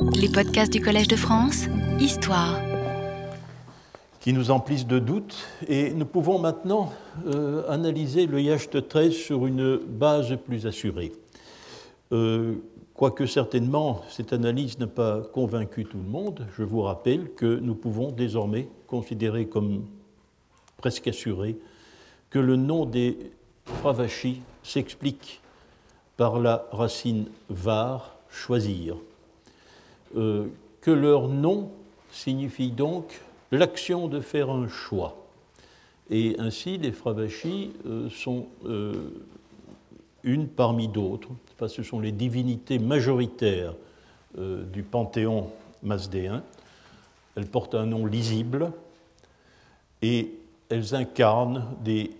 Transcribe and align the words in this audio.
Les 0.00 0.28
podcasts 0.28 0.72
du 0.72 0.80
Collège 0.80 1.08
de 1.08 1.16
France, 1.16 1.66
Histoire. 2.00 2.60
Qui 4.20 4.32
nous 4.32 4.50
emplissent 4.50 4.86
de 4.86 4.98
doutes 4.98 5.46
et 5.66 5.92
nous 5.92 6.04
pouvons 6.04 6.38
maintenant 6.38 6.92
euh, 7.26 7.68
analyser 7.68 8.26
le 8.26 8.40
Yacht 8.40 8.88
13 8.88 9.12
sur 9.12 9.46
une 9.46 9.76
base 9.76 10.36
plus 10.44 10.66
assurée. 10.66 11.12
Euh, 12.12 12.54
quoique 12.94 13.26
certainement 13.26 14.02
cette 14.08 14.32
analyse 14.32 14.78
n'a 14.78 14.86
pas 14.86 15.20
convaincu 15.32 15.84
tout 15.84 15.98
le 15.98 16.08
monde, 16.08 16.46
je 16.56 16.62
vous 16.62 16.82
rappelle 16.82 17.32
que 17.34 17.58
nous 17.58 17.74
pouvons 17.74 18.10
désormais 18.10 18.68
considérer 18.86 19.46
comme 19.46 19.84
presque 20.76 21.08
assuré 21.08 21.58
que 22.30 22.38
le 22.38 22.56
nom 22.56 22.84
des 22.84 23.18
Fravashi 23.64 24.42
s'explique 24.62 25.40
par 26.16 26.38
la 26.38 26.66
racine 26.72 27.26
var, 27.48 28.16
choisir, 28.28 28.96
euh, 30.16 30.46
que 30.80 30.90
leur 30.90 31.28
nom 31.28 31.70
signifie 32.10 32.70
donc 32.70 33.20
l'action 33.50 34.08
de 34.08 34.20
faire 34.20 34.50
un 34.50 34.68
choix. 34.68 35.16
Et 36.10 36.36
ainsi, 36.38 36.78
les 36.78 36.92
Fravashi 36.92 37.72
euh, 37.86 38.08
sont 38.08 38.46
euh, 38.64 38.94
une 40.22 40.48
parmi 40.48 40.88
d'autres, 40.88 41.28
ce 41.66 41.82
sont 41.82 42.00
les 42.00 42.12
divinités 42.12 42.78
majoritaires 42.78 43.74
du 44.36 44.82
panthéon 44.82 45.50
mazdéen. 45.82 46.44
Elles 47.34 47.46
portent 47.46 47.74
un 47.74 47.86
nom 47.86 48.04
lisible 48.04 48.70
et 50.02 50.30
elles 50.68 50.94
incarnent 50.94 51.64
des 51.82 52.12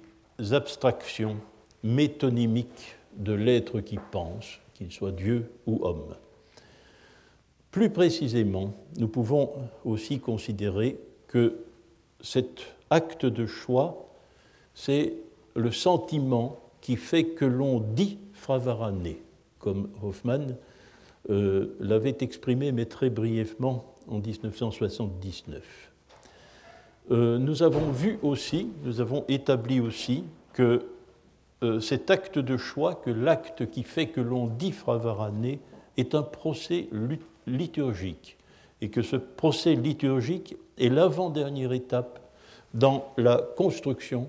abstractions 0.50 1.36
métonymiques 1.84 2.96
de 3.16 3.32
l'être 3.32 3.80
qui 3.80 3.98
pense, 4.10 4.58
qu'il 4.74 4.90
soit 4.90 5.12
Dieu 5.12 5.52
ou 5.66 5.80
homme. 5.84 6.14
Plus 7.70 7.90
précisément, 7.90 8.72
nous 8.98 9.08
pouvons 9.08 9.50
aussi 9.84 10.20
considérer 10.20 10.98
que 11.26 11.58
cet 12.20 12.62
acte 12.90 13.26
de 13.26 13.46
choix, 13.46 14.08
c'est 14.74 15.14
le 15.54 15.70
sentiment 15.70 16.60
qui 16.80 16.96
fait 16.96 17.24
que 17.24 17.44
l'on 17.44 17.80
dit 17.80 18.18
fravarane, 18.32 19.14
comme 19.58 19.90
Hoffman 20.02 20.46
euh, 21.30 21.76
l'avait 21.80 22.16
exprimé, 22.20 22.72
mais 22.72 22.86
très 22.86 23.10
brièvement, 23.10 23.84
en 24.08 24.18
1979. 24.18 25.92
Euh, 27.10 27.38
nous 27.38 27.62
avons 27.62 27.90
vu 27.90 28.18
aussi, 28.22 28.68
nous 28.84 29.00
avons 29.00 29.24
établi 29.28 29.80
aussi 29.80 30.24
que 30.52 30.86
euh, 31.62 31.80
cet 31.80 32.10
acte 32.10 32.38
de 32.38 32.56
choix, 32.56 32.94
que 32.94 33.10
l'acte 33.10 33.70
qui 33.70 33.82
fait 33.82 34.06
que 34.06 34.20
l'on 34.20 34.46
dit 34.46 34.72
fravarane 34.72 35.58
est 35.96 36.14
un 36.14 36.22
procès 36.22 36.88
liturgique 37.48 38.36
et 38.80 38.90
que 38.90 39.02
ce 39.02 39.16
procès 39.16 39.74
liturgique 39.74 40.56
est 40.78 40.88
l'avant-dernière 40.88 41.72
étape 41.72 42.20
dans 42.74 43.12
la 43.16 43.38
construction 43.56 44.28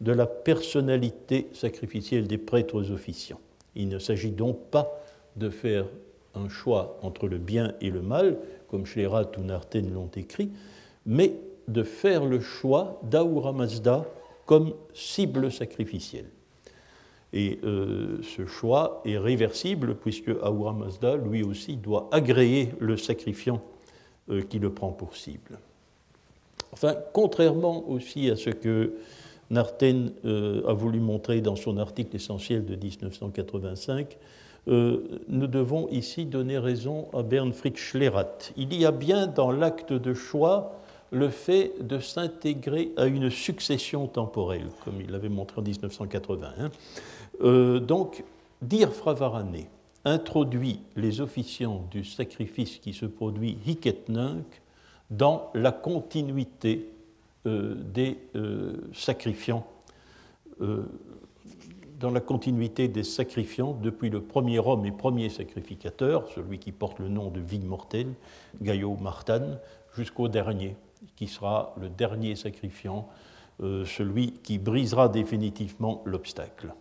de 0.00 0.12
la 0.12 0.26
personnalité 0.26 1.48
sacrificielle 1.52 2.26
des 2.26 2.38
prêtres 2.38 2.90
officiants. 2.90 3.40
Il 3.74 3.88
ne 3.88 3.98
s'agit 3.98 4.30
donc 4.30 4.58
pas 4.70 5.02
de 5.36 5.50
faire 5.50 5.86
un 6.34 6.48
choix 6.48 6.98
entre 7.02 7.28
le 7.28 7.38
bien 7.38 7.74
et 7.80 7.90
le 7.90 8.02
mal, 8.02 8.38
comme 8.68 8.86
Schlerat 8.86 9.30
ou 9.38 9.42
Narten 9.42 9.92
l'ont 9.92 10.10
écrit, 10.14 10.50
mais 11.06 11.34
de 11.68 11.82
faire 11.82 12.24
le 12.24 12.40
choix 12.40 13.00
d'Ahura 13.02 13.52
Mazda 13.52 14.04
comme 14.46 14.74
cible 14.94 15.52
sacrificielle. 15.52 16.30
Et 17.32 17.60
euh, 17.62 18.18
ce 18.22 18.44
choix 18.46 19.02
est 19.04 19.18
réversible 19.18 19.94
puisque 19.94 20.30
Ahura 20.42 20.72
Mazda, 20.72 21.16
lui 21.16 21.42
aussi, 21.42 21.76
doit 21.76 22.08
agréer 22.10 22.70
le 22.80 22.96
sacrifiant 22.96 23.62
euh, 24.30 24.42
qui 24.42 24.58
le 24.58 24.70
prend 24.70 24.90
pour 24.90 25.16
cible. 25.16 25.58
Enfin, 26.72 26.96
contrairement 27.12 27.88
aussi 27.88 28.30
à 28.30 28.36
ce 28.36 28.50
que 28.50 28.94
Narten 29.50 30.12
euh, 30.24 30.62
a 30.66 30.72
voulu 30.72 31.00
montrer 31.00 31.40
dans 31.40 31.56
son 31.56 31.78
article 31.78 32.16
essentiel 32.16 32.64
de 32.64 32.76
1985, 32.76 34.16
nous 34.66 35.46
devons 35.46 35.88
ici 35.88 36.26
donner 36.26 36.58
raison 36.58 37.08
à 37.14 37.22
Bernfried 37.22 37.76
Schlerat. 37.76 38.52
Il 38.56 38.72
y 38.74 38.84
a 38.84 38.92
bien 38.92 39.26
dans 39.26 39.50
l'acte 39.50 39.92
de 39.92 40.14
choix 40.14 40.80
le 41.12 41.28
fait 41.28 41.72
de 41.80 41.98
s'intégrer 41.98 42.92
à 42.96 43.06
une 43.06 43.30
succession 43.30 44.06
temporelle, 44.06 44.68
comme 44.84 45.00
il 45.00 45.10
l'avait 45.10 45.28
montré 45.28 45.60
en 45.60 45.62
1981. 45.62 46.70
Euh, 47.42 47.80
donc, 47.80 48.24
dire 48.60 48.92
Fravarane 48.92 49.64
introduit 50.04 50.80
les 50.96 51.20
officiants 51.20 51.86
du 51.90 52.04
sacrifice 52.04 52.78
qui 52.78 52.92
se 52.92 53.06
produit 53.06 53.58
Hiketnunk 53.66 54.62
dans 55.10 55.50
la 55.54 55.72
continuité 55.72 56.88
euh, 57.46 57.74
des 57.74 58.18
euh, 58.36 58.76
sacrifiants, 58.92 59.66
dans 61.98 62.10
la 62.10 62.20
continuité 62.20 62.86
des 62.88 63.02
sacrifiants 63.02 63.72
depuis 63.72 64.10
le 64.10 64.20
premier 64.20 64.58
homme 64.58 64.84
et 64.84 64.92
premier 64.92 65.30
sacrificateur, 65.30 66.28
celui 66.34 66.58
qui 66.58 66.70
porte 66.70 66.98
le 66.98 67.08
nom 67.08 67.30
de 67.30 67.40
vie 67.40 67.60
mortelle, 67.60 68.12
Gaio 68.60 68.94
Martan, 69.00 69.56
jusqu'au 69.96 70.28
dernier, 70.28 70.76
qui 71.16 71.26
sera 71.26 71.74
le 71.80 71.88
dernier 71.88 72.36
sacrifiant, 72.36 73.08
celui 73.58 74.32
qui 74.32 74.58
brisera 74.58 75.08
définitivement 75.08 76.02
l'obstacle. 76.04 76.74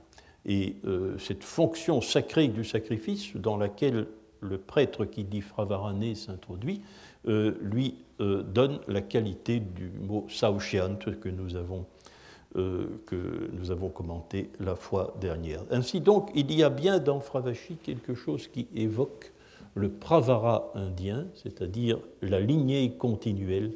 Et 0.46 0.76
euh, 0.86 1.18
cette 1.18 1.44
fonction 1.44 2.02
sacrée 2.02 2.48
du 2.48 2.64
sacrifice, 2.64 3.36
dans 3.36 3.58
laquelle 3.58 4.08
le 4.42 4.58
prêtre 4.58 5.06
qui 5.06 5.24
dit 5.24 5.42
fravarane 5.42 6.16
s'introduit, 6.16 6.82
euh, 7.28 7.56
lui 7.62 7.96
euh, 8.22 8.42
donne 8.42 8.80
la 8.88 9.02
qualité 9.02 9.60
du 9.60 9.92
mot 10.02 10.26
saushiant 10.30 10.96
que 10.96 11.30
nous 11.30 11.56
avons 11.56 11.86
que 12.56 13.52
nous 13.54 13.70
avons 13.70 13.90
commenté 13.90 14.50
la 14.60 14.76
fois 14.76 15.16
dernière. 15.22 15.62
Ainsi 15.70 16.02
donc, 16.02 16.32
il 16.34 16.52
y 16.52 16.64
a 16.64 16.72
bien 16.72 16.98
dans 16.98 17.20
Fravashi 17.20 17.76
quelque 17.76 18.16
chose 18.16 18.48
qui 18.48 18.68
évoque 18.76 19.32
le 19.76 19.88
pravara 19.90 20.72
indien, 20.74 21.28
c'est-à-dire 21.36 22.00
la 22.24 22.40
lignée 22.40 22.94
continuelle 22.98 23.74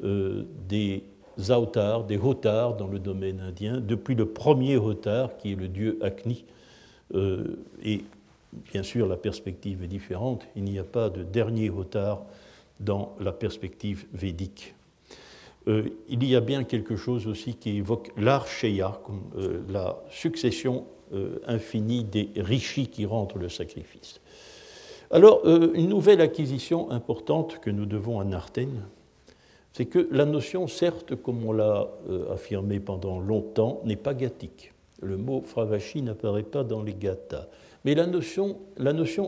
des 0.00 1.02
Zaotar, 1.38 2.04
des 2.04 2.18
Hotars 2.18 2.76
dans 2.76 2.88
le 2.88 2.98
domaine 2.98 3.40
indien, 3.40 3.80
depuis 3.80 4.14
le 4.14 4.26
premier 4.26 4.76
Hotar 4.76 5.36
qui 5.36 5.52
est 5.52 5.56
le 5.56 5.68
dieu 5.68 5.98
Agni. 6.02 6.44
Euh, 7.14 7.58
et 7.82 8.02
bien 8.72 8.82
sûr, 8.82 9.06
la 9.06 9.16
perspective 9.16 9.82
est 9.82 9.88
différente. 9.88 10.46
Il 10.56 10.64
n'y 10.64 10.78
a 10.78 10.84
pas 10.84 11.10
de 11.10 11.22
dernier 11.22 11.70
Hotar 11.70 12.22
dans 12.80 13.14
la 13.20 13.32
perspective 13.32 14.06
védique. 14.12 14.74
Euh, 15.68 15.88
il 16.08 16.24
y 16.24 16.34
a 16.34 16.40
bien 16.40 16.64
quelque 16.64 16.96
chose 16.96 17.26
aussi 17.26 17.54
qui 17.54 17.76
évoque 17.76 18.10
l'archeya, 18.16 19.00
euh, 19.36 19.60
la 19.68 19.98
succession 20.10 20.86
infinie 21.46 22.04
des 22.04 22.28
rishis 22.36 22.88
qui 22.88 23.06
rentrent 23.06 23.38
le 23.38 23.48
sacrifice. 23.48 24.20
Alors, 25.10 25.40
une 25.46 25.88
nouvelle 25.88 26.20
acquisition 26.20 26.90
importante 26.90 27.60
que 27.60 27.70
nous 27.70 27.86
devons 27.86 28.20
à 28.20 28.24
Narten, 28.24 28.82
c'est 29.78 29.86
que 29.86 30.08
la 30.10 30.24
notion, 30.24 30.66
certes, 30.66 31.14
comme 31.14 31.44
on 31.44 31.52
l'a 31.52 31.88
euh, 32.10 32.32
affirmé 32.32 32.80
pendant 32.80 33.20
longtemps, 33.20 33.80
n'est 33.84 33.94
pas 33.94 34.12
gathique. 34.12 34.72
Le 35.00 35.16
mot 35.16 35.40
fravashi 35.40 36.02
n'apparaît 36.02 36.42
pas 36.42 36.64
dans 36.64 36.82
les 36.82 36.94
gathas. 36.94 37.46
Mais 37.84 37.94
la 37.94 38.08
notion, 38.08 38.56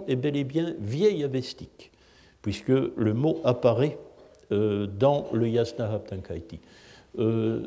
est 0.09 0.17
bel 0.17 0.37
et 0.37 0.43
bien 0.43 0.75
vieille 0.81 1.23
avestique, 1.23 1.93
puisque 2.43 2.71
le 2.71 3.15
mot 3.15 3.41
apparaît 3.45 3.97
euh, 4.51 4.89
dans 4.89 5.29
le 5.33 5.49
Yasna 5.49 5.89
Haptankaiti. 5.89 6.59
Euh, 7.19 7.67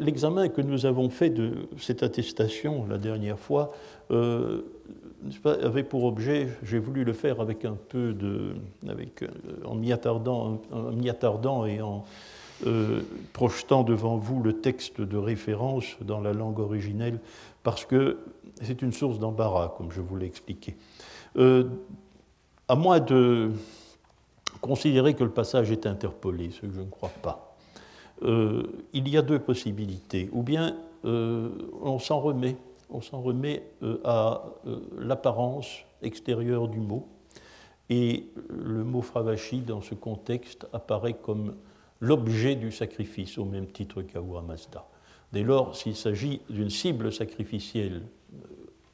L'examen 0.00 0.48
que 0.48 0.62
nous 0.62 0.86
avons 0.86 1.10
fait 1.10 1.30
de 1.30 1.68
cette 1.78 2.02
attestation 2.02 2.86
la 2.88 2.98
dernière 2.98 3.38
fois 3.38 3.72
avait 5.44 5.82
pour 5.82 6.04
objet, 6.04 6.48
j'ai 6.62 6.78
voulu 6.78 7.04
le 7.04 7.12
faire 7.12 7.40
avec 7.40 7.64
un 7.64 7.76
peu 7.88 8.12
de, 8.12 8.54
avec, 8.88 9.22
euh, 9.22 9.28
en 9.64 9.74
m'y 9.74 9.92
attardant, 9.92 10.60
attardant, 11.08 11.66
et 11.66 11.80
en 11.80 12.04
euh, 12.66 13.00
projetant 13.32 13.82
devant 13.82 14.16
vous 14.16 14.42
le 14.42 14.60
texte 14.60 15.00
de 15.00 15.16
référence 15.16 15.96
dans 16.00 16.20
la 16.20 16.32
langue 16.32 16.58
originelle, 16.58 17.18
parce 17.62 17.84
que 17.84 18.18
c'est 18.62 18.82
une 18.82 18.92
source 18.92 19.18
d'embarras, 19.18 19.74
comme 19.76 19.90
je 19.92 20.00
vous 20.00 20.16
l'ai 20.16 20.26
expliqué. 20.26 20.76
Euh, 21.36 21.64
à 22.68 22.74
moins 22.74 23.00
de 23.00 23.50
considérer 24.60 25.14
que 25.14 25.24
le 25.24 25.30
passage 25.30 25.70
est 25.70 25.86
interpolé, 25.86 26.50
ce 26.50 26.62
que 26.62 26.72
je 26.72 26.80
ne 26.80 26.90
crois 26.90 27.12
pas, 27.22 27.49
il 28.22 29.08
y 29.08 29.16
a 29.16 29.22
deux 29.22 29.38
possibilités. 29.38 30.28
Ou 30.32 30.42
bien 30.42 30.76
on 31.04 31.98
s'en 31.98 32.20
remet 32.20 32.56
on 32.90 33.00
s'en 33.00 33.20
remet 33.20 33.62
euh, 33.82 34.00
à 34.04 34.44
euh, 34.66 34.80
l'apparence 34.98 35.68
extérieure 36.02 36.68
du 36.68 36.80
mot. 36.80 37.08
Et 37.88 38.26
le 38.48 38.84
mot 38.84 39.02
fravashi, 39.02 39.60
dans 39.60 39.80
ce 39.80 39.94
contexte, 39.94 40.66
apparaît 40.72 41.14
comme 41.14 41.56
l'objet 42.00 42.54
du 42.54 42.70
sacrifice, 42.70 43.36
au 43.36 43.44
même 43.44 43.66
titre 43.66 44.02
qu'Ahura 44.02 44.42
Mazda. 44.42 44.86
Dès 45.32 45.42
lors, 45.42 45.76
s'il 45.76 45.96
s'agit 45.96 46.40
d'une 46.48 46.70
cible 46.70 47.12
sacrificielle 47.12 48.02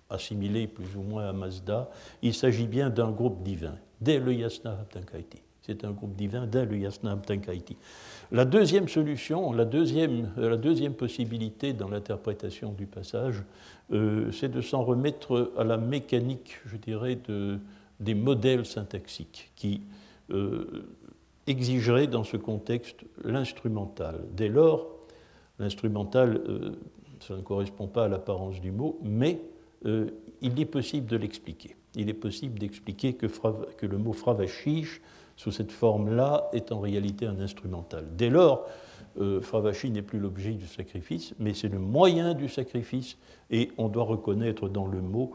assimilé 0.08 0.66
plus 0.66 0.96
ou 0.96 1.02
moins 1.02 1.28
à 1.28 1.32
Mazda, 1.32 1.90
il 2.22 2.32
s'agit 2.32 2.66
bien 2.66 2.88
d'un 2.88 3.10
groupe 3.10 3.42
divin, 3.42 3.76
dès 4.00 4.18
le 4.18 4.32
Yasna 4.32 4.72
Haptankaiti. 4.72 5.42
C'est 5.60 5.84
un 5.84 5.90
groupe 5.90 6.14
divin 6.14 6.46
dès 6.46 6.64
le 6.64 6.78
Yasna 6.78 7.12
Haptankaiti. 7.12 7.76
La 8.32 8.44
deuxième 8.44 8.88
solution, 8.88 9.52
la 9.52 9.64
deuxième, 9.64 10.30
la 10.36 10.56
deuxième 10.56 10.94
possibilité 10.94 11.72
dans 11.72 11.88
l'interprétation 11.88 12.72
du 12.72 12.86
passage, 12.86 13.42
euh, 13.92 14.32
c'est 14.32 14.50
de 14.50 14.60
s'en 14.60 14.82
remettre 14.82 15.52
à 15.56 15.64
la 15.64 15.76
mécanique, 15.76 16.58
je 16.66 16.76
dirais, 16.76 17.18
de, 17.28 17.58
des 18.00 18.14
modèles 18.14 18.66
syntaxiques 18.66 19.52
qui 19.54 19.82
euh, 20.30 20.86
exigeraient 21.46 22.08
dans 22.08 22.24
ce 22.24 22.36
contexte 22.36 23.04
l'instrumental. 23.22 24.20
Dès 24.32 24.48
lors, 24.48 24.88
l'instrumental, 25.58 26.40
euh, 26.48 26.72
ça 27.20 27.36
ne 27.36 27.42
correspond 27.42 27.86
pas 27.86 28.04
à 28.04 28.08
l'apparence 28.08 28.60
du 28.60 28.72
mot, 28.72 28.98
mais 29.02 29.40
euh, 29.86 30.10
il 30.42 30.58
est 30.60 30.66
possible 30.66 31.06
de 31.06 31.16
l'expliquer. 31.16 31.76
Il 31.94 32.08
est 32.08 32.14
possible 32.14 32.58
d'expliquer 32.58 33.14
que, 33.14 33.26
que, 33.76 33.86
le 33.86 33.98
mot 33.98 34.12
fravashish, 34.12 35.00
sous 35.36 35.50
cette 35.50 35.72
forme-là, 35.72 36.48
est 36.52 36.72
en 36.72 36.80
réalité 36.80 37.26
un 37.26 37.40
instrumental. 37.40 38.06
Dès 38.16 38.30
lors, 38.30 38.66
euh, 39.20 39.40
fravashi 39.40 39.90
n'est 39.90 40.02
plus 40.02 40.18
l'objet 40.18 40.52
du 40.52 40.66
sacrifice, 40.66 41.34
mais 41.38 41.54
c'est 41.54 41.68
le 41.68 41.78
moyen 41.78 42.34
du 42.34 42.48
sacrifice, 42.48 43.16
et 43.50 43.70
on 43.78 43.88
doit 43.88 44.04
reconnaître 44.04 44.68
dans 44.68 44.86
le 44.86 45.00
mot 45.00 45.32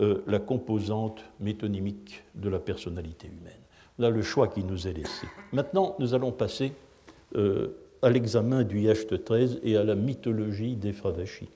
euh, 0.00 0.22
la 0.26 0.38
composante 0.38 1.24
métonymique 1.40 2.22
de 2.34 2.48
la 2.48 2.58
personnalité 2.58 3.28
humaine. 3.28 3.52
Là, 3.98 4.10
le 4.10 4.22
choix 4.22 4.48
qui 4.48 4.64
nous 4.64 4.88
est 4.88 4.92
laissé. 4.92 5.26
Maintenant, 5.52 5.94
nous 5.98 6.14
allons 6.14 6.32
passer 6.32 6.72
à 8.02 8.10
l'examen 8.10 8.62
du 8.62 8.80
Yacht 8.80 9.24
13 9.24 9.60
et 9.64 9.76
à 9.76 9.82
la 9.82 9.96
mythologie 9.96 10.76
des 10.76 10.92
Fravashis. 10.92 11.48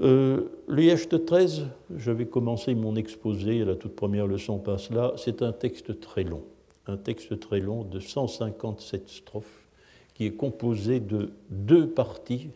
Euh, 0.00 0.48
le 0.66 0.82
Yacht 0.82 1.24
13, 1.24 1.66
j'avais 1.96 2.26
commencé 2.26 2.74
mon 2.74 2.96
exposé, 2.96 3.64
la 3.64 3.76
toute 3.76 3.94
première 3.94 4.26
leçon 4.26 4.58
passe 4.58 4.90
là, 4.90 5.12
c'est 5.16 5.42
un 5.42 5.52
texte 5.52 6.00
très 6.00 6.24
long, 6.24 6.42
un 6.86 6.96
texte 6.96 7.38
très 7.40 7.60
long 7.60 7.82
de 7.82 8.00
157 8.00 9.08
strophes, 9.08 9.66
qui 10.14 10.26
est 10.26 10.32
composé 10.32 11.00
de 11.00 11.32
deux 11.50 11.88
parties 11.88 12.48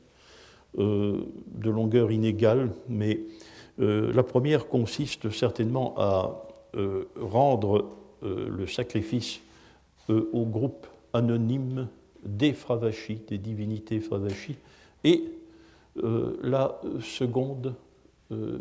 euh, 0.79 1.25
de 1.47 1.71
longueur 1.71 2.13
inégale, 2.13 2.71
mais 2.89 3.21
euh, 3.81 4.13
la 4.13 4.23
première 4.23 4.69
consiste 4.69 5.31
certainement 5.31 5.95
à 5.97 6.45
rendre 7.19 7.87
le 8.23 8.67
sacrifice 8.67 9.41
au 10.09 10.45
groupe 10.45 10.87
anonyme 11.15 11.89
des 12.25 12.53
Fravachis, 12.53 13.23
des 13.27 13.39
divinités 13.39 14.01
Fravachis, 14.01 14.57
et 15.05 15.25
euh, 16.03 16.37
la 16.43 16.81
seconde 17.01 17.75
euh, 18.31 18.59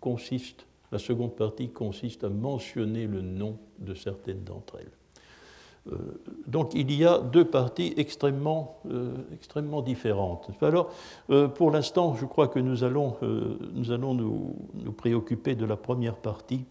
consiste, 0.00 0.66
la 0.94 0.98
seconde 1.00 1.34
partie 1.34 1.68
consiste 1.68 2.24
à 2.24 2.28
mentionner 2.28 3.06
le 3.06 3.20
nom 3.20 3.58
de 3.78 3.94
certaines 3.94 4.44
d'entre 4.44 4.76
elles. 4.78 5.92
Euh, 5.92 5.96
donc 6.46 6.72
il 6.72 6.90
y 6.92 7.04
a 7.04 7.18
deux 7.18 7.44
parties 7.44 7.92
extrêmement, 7.96 8.80
extrêmement 9.32 9.82
différentes. 9.82 10.48
Alors, 10.62 10.90
pour 11.54 11.70
l'instant, 11.70 12.14
je 12.14 12.24
crois 12.24 12.48
que 12.48 12.58
nous 12.58 12.84
allons, 12.84 13.16
nous, 13.20 13.90
allons 13.90 14.14
nous, 14.14 14.56
préoccuper 14.96 15.54
de 15.54 15.66
la 15.66 15.76
première 15.76 16.16
partie. 16.16 16.64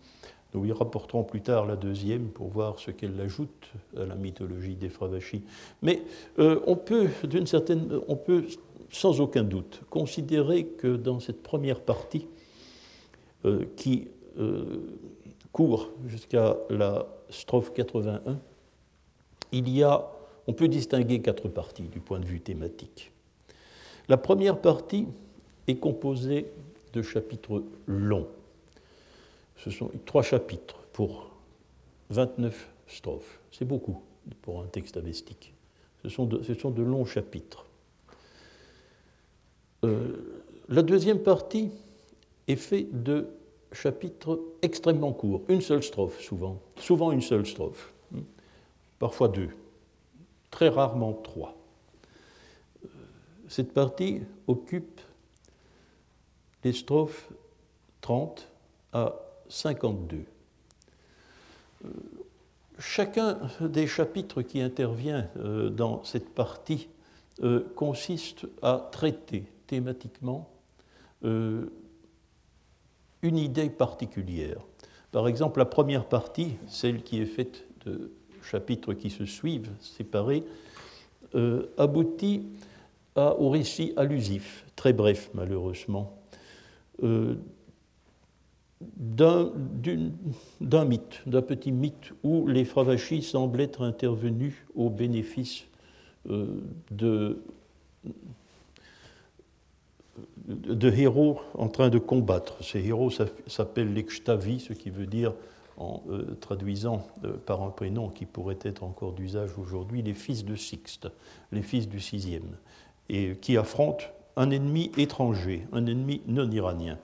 Nous 0.53 0.65
y 0.65 0.71
rapporterons 0.71 1.23
plus 1.23 1.41
tard 1.41 1.65
la 1.65 1.75
deuxième 1.75 2.29
pour 2.29 2.47
voir 2.47 2.79
ce 2.79 2.91
qu'elle 2.91 3.19
ajoute 3.19 3.71
à 3.97 4.05
la 4.05 4.15
mythologie 4.15 4.75
des 4.75 4.89
Fravachis. 4.89 5.43
Mais 5.81 6.01
on 6.37 6.75
peut, 6.75 7.09
d'une 7.23 7.47
certaine, 7.47 7.99
on 8.07 8.15
peut 8.15 8.45
sans 8.93 9.19
aucun 9.19 9.43
doute 9.43 9.81
considérer 9.89 10.65
que 10.65 10.95
dans 10.95 11.19
cette 11.19 11.43
première 11.43 11.81
partie, 11.81 12.27
euh, 13.45 13.65
qui 13.75 14.07
euh, 14.07 14.12
court 15.51 15.91
jusqu'à 16.07 16.57
la 16.69 17.06
strophe 17.30 17.74
81, 17.74 18.39
il 19.51 19.69
y 19.69 19.83
a, 19.83 20.09
on 20.47 20.53
peut 20.53 20.68
distinguer 20.68 21.21
quatre 21.21 21.47
parties 21.47 21.83
du 21.83 22.00
point 22.00 22.19
de 22.19 22.25
vue 22.25 22.41
thématique. 22.41 23.12
La 24.09 24.18
première 24.18 24.59
partie 24.59 25.07
est 25.68 25.75
composée 25.75 26.47
de 26.94 27.01
chapitres 27.01 27.63
longs. 27.88 28.27
Ce 29.57 29.71
sont 29.71 29.91
trois 30.06 30.24
chapitres 30.24 30.75
pour 30.91 31.31
29 32.09 32.69
strophes. 32.88 33.39
C'est 33.51 33.65
beaucoup 33.65 34.01
pour 34.41 34.62
un 34.62 34.65
texte 34.68 34.97
avestique. 34.97 35.53
Ce 36.03 36.09
sont 36.09 36.29
ce 36.44 36.53
sont 36.53 36.71
de 36.71 36.83
longs 36.83 37.06
chapitres. 37.06 37.65
Euh, 39.86 40.41
la 40.69 40.81
deuxième 40.81 41.19
partie 41.19 41.71
est 42.47 42.56
faite 42.56 43.03
de 43.03 43.27
chapitres 43.73 44.39
extrêmement 44.61 45.13
courts, 45.13 45.41
une 45.49 45.61
seule 45.61 45.83
strophe 45.83 46.21
souvent, 46.21 46.61
souvent 46.77 47.11
une 47.11 47.21
seule 47.21 47.45
strophe, 47.45 47.93
hmm. 48.11 48.21
parfois 48.99 49.27
deux, 49.27 49.49
très 50.51 50.69
rarement 50.69 51.13
trois. 51.13 51.57
Euh, 52.85 52.87
cette 53.47 53.73
partie 53.73 54.21
occupe 54.47 55.01
les 56.63 56.73
strophes 56.73 57.29
30 58.01 58.47
à 58.93 59.15
52. 59.49 60.23
Euh, 61.83 61.89
chacun 62.79 63.39
des 63.59 63.87
chapitres 63.87 64.41
qui 64.41 64.61
intervient 64.61 65.29
dans 65.71 66.03
cette 66.03 66.29
partie 66.29 66.87
consiste 67.75 68.45
à 68.61 68.89
traiter 68.91 69.45
thématiquement 69.67 70.49
euh, 71.25 71.71
une 73.23 73.37
idée 73.37 73.69
particulière. 73.69 74.57
Par 75.11 75.27
exemple, 75.27 75.59
la 75.59 75.65
première 75.65 76.05
partie, 76.05 76.53
celle 76.67 77.01
qui 77.01 77.21
est 77.21 77.25
faite 77.25 77.65
de 77.85 78.11
chapitres 78.43 78.93
qui 78.93 79.09
se 79.09 79.25
suivent, 79.25 79.71
séparés, 79.79 80.43
euh, 81.33 81.67
aboutit 81.77 82.45
au 83.15 83.49
récit 83.49 83.93
allusif, 83.95 84.65
très 84.75 84.91
bref 84.91 85.29
malheureusement, 85.33 86.17
euh, 87.03 87.35
d'un 88.97 89.51
mythe, 90.85 91.21
d'un 91.25 91.41
petit 91.41 91.71
mythe 91.71 92.11
où 92.23 92.47
les 92.47 92.65
Fravachis 92.65 93.21
semblent 93.21 93.61
être 93.61 93.83
intervenus 93.83 94.55
au 94.75 94.89
bénéfice 94.89 95.65
de 96.91 97.43
de 100.47 100.89
héros 100.89 101.39
en 101.57 101.67
train 101.67 101.89
de 101.89 101.99
combattre. 101.99 102.63
Ces 102.63 102.85
héros 102.85 103.09
s'appellent 103.47 103.93
l'Ekshtavi, 103.93 104.59
ce 104.59 104.73
qui 104.73 104.89
veut 104.89 105.05
dire, 105.05 105.33
en 105.77 106.03
euh, 106.09 106.37
traduisant 106.39 107.07
euh, 107.23 107.33
par 107.45 107.63
un 107.63 107.69
prénom 107.69 108.09
qui 108.09 108.25
pourrait 108.25 108.59
être 108.63 108.83
encore 108.83 109.13
d'usage 109.13 109.57
aujourd'hui, 109.57 110.01
les 110.01 110.13
fils 110.13 110.45
de 110.45 110.55
Sixte, 110.55 111.07
les 111.51 111.62
fils 111.63 111.88
du 111.88 112.00
sixième, 112.00 112.57
et 113.09 113.35
qui 113.41 113.57
affrontent 113.57 114.05
un 114.35 114.50
ennemi 114.50 114.91
étranger, 114.97 115.65
un 115.71 115.85
ennemi 115.85 116.21
non 116.27 116.50
iranien, 116.51 116.97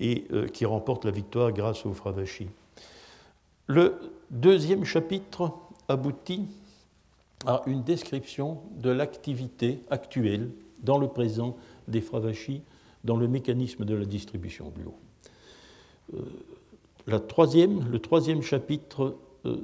et 0.00 0.26
euh, 0.32 0.48
qui 0.48 0.64
remportent 0.64 1.04
la 1.04 1.10
victoire 1.10 1.52
grâce 1.52 1.86
aux 1.86 1.92
Fravashi. 1.92 2.48
Le 3.66 3.98
deuxième 4.30 4.84
chapitre 4.84 5.52
aboutit 5.88 6.46
à 7.46 7.62
une 7.66 7.82
description 7.82 8.58
de 8.76 8.90
l'activité 8.90 9.80
actuelle 9.90 10.50
dans 10.82 10.98
le 10.98 11.08
présent 11.08 11.56
des 11.88 12.00
Fravachis 12.00 12.62
dans 13.04 13.16
le 13.16 13.28
mécanisme 13.28 13.84
de 13.84 13.94
la 13.94 14.04
distribution 14.04 14.72
l'eau. 14.82 14.94
Euh, 16.14 16.20
la 17.06 17.20
troisième, 17.20 17.90
le 17.90 17.98
troisième 17.98 18.42
chapitre 18.42 19.16
euh, 19.44 19.56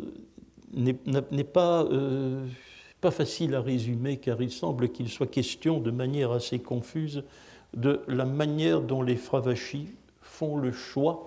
n'est 0.75 1.45
pas, 1.45 1.85
euh, 1.85 2.47
pas 3.00 3.11
facile 3.11 3.55
à 3.55 3.62
résumer 3.62 4.19
car 4.19 4.41
il 4.43 4.50
semble 4.50 4.91
qu'il 4.91 5.09
soit 5.09 5.27
question 5.27 5.81
de 5.81 5.91
manière 5.91 6.33
assez 6.33 6.59
confuse 6.59 7.25
de 7.75 8.00
la 8.09 8.27
manière 8.27 8.81
dont 8.83 9.03
les 9.03 9.17
Fravachis 9.17 9.89
font 10.21 10.57
le 10.57 10.73
choix 10.73 11.27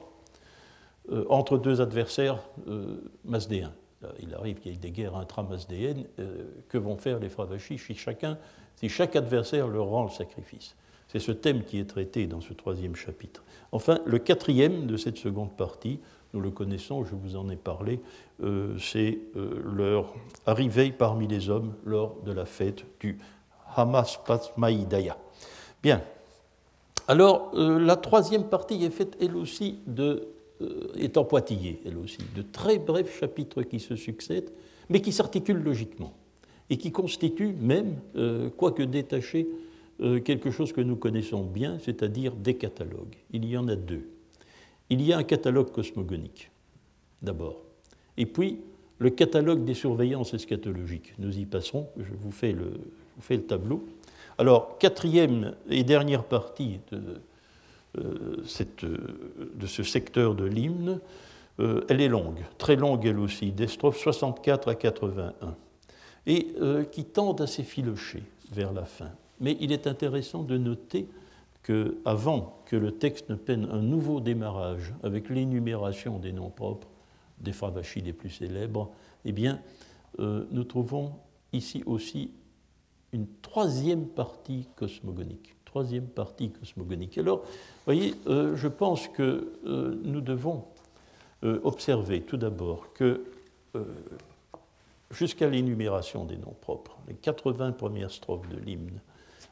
entre 1.29 1.57
deux 1.57 1.81
adversaires 1.81 2.41
masdéens. 3.25 3.73
Il 4.21 4.33
arrive 4.33 4.59
qu'il 4.59 4.71
y 4.71 4.75
ait 4.75 4.77
des 4.77 4.91
guerres 4.91 5.17
intramasdéennes. 5.17 6.05
que 6.69 6.77
vont 6.77 6.97
faire 6.97 7.19
les 7.19 7.29
Fravachis 7.29 7.77
si, 7.77 7.95
chacun, 7.95 8.38
si 8.75 8.89
chaque 8.89 9.15
adversaire 9.15 9.67
leur 9.67 9.85
rend 9.85 10.03
le 10.03 10.09
sacrifice 10.09 10.75
c'est 11.13 11.19
ce 11.19 11.31
thème 11.31 11.63
qui 11.63 11.79
est 11.79 11.85
traité 11.85 12.25
dans 12.25 12.41
ce 12.41 12.53
troisième 12.53 12.95
chapitre. 12.95 13.43
Enfin, 13.71 13.99
le 14.03 14.17
quatrième 14.17 14.87
de 14.87 14.97
cette 14.97 15.17
seconde 15.17 15.55
partie, 15.55 15.99
nous 16.33 16.41
le 16.41 16.49
connaissons, 16.49 17.05
je 17.05 17.13
vous 17.13 17.35
en 17.35 17.49
ai 17.49 17.55
parlé, 17.55 17.99
euh, 18.41 18.75
c'est 18.79 19.19
euh, 19.35 19.61
leur 19.75 20.11
arrivée 20.47 20.91
parmi 20.91 21.27
les 21.27 21.51
hommes 21.51 21.75
lors 21.85 22.15
de 22.25 22.31
la 22.31 22.45
fête 22.45 22.83
du 22.99 23.19
Hamas 23.75 24.19
Pasmaïdaya. 24.25 25.15
Bien. 25.83 26.01
Alors, 27.07 27.51
euh, 27.53 27.77
la 27.77 27.95
troisième 27.95 28.45
partie 28.45 28.83
est 28.83 28.89
faite, 28.89 29.15
elle 29.21 29.35
aussi, 29.35 29.81
est 30.97 31.17
en 31.17 31.25
pointillé, 31.25 31.79
elle 31.85 31.97
aussi, 31.97 32.19
de 32.35 32.41
très 32.41 32.79
brefs 32.79 33.19
chapitres 33.19 33.61
qui 33.61 33.79
se 33.79 33.95
succèdent, 33.95 34.51
mais 34.89 34.99
qui 34.99 35.11
s'articulent 35.11 35.61
logiquement 35.61 36.13
et 36.73 36.77
qui 36.77 36.91
constituent 36.91 37.53
même, 37.61 37.97
quoique 38.57 38.81
détachés, 38.81 39.47
quelque 40.25 40.49
chose 40.49 40.73
que 40.73 40.81
nous 40.81 40.95
connaissons 40.95 41.43
bien, 41.43 41.77
c'est-à-dire 41.77 42.33
des 42.33 42.55
catalogues. 42.55 43.15
Il 43.31 43.45
y 43.45 43.55
en 43.55 43.67
a 43.67 43.75
deux. 43.75 44.07
Il 44.89 45.01
y 45.03 45.13
a 45.13 45.17
un 45.17 45.23
catalogue 45.23 45.71
cosmogonique, 45.71 46.49
d'abord. 47.21 47.61
Et 48.17 48.25
puis, 48.25 48.59
le 48.99 49.09
catalogue 49.09 49.65
des 49.65 49.73
surveillances 49.73 50.33
eschatologiques. 50.33 51.13
Nous 51.19 51.37
y 51.37 51.45
passerons, 51.45 51.87
je 51.97 52.13
vous 52.19 52.31
fais 52.31 52.53
le, 52.53 53.41
tableau. 53.41 53.85
Alors, 54.37 54.77
quatrième 54.77 55.55
et 55.69 55.83
dernière 55.83 56.23
partie 56.23 56.79
de, 56.91 57.19
euh, 57.99 58.37
euh, 58.83 59.67
ce 59.67 59.83
secteur 59.83 60.35
de 60.35 60.45
l'hymne, 60.45 60.99
euh, 61.59 61.85
elle 61.89 62.01
est 62.01 62.07
longue, 62.07 62.39
très 62.57 62.75
longue 62.75 63.05
elle 63.05 63.19
aussi, 63.19 63.51
des 63.51 63.67
strophes 63.67 63.99
64 63.99 64.69
à 64.69 64.75
81, 64.75 65.55
et 66.25 66.47
qui 66.91 67.05
tendent 67.05 67.41
à 67.41 67.47
s'effilocher 67.47 68.23
vers 68.51 68.71
la 68.71 68.85
fin. 68.85 69.11
Mais 69.41 69.57
il 69.59 69.71
est 69.71 69.87
intéressant 69.87 70.43
de 70.43 70.57
noter 70.57 71.07
que, 71.63 71.97
avant 72.05 72.61
que 72.65 72.75
le 72.75 72.93
texte 72.93 73.29
ne 73.29 73.35
peine 73.35 73.67
un 73.71 73.81
nouveau 73.81 74.21
démarrage 74.21 74.93
avec 75.03 75.29
l'énumération 75.29 76.19
des 76.19 76.31
noms 76.31 76.49
propres 76.49 76.87
des 77.39 77.51
Fravachis 77.51 78.01
les 78.01 78.13
plus 78.13 78.29
célèbres, 78.29 78.89
eh 79.25 79.33
bien, 79.33 79.59
nous 80.17 80.63
trouvons 80.63 81.11
ici 81.51 81.83
aussi 81.85 82.31
une 83.13 83.27
troisième 83.41 84.07
partie 84.07 84.67
cosmogonique. 84.75 85.55
Troisième 85.65 86.07
partie 86.07 86.51
cosmogonique. 86.51 87.17
Alors, 87.17 87.39
vous 87.39 87.45
voyez, 87.85 88.15
euh, 88.27 88.55
je 88.55 88.67
pense 88.67 89.07
que 89.07 89.53
euh, 89.65 89.99
nous 90.03 90.21
devons 90.21 90.65
euh, 91.43 91.59
observer 91.63 92.21
tout 92.21 92.37
d'abord 92.37 92.91
que 92.93 93.23
jusqu'à 95.13 95.48
l'énumération 95.48 96.25
des 96.25 96.38
noms 96.38 96.55
propres, 96.62 96.98
les 97.08 97.15
80 97.15 97.74
premières 97.74 98.12
strophes 98.12 98.48
de 98.50 98.58
l'hymne, 98.58 99.00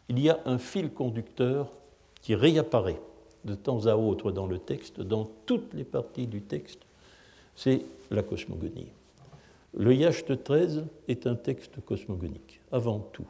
il 0.09 0.19
y 0.19 0.29
a 0.29 0.39
un 0.45 0.57
fil 0.57 0.91
conducteur 0.91 1.71
qui 2.21 2.35
réapparaît 2.35 2.99
de 3.45 3.55
temps 3.55 3.87
à 3.87 3.95
autre 3.95 4.31
dans 4.31 4.47
le 4.47 4.59
texte, 4.59 5.01
dans 5.01 5.29
toutes 5.45 5.73
les 5.73 5.83
parties 5.83 6.27
du 6.27 6.41
texte, 6.41 6.81
c'est 7.55 7.81
la 8.11 8.23
cosmogonie. 8.23 8.91
Le 9.73 9.93
Yacht 9.93 10.43
13 10.43 10.85
est 11.07 11.27
un 11.27 11.35
texte 11.35 11.83
cosmogonique, 11.85 12.59
avant 12.71 12.99
tout. 12.99 13.27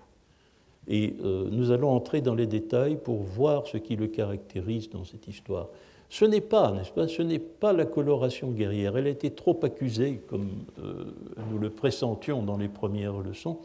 Et 0.87 1.15
euh, 1.23 1.47
nous 1.51 1.71
allons 1.71 1.91
entrer 1.91 2.21
dans 2.21 2.33
les 2.33 2.47
détails 2.47 2.97
pour 2.97 3.21
voir 3.21 3.67
ce 3.67 3.77
qui 3.77 3.95
le 3.95 4.07
caractérise 4.07 4.89
dans 4.89 5.05
cette 5.05 5.27
histoire. 5.27 5.69
Ce 6.11 6.25
n'est 6.25 6.41
pas, 6.41 6.71
n'est-ce 6.71 6.91
pas, 6.91 7.07
ce 7.07 7.21
n'est 7.21 7.39
pas 7.39 7.73
la 7.73 7.85
coloration 7.85 8.51
guerrière. 8.51 8.97
Elle 8.97 9.07
a 9.07 9.11
été 9.11 9.31
trop 9.31 9.57
accusée, 9.63 10.21
comme 10.29 10.49
euh, 10.83 11.05
nous 11.49 11.57
le 11.57 11.69
pressentions 11.69 12.43
dans 12.43 12.57
les 12.57 12.67
premières 12.67 13.17
leçons. 13.17 13.59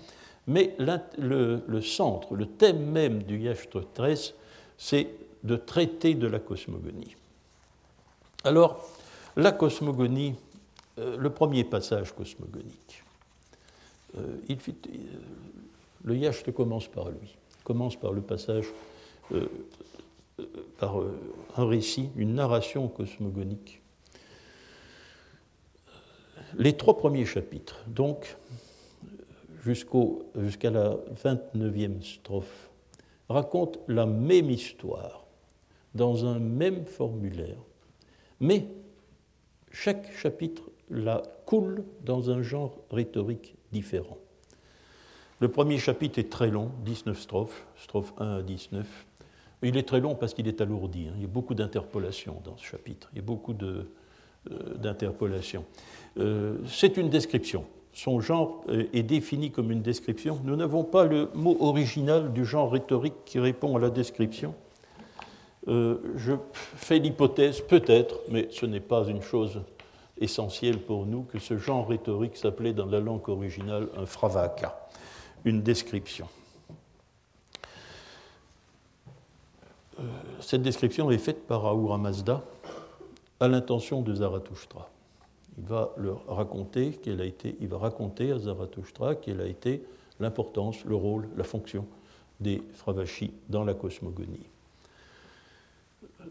Mais 0.47 0.75
le, 0.79 1.81
centre, 1.81 2.35
le 2.35 2.47
thème 2.47 2.91
même 2.91 3.25
du 3.25 3.41
Yashtre 3.41 3.81
13, 3.93 4.35
c'est 4.79 5.09
de 5.43 5.57
traiter 5.57 6.15
de 6.15 6.29
la 6.29 6.39
cosmogonie. 6.39 7.17
Alors, 8.45 8.89
la 9.37 9.51
cosmogonie, 9.51 10.37
euh, 11.01 11.17
le 11.19 11.31
premier 11.31 11.65
passage 11.65 12.15
cosmogonique. 12.15 13.03
il, 14.49 14.57
le 16.07 16.17
yacht 16.17 16.51
commence 16.53 16.87
par 16.87 17.11
lui, 17.11 17.37
commence 17.65 17.97
par 17.97 18.13
le 18.13 18.23
passage, 18.23 18.67
euh, 19.33 19.41
euh, 19.41 19.49
par 20.79 21.01
euh, 21.01 21.19
un 21.57 21.67
récit, 21.67 22.11
une 22.17 22.35
narration 22.35 22.89
cosmogonique. 22.89 23.81
Les 26.57 26.77
trois 26.77 26.97
premiers 26.97 27.25
chapitres, 27.25 27.85
donc 27.89 28.37
jusqu'à 29.65 30.71
la 30.71 30.97
29e 31.23 32.03
strophe, 32.03 32.71
racontent 33.29 33.81
la 33.89 34.07
même 34.07 34.51
histoire 34.51 35.27
dans 35.95 36.25
un 36.25 36.39
même 36.39 36.87
formulaire, 36.87 37.59
mais 38.41 38.69
chaque 39.73 40.13
chapitre 40.13 40.71
la 40.89 41.23
coule 41.47 41.85
dans 42.05 42.31
un 42.31 42.43
genre 42.43 42.79
rhétorique 42.91 43.57
différent. 43.73 44.19
Le 45.41 45.49
premier 45.49 45.79
chapitre 45.79 46.19
est 46.19 46.31
très 46.31 46.51
long, 46.51 46.71
19 46.85 47.21
strophes, 47.21 47.67
strophes 47.77 48.15
1 48.19 48.37
à 48.37 48.43
19. 48.43 49.07
Il 49.63 49.77
est 49.77 49.85
très 49.89 50.01
long 50.01 50.15
parce 50.15 50.35
qu'il 50.35 50.49
est 50.49 50.61
alourdi. 50.61 51.07
Hein. 51.09 51.15
Il 51.17 51.23
y 51.23 51.25
a 51.25 51.29
beaucoup 51.29 51.55
d'interpolations 51.55 52.41
dans 52.45 52.57
ce 52.57 52.65
chapitre. 52.65 53.09
Il 53.13 53.17
y 53.17 53.19
a 53.21 53.25
beaucoup 53.25 53.55
euh, 53.63 53.85
d'interpolations. 54.77 55.65
Euh, 56.19 56.59
c'est 56.67 56.97
une 56.97 57.09
description. 57.09 57.65
Son 57.93 58.21
genre 58.21 58.65
euh, 58.69 58.85
est 58.93 59.03
défini 59.03 59.51
comme 59.51 59.71
une 59.71 59.83
description. 59.83 60.39
Nous 60.45 60.57
n'avons 60.57 60.85
pas 60.85 61.07
le 61.07 61.31
mot 61.35 61.57
original 61.61 62.33
du 62.33 62.45
genre 62.45 62.71
rhétorique 62.71 63.15
qui 63.25 63.39
répond 63.39 63.77
à 63.77 63.81
la 63.81 63.91
description. 63.91 64.55
je 65.67 66.35
fais 66.53 66.99
l'hypothèse, 66.99 67.61
peut-être, 67.61 68.21
mais 68.31 68.49
ce 68.51 68.67
n'est 68.67 68.81
pas 68.81 69.05
une 69.09 69.23
chose 69.23 69.61
essentielle 70.21 70.79
pour 70.79 71.07
nous, 71.07 71.23
que 71.23 71.39
ce 71.39 71.59
genre 71.59 71.89
rhétorique 71.89 72.37
s'appelait 72.37 72.73
dans 72.73 72.87
la 72.87 73.01
langue 73.01 73.29
originale 73.29 73.89
un 73.97 74.07
fravaka 74.07 74.87
une 75.47 75.63
description. 75.63 76.29
Cette 80.41 80.63
description 80.63 81.11
est 81.11 81.19
faite 81.19 81.47
par 81.47 81.67
Ahura 81.67 81.99
Mazda 81.99 82.43
à 83.41 83.49
l'intention 83.49 84.03
de 84.03 84.15
Zarathustra. 84.15 84.91
Il 85.59 85.65
va 85.65 85.93
leur 85.97 86.27
raconter 86.27 86.93
qu'elle 86.93 87.21
a 87.21 87.25
été, 87.25 87.57
il 87.61 87.69
va 87.69 87.79
raconter 87.79 88.33
à 88.33 88.39
Zarathustra 88.39 89.15
quelle 89.15 89.41
a 89.41 89.47
été 89.47 89.83
l'importance, 90.21 90.85
le 90.85 90.95
rôle, 90.95 91.29
la 91.37 91.45
fonction 91.45 91.87
des 92.41 92.63
Fravachis 92.75 93.33
dans 93.49 93.65
la 93.65 93.75
cosmogonie. 93.75 94.47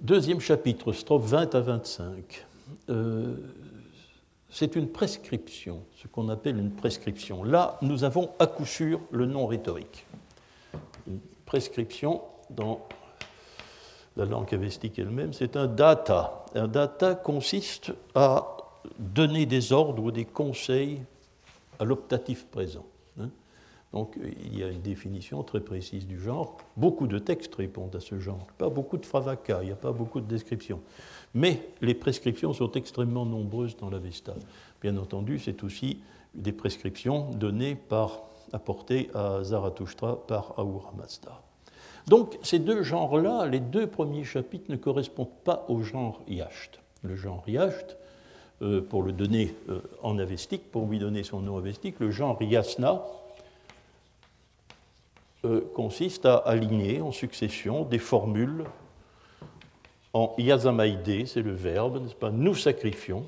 Deuxième 0.01 0.39
chapitre, 0.39 0.91
strophe 0.91 1.25
20 1.25 1.55
à 1.55 1.61
25 1.61 2.45
c'est 4.55 4.77
une 4.77 4.87
prescription, 4.87 5.83
ce 6.01 6.07
qu'on 6.07 6.29
appelle 6.29 6.57
une 6.57 6.71
prescription. 6.71 7.43
Là, 7.43 7.77
nous 7.81 8.05
avons 8.05 8.29
à 8.39 8.47
coup 8.47 8.65
sûr 8.65 9.01
le 9.11 9.25
nom 9.25 9.47
rhétorique. 9.47 10.05
Une 11.07 11.19
prescription 11.45 12.21
dans 12.49 12.87
la 14.17 14.25
langue 14.25 14.53
avestique 14.53 14.97
elle-même, 14.99 15.33
c'est 15.33 15.57
un 15.57 15.67
data. 15.67 16.45
Un 16.55 16.67
data 16.67 17.15
consiste 17.15 17.93
à 18.13 18.57
donner 18.99 19.45
des 19.45 19.73
ordres 19.73 20.03
ou 20.03 20.11
des 20.11 20.25
conseils 20.25 21.01
à 21.79 21.83
l'optatif 21.83 22.45
présent. 22.47 22.85
Hein. 23.19 23.29
Donc 23.91 24.17
il 24.17 24.57
y 24.57 24.63
a 24.63 24.69
une 24.69 24.81
définition 24.81 25.43
très 25.43 25.59
précise 25.59 26.05
du 26.07 26.19
genre. 26.19 26.57
Beaucoup 26.77 27.07
de 27.07 27.19
textes 27.19 27.55
répondent 27.55 27.95
à 27.95 27.99
ce 27.99 28.19
genre. 28.19 28.47
Pas 28.57 28.69
beaucoup 28.69 28.97
de 28.97 29.05
fravaka, 29.05 29.59
il 29.63 29.67
n'y 29.67 29.71
a 29.71 29.77
pas 29.77 29.91
beaucoup 29.91 30.21
de 30.21 30.27
descriptions. 30.27 30.81
Mais 31.33 31.67
les 31.81 31.93
prescriptions 31.93 32.53
sont 32.53 32.71
extrêmement 32.71 33.25
nombreuses 33.25 33.75
dans 33.75 33.89
l'Avesta. 33.89 34.33
Bien 34.81 34.95
entendu, 34.97 35.39
c'est 35.39 35.63
aussi 35.63 35.99
des 36.33 36.53
prescriptions 36.53 37.31
données 37.31 37.75
par, 37.75 38.23
apportées 38.53 39.09
à 39.13 39.43
Zarathustra 39.43 40.25
par 40.27 40.53
Ahura 40.57 40.93
Mazda. 40.97 41.44
Donc 42.07 42.37
ces 42.43 42.59
deux 42.59 42.83
genres-là, 42.83 43.47
les 43.47 43.59
deux 43.59 43.87
premiers 43.87 44.23
chapitres 44.23 44.69
ne 44.69 44.75
correspondent 44.75 45.39
pas 45.43 45.65
au 45.69 45.81
genre 45.81 46.21
Yacht. 46.27 46.79
Le 47.03 47.15
genre 47.15 47.43
Yacht, 47.47 47.97
euh, 48.61 48.79
euh, 48.79 48.81
pour 48.81 49.03
lui 49.03 49.13
donner 49.13 49.53
son 51.23 51.41
nom 51.41 51.57
avestique, 51.57 51.99
le 51.99 52.11
genre 52.11 52.41
Yasna 52.41 53.03
euh, 55.43 55.61
consiste 55.73 56.25
à 56.25 56.35
aligner 56.37 57.01
en 57.01 57.11
succession 57.11 57.83
des 57.83 57.99
formules 57.99 58.65
en 60.13 60.33
yazamaïdé, 60.37 61.25
c'est 61.25 61.41
le 61.41 61.51
verbe, 61.51 62.01
n'est-ce 62.01 62.15
pas? 62.15 62.31
Nous 62.31 62.55
sacrifions. 62.55 63.25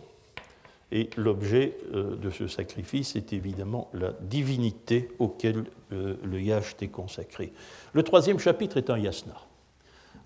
Et 0.91 1.09
l'objet 1.17 1.77
euh, 1.93 2.15
de 2.15 2.29
ce 2.29 2.47
sacrifice 2.47 3.15
est 3.15 3.33
évidemment 3.33 3.89
la 3.93 4.13
divinité 4.21 5.09
auquel 5.19 5.65
euh, 5.91 6.15
le 6.23 6.41
yacht 6.41 6.81
est 6.81 6.87
consacré. 6.87 7.51
Le 7.93 8.03
troisième 8.03 8.39
chapitre 8.39 8.77
est 8.77 8.89
un 8.89 8.97
yasna. 8.97 9.35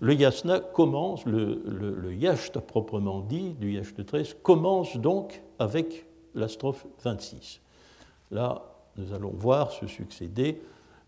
Le 0.00 0.14
yasna 0.14 0.60
commence, 0.60 1.24
le, 1.26 1.62
le, 1.66 2.28
à 2.28 2.60
proprement 2.60 3.20
dit, 3.20 3.50
du 3.54 3.72
yacht 3.72 4.04
13, 4.04 4.36
commence 4.42 4.96
donc 4.96 5.42
avec 5.58 6.06
la 6.34 6.48
strophe 6.48 6.86
26. 7.04 7.60
Là, 8.30 8.62
nous 8.96 9.12
allons 9.12 9.32
voir 9.34 9.72
se 9.72 9.86
succéder 9.86 10.60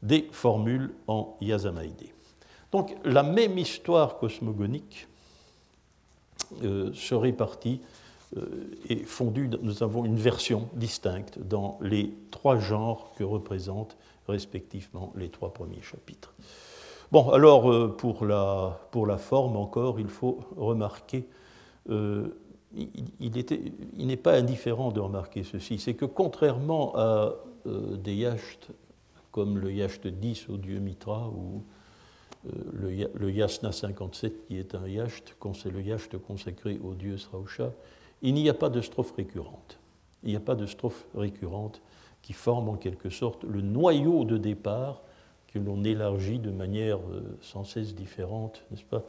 des 0.02 0.28
formules 0.32 0.92
en 1.06 1.36
yazamaïdé. 1.40 2.12
Donc 2.72 2.94
la 3.04 3.22
même 3.22 3.56
histoire 3.56 4.18
cosmogonique 4.18 5.06
euh, 6.62 6.92
se 6.92 7.14
répartit 7.14 7.80
euh, 8.36 8.76
et 8.88 8.96
fondue. 8.96 9.50
Nous 9.62 9.82
avons 9.82 10.04
une 10.04 10.16
version 10.16 10.68
distincte 10.74 11.38
dans 11.38 11.78
les 11.80 12.12
trois 12.30 12.58
genres 12.58 13.12
que 13.16 13.24
représentent 13.24 13.96
respectivement 14.28 15.12
les 15.16 15.28
trois 15.28 15.52
premiers 15.52 15.82
chapitres. 15.82 16.34
Bon, 17.12 17.30
alors 17.30 17.70
euh, 17.70 17.88
pour 17.88 18.24
la, 18.24 18.80
pour 18.90 19.06
la 19.06 19.18
forme 19.18 19.56
encore, 19.56 20.00
il 20.00 20.08
faut 20.08 20.40
remarquer, 20.56 21.28
il, 21.88 22.32
il 23.20 24.06
n'est 24.06 24.16
pas 24.16 24.36
indifférent 24.36 24.90
de 24.90 25.00
remarquer 25.00 25.44
ceci, 25.44 25.78
c'est 25.78 25.94
que 25.94 26.06
contrairement 26.06 26.96
à 26.96 27.34
des 27.66 28.14
yachts 28.14 28.70
comme 29.32 29.58
le 29.58 29.72
yacht 29.72 30.06
10 30.06 30.48
au 30.48 30.56
dieu 30.56 30.78
Mitra 30.78 31.28
ou 31.28 31.62
le, 32.72 33.30
yasna 33.30 33.72
57 33.72 34.46
qui 34.46 34.58
est 34.58 34.74
un 34.74 34.86
yacht, 34.86 35.36
c'est 35.54 35.70
le 35.70 35.82
yacht 35.82 36.16
consacré 36.18 36.78
au 36.82 36.94
dieu 36.94 37.16
Srausha, 37.16 37.72
il 38.24 38.34
n'y 38.34 38.48
a 38.48 38.54
pas 38.54 38.70
de 38.70 38.80
strophe 38.80 39.12
récurrente. 39.16 39.78
Il 40.22 40.30
n'y 40.30 40.36
a 40.36 40.40
pas 40.40 40.54
de 40.54 40.66
strophe 40.66 41.06
récurrente 41.14 41.82
qui 42.22 42.32
forme 42.32 42.70
en 42.70 42.76
quelque 42.76 43.10
sorte 43.10 43.44
le 43.44 43.60
noyau 43.60 44.24
de 44.24 44.38
départ 44.38 45.02
que 45.54 45.58
l'on 45.58 45.84
élargit 45.84 46.38
de 46.38 46.50
manière 46.50 46.98
euh, 46.98 47.36
sans 47.40 47.64
cesse 47.64 47.94
différente, 47.94 48.64
n'est-ce 48.70 48.82
pas, 48.82 49.04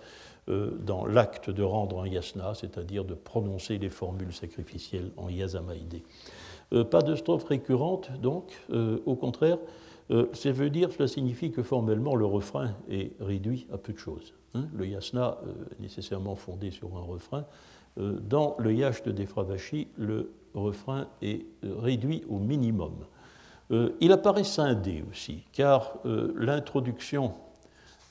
euh, 0.50 0.72
dans 0.86 1.06
l'acte 1.06 1.50
de 1.50 1.64
rendre 1.64 2.02
un 2.02 2.08
yasna, 2.08 2.54
c'est-à-dire 2.54 3.06
de 3.06 3.16
prononcer 3.16 3.80
les 3.80 3.90
formules 3.90 4.34
sacrificielles 4.34 5.12
en 5.18 5.30
yasamaïdé. 5.30 6.04
Euh, 6.74 6.84
pas 6.84 7.02
de 7.02 7.16
strophe 7.16 7.46
récurrente, 7.46 8.12
donc, 8.22 8.54
au 8.70 9.16
contraire, 9.16 9.58
veut 10.10 10.70
dire, 10.70 10.92
cela 10.92 11.08
signifie 11.08 11.52
que 11.52 11.64
formellement 11.64 12.16
le 12.16 12.26
refrain 12.26 12.76
est 12.90 13.14
réduit 13.22 13.66
à 13.74 13.78
peu 13.78 13.94
de 13.94 13.98
choses. 13.98 14.34
Hein. 14.54 14.66
Le 14.76 14.86
yasna 14.86 15.40
est 15.72 15.82
nécessairement 15.82 16.36
fondé 16.36 16.70
sur 16.70 16.96
un 16.96 17.02
refrain. 17.02 17.46
Dans 17.98 18.56
le 18.60 18.74
yash 18.74 19.04
de 19.04 19.12
Defravashi, 19.12 19.88
le 19.98 20.32
refrain 20.54 21.08
est 21.22 21.46
réduit 21.64 22.24
au 22.30 22.40
minimum. 22.40 22.94
Euh, 23.72 23.90
il 24.00 24.12
apparaît 24.12 24.44
scindé 24.44 25.04
aussi, 25.10 25.44
car 25.52 25.98
euh, 26.06 26.34
l'introduction 26.38 27.34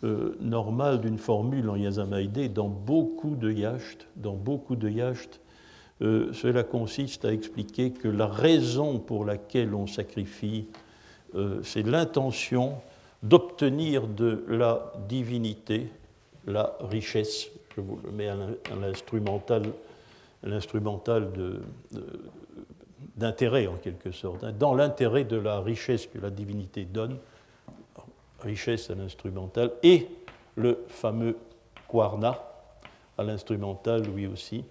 euh, 0.03 0.37
normale 0.41 1.01
d'une 1.01 1.19
formule 1.19 1.71
en 1.71 1.77
Yazamaïdé 1.77 2.49
dans 2.49 2.69
beaucoup 2.69 3.37
de 3.37 3.51
yachts, 3.51 4.09
dans 4.17 4.35
beaucoup 4.35 4.77
de 4.77 4.91
cela 6.01 6.65
consiste 6.65 7.25
à 7.25 7.33
expliquer 7.33 7.93
que 7.93 8.09
la 8.09 8.27
raison 8.27 8.99
pour 8.99 9.25
laquelle 9.25 9.75
on 9.75 9.87
sacrifie, 9.87 10.67
c'est 11.63 11.85
l'intention 11.85 12.75
d'obtenir 13.23 14.07
de 14.09 14.45
la 14.49 14.93
divinité 15.09 15.89
la 16.47 16.77
richesse. 16.81 17.49
Je 17.77 17.81
vous 17.81 17.99
le 18.05 18.11
mets 18.11 18.29
à 18.29 18.37
l'instrumental, 18.81 19.65
d'intérêt 23.17 23.67
en 23.67 23.77
quelque 23.77 24.13
sorte, 24.13 24.45
hein, 24.45 24.53
dans 24.53 24.75
l'intérêt 24.75 25.25
de 25.25 25.37
la 25.37 25.61
richesse 25.61 26.07
que 26.07 26.19
la 26.19 26.31
divinité 26.31 26.85
donne, 26.85 27.19
richesse 28.41 28.91
à 28.91 28.95
l'instrumental, 28.95 29.73
et 29.83 30.09
le 30.57 30.85
fameux 30.89 31.37
Kwarna 31.89 32.39
à 33.17 33.23
l'instrumental 33.23 34.03
lui 34.03 34.27
aussi, 34.27 34.65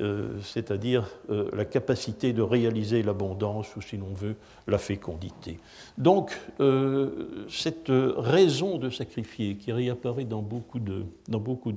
euh, 0.00 0.40
c'est-à-dire 0.40 1.06
euh, 1.28 1.50
la 1.52 1.66
capacité 1.66 2.32
de 2.32 2.40
réaliser 2.40 3.02
l'abondance 3.02 3.76
ou 3.76 3.82
si 3.82 3.98
l'on 3.98 4.14
veut 4.14 4.36
la 4.66 4.78
fécondité. 4.78 5.58
Donc 5.98 6.32
euh, 6.60 7.44
cette 7.50 7.90
raison 7.90 8.78
de 8.78 8.88
sacrifier 8.88 9.56
qui 9.56 9.70
réapparaît 9.70 10.24
dans 10.24 10.40
beaucoup 10.40 10.78
de, 10.78 11.04
dans 11.28 11.40
beaucoup 11.40 11.74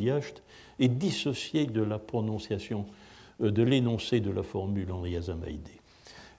est 0.79 0.88
dissociée 0.88 1.65
de 1.65 1.81
la 1.81 2.00
prononciation, 2.00 2.86
de 3.41 3.63
l'énoncé 3.63 4.22
de 4.22 4.31
la 4.31 4.43
formule 4.43 4.93
en 4.93 5.05
Yazamaïdé. 5.05 5.72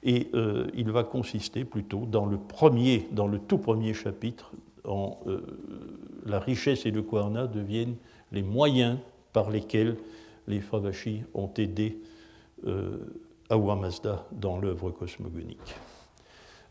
Et 0.02 0.30
il 0.75 0.90
va 0.90 1.04
consister 1.04 1.64
plutôt 1.64 2.06
dans 2.06 2.26
le 2.26 2.38
premier, 2.38 3.09
dans 3.11 3.26
le 3.26 3.38
tout 3.38 3.59
premier 3.59 3.92
chapitre, 3.92 4.52
en 4.85 5.18
la 6.25 6.38
richesse 6.38 6.87
et 6.87 6.90
le 6.90 7.02
kwarna 7.02 7.47
deviennent 7.47 7.97
les 8.30 8.42
moyens 8.42 8.99
par 9.33 9.50
lesquels 9.50 9.97
les 10.47 10.61
Fravashi 10.61 11.23
ont 11.35 11.50
aidé 11.57 11.99
euh, 12.67 12.99
dans 13.50 14.59
l'œuvre 14.59 14.91
cosmogonique. 14.91 15.75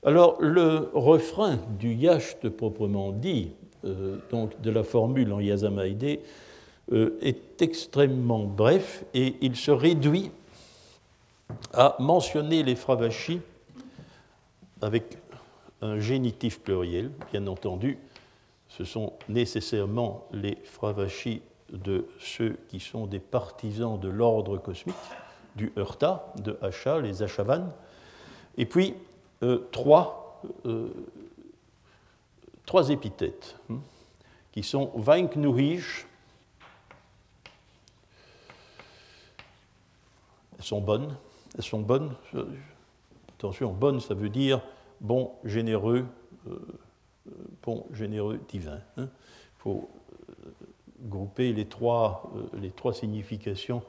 Alors 0.03 0.41
le 0.41 0.89
refrain 0.93 1.57
du 1.79 1.93
yacht 1.93 2.49
proprement 2.49 3.11
dit, 3.11 3.51
euh, 3.85 4.17
donc 4.31 4.59
de 4.61 4.69
la 4.71 4.83
formule 4.83 5.31
en 5.33 5.39
Yazamaïdé, 5.39 6.21
est 6.91 7.63
extrêmement 7.63 8.43
bref 8.43 9.05
et 9.15 9.37
il 9.41 9.55
se 9.55 9.71
réduit 9.71 10.29
a 11.73 11.95
mentionné 11.99 12.63
les 12.63 12.75
fravachis 12.75 13.41
avec 14.81 15.17
un 15.81 15.99
génitif 15.99 16.59
pluriel, 16.59 17.11
bien 17.31 17.45
entendu. 17.47 17.97
Ce 18.69 18.83
sont 18.83 19.13
nécessairement 19.29 20.27
les 20.31 20.57
fravachis 20.63 21.41
de 21.71 22.07
ceux 22.19 22.57
qui 22.67 22.79
sont 22.79 23.07
des 23.07 23.19
partisans 23.19 23.99
de 23.99 24.07
l'ordre 24.07 24.57
cosmique, 24.57 24.95
du 25.55 25.71
Hurta, 25.75 26.33
de 26.41 26.57
Hacha, 26.61 26.99
les 26.99 27.23
Achavan. 27.23 27.71
Et 28.57 28.65
puis, 28.65 28.95
euh, 29.43 29.67
trois, 29.71 30.41
euh, 30.65 30.89
trois 32.65 32.89
épithètes 32.89 33.57
hein, 33.69 33.79
qui 34.51 34.63
sont 34.63 34.91
Vainknurish, 34.95 36.07
elles 40.57 40.63
sont 40.63 40.81
bonnes, 40.81 41.15
elles 41.57 41.63
sont 41.63 41.81
bonnes. 41.81 42.15
Attention, 43.37 43.71
bonne, 43.73 43.99
ça 43.99 44.13
veut 44.13 44.29
dire 44.29 44.61
bon, 45.01 45.31
généreux, 45.43 46.05
euh, 46.47 46.59
bon, 47.63 47.85
généreux, 47.93 48.39
divin. 48.49 48.79
Hein. 48.97 49.07
faut 49.57 49.89
euh, 49.93 50.04
grouper 51.05 51.53
les 51.53 51.65
trois, 51.65 52.31
euh, 52.35 52.59
les 52.61 52.71
trois 52.71 52.93
significations 52.93 53.81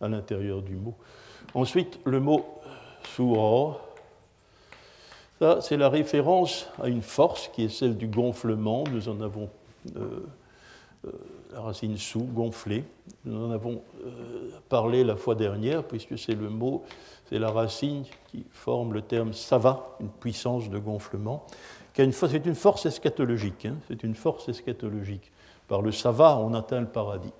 à 0.00 0.08
l'intérieur 0.08 0.62
du 0.62 0.74
mot. 0.74 0.94
Ensuite, 1.54 2.00
le 2.04 2.20
mot 2.20 2.44
souror, 3.16 3.80
ça, 5.38 5.60
c'est 5.60 5.76
la 5.76 5.88
référence 5.88 6.68
à 6.82 6.88
une 6.88 7.02
force 7.02 7.48
qui 7.48 7.64
est 7.64 7.68
celle 7.68 7.96
du 7.96 8.06
gonflement. 8.06 8.84
Nous 8.92 9.08
en 9.08 9.20
avons 9.20 9.50
la 11.52 11.60
racine 11.60 11.96
sous, 11.96 12.22
gonflée. 12.22 12.84
Nous 13.24 13.44
en 13.44 13.50
avons 13.50 13.82
parlé 14.68 15.02
la 15.02 15.16
fois 15.16 15.34
dernière, 15.34 15.82
puisque 15.82 16.16
c'est 16.16 16.36
le 16.36 16.48
mot 16.48 16.84
c'est 17.32 17.38
la 17.38 17.50
racine 17.50 18.04
qui 18.26 18.44
forme 18.50 18.92
le 18.92 19.00
terme 19.00 19.32
sava, 19.32 19.96
une 20.00 20.10
puissance 20.10 20.68
de 20.68 20.78
gonflement. 20.78 21.46
C'est 21.94 22.04
une 22.04 22.54
force 22.54 22.84
eschatologique. 22.84 23.64
Hein. 23.64 23.76
c'est 23.88 24.02
une 24.02 24.14
force 24.14 24.50
eschatologique. 24.50 25.31
Par 25.72 25.80
le 25.80 25.90
sava, 25.90 26.36
on 26.36 26.52
atteint 26.52 26.80
le 26.80 26.86
paradis. 26.86 27.32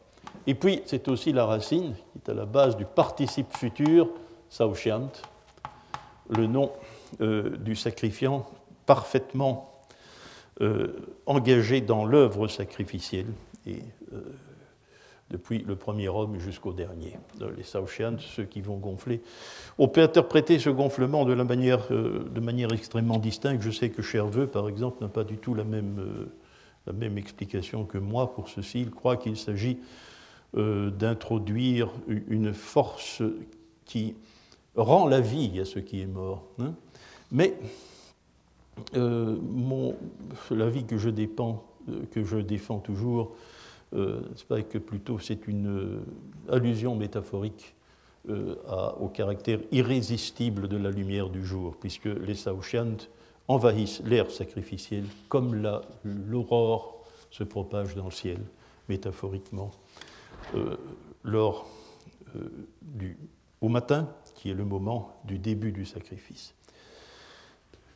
Et 0.47 0.55
puis, 0.55 0.81
c'est 0.87 1.07
aussi 1.09 1.33
la 1.33 1.45
racine 1.45 1.93
qui 1.93 2.19
est 2.19 2.31
à 2.31 2.33
la 2.33 2.47
base 2.47 2.79
du 2.79 2.87
participe 2.87 3.55
futur, 3.55 4.09
saushiant, 4.49 5.11
le 6.31 6.47
nom 6.47 6.73
euh, 7.21 7.59
du 7.59 7.77
sacrifiant 7.77 8.47
parfaitement 8.87 9.71
euh, 10.63 10.97
engagé 11.27 11.83
dans 11.83 12.07
l'œuvre 12.07 12.49
sacrificielle. 12.49 13.27
Et 13.67 13.83
euh, 14.15 14.23
depuis 15.31 15.59
le 15.59 15.77
premier 15.77 16.09
homme 16.09 16.39
jusqu'au 16.39 16.73
dernier. 16.73 17.19
Les 17.59 17.65
Saoshians, 17.65 18.17
ceux 18.19 18.45
qui 18.45 18.63
vont 18.63 18.79
gonfler. 18.79 19.21
On 19.77 19.89
peut 19.89 20.03
interpréter 20.03 20.59
ce 20.59 20.71
gonflement 20.71 21.27
de, 21.27 21.35
manière, 21.35 21.89
de 21.91 22.41
manière 22.41 22.73
extrêmement 22.73 23.19
distincte. 23.19 23.63
Je 23.63 23.71
sais 23.71 23.91
que 23.91 24.01
Cherveux, 24.01 24.47
par 24.47 24.71
exemple, 24.71 25.03
n'a 25.03 25.09
pas 25.09 25.25
du 25.25 25.37
tout 25.37 25.55
la 25.55 25.65
même, 25.65 26.29
la 26.87 26.93
même 26.93 27.19
explication 27.19 27.85
que 27.85 27.99
moi 27.99 28.35
pour 28.35 28.49
ceci. 28.49 28.81
Il 28.81 28.91
croit 28.91 29.17
qu'il 29.17 29.37
s'agit 29.37 29.79
euh, 30.57 30.91
d'introduire 30.91 31.91
une 32.09 32.53
force 32.53 33.23
qui 33.85 34.15
rend 34.75 35.07
la 35.07 35.21
vie 35.21 35.61
à 35.61 35.65
ce 35.65 35.79
qui 35.79 36.01
est 36.01 36.07
mort. 36.07 36.45
Hein. 36.59 36.75
Mais 37.31 37.55
mon, 38.95 39.95
la 40.51 40.69
vie 40.69 40.85
que 40.85 40.97
je, 40.97 41.11
je 41.11 42.37
défends 42.39 42.79
toujours, 42.79 43.33
euh, 43.95 44.21
c'est 44.37 44.47
pas 44.47 44.63
que 44.63 44.79
plutôt 44.79 45.19
c'est 45.19 45.47
une 45.47 45.67
euh, 45.69 46.01
allusion 46.51 46.97
métaphorique 46.97 47.75
euh, 48.31 48.55
au 48.99 49.09
caractère 49.09 49.59
irrésistible 49.71 50.69
de 50.69 50.77
la 50.77 50.91
lumière 50.91 51.29
du 51.29 51.45
jour, 51.45 51.77
puisque 51.79 52.07
les 52.07 52.35
Saoshiant 52.35 52.97
envahissent 53.49 54.01
l'air 54.05 54.31
sacrificiel 54.31 55.05
comme 55.29 55.55
l'aurore 56.05 57.05
se 57.31 57.45
propage 57.45 57.95
dans 57.95 58.07
le 58.07 58.11
ciel, 58.11 58.39
métaphoriquement, 58.89 59.71
lors 61.25 61.67
du, 62.83 63.17
au 63.61 63.69
matin, 63.69 64.09
qui 64.35 64.51
est 64.51 64.55
le 64.55 64.65
moment 64.65 65.21
du 65.25 65.39
début 65.39 65.73
du 65.73 65.87
sacrifice. 65.87 66.55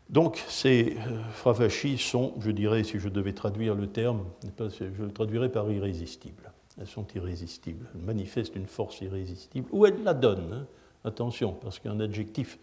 Donc 0.08 0.42
ces 0.48 0.96
euh, 0.96 1.22
fravachis 1.32 1.98
sont, 1.98 2.34
je 2.38 2.52
dirais, 2.52 2.84
si 2.84 3.00
je 3.00 3.08
devais 3.08 3.32
traduire 3.32 3.74
le 3.74 3.88
terme, 3.88 4.24
je 4.58 5.02
le 5.02 5.10
traduirais 5.10 5.50
par 5.50 5.70
irrésistibles. 5.70 6.52
Elles 6.78 6.86
sont 6.86 7.06
irrésistibles. 7.14 7.88
Elles 7.94 8.02
manifestent 8.02 8.54
une 8.54 8.66
force 8.66 9.00
irrésistible, 9.00 9.68
ou 9.72 9.84
elles 9.86 10.02
la 10.04 10.14
donnent. 10.14 10.52
Hein. 10.52 10.66
Attention, 11.04 11.52
parce 11.52 11.78
qu'un 11.78 11.98
adjectif 12.00 12.58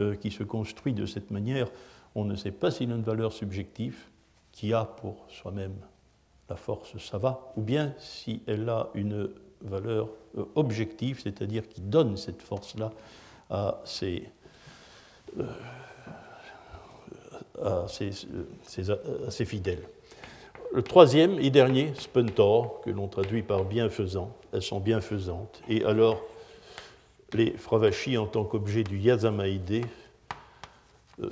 euh, 0.00 0.16
qui 0.16 0.30
se 0.30 0.42
construit 0.42 0.92
de 0.92 1.06
cette 1.06 1.30
manière, 1.30 1.70
on 2.18 2.24
ne 2.24 2.34
sait 2.34 2.50
pas 2.50 2.70
s'il 2.70 2.90
a 2.90 2.94
une 2.94 3.02
valeur 3.02 3.32
subjective 3.32 3.96
qui 4.52 4.72
a 4.72 4.84
pour 4.84 5.26
soi-même 5.28 5.76
la 6.48 6.56
force, 6.56 6.96
ça 6.98 7.18
va, 7.18 7.52
ou 7.56 7.62
bien 7.62 7.94
si 7.98 8.42
elle 8.46 8.68
a 8.68 8.88
une 8.94 9.28
valeur 9.60 10.08
euh, 10.36 10.44
objective, 10.54 11.20
c'est-à-dire 11.22 11.68
qui 11.68 11.80
donne 11.80 12.16
cette 12.16 12.42
force-là 12.42 12.90
à 13.50 13.80
ses 13.84 14.28
à 17.62 17.86
ses, 17.88 19.44
fidèles. 19.44 19.82
le 20.72 20.82
troisième 20.82 21.38
et 21.38 21.50
dernier, 21.50 21.92
Spuntor, 21.94 22.80
que 22.82 22.90
l'on 22.90 23.08
traduit 23.08 23.42
par 23.42 23.64
bienfaisant, 23.64 24.32
elles 24.52 24.62
sont 24.62 24.80
bienfaisantes. 24.80 25.60
Et 25.68 25.84
alors, 25.84 26.22
les 27.32 27.50
Fravachis 27.52 28.16
en 28.16 28.26
tant 28.26 28.44
qu'objet 28.44 28.84
du 28.84 28.98
Yazamaïdé, 28.98 29.82
euh, 29.82 30.07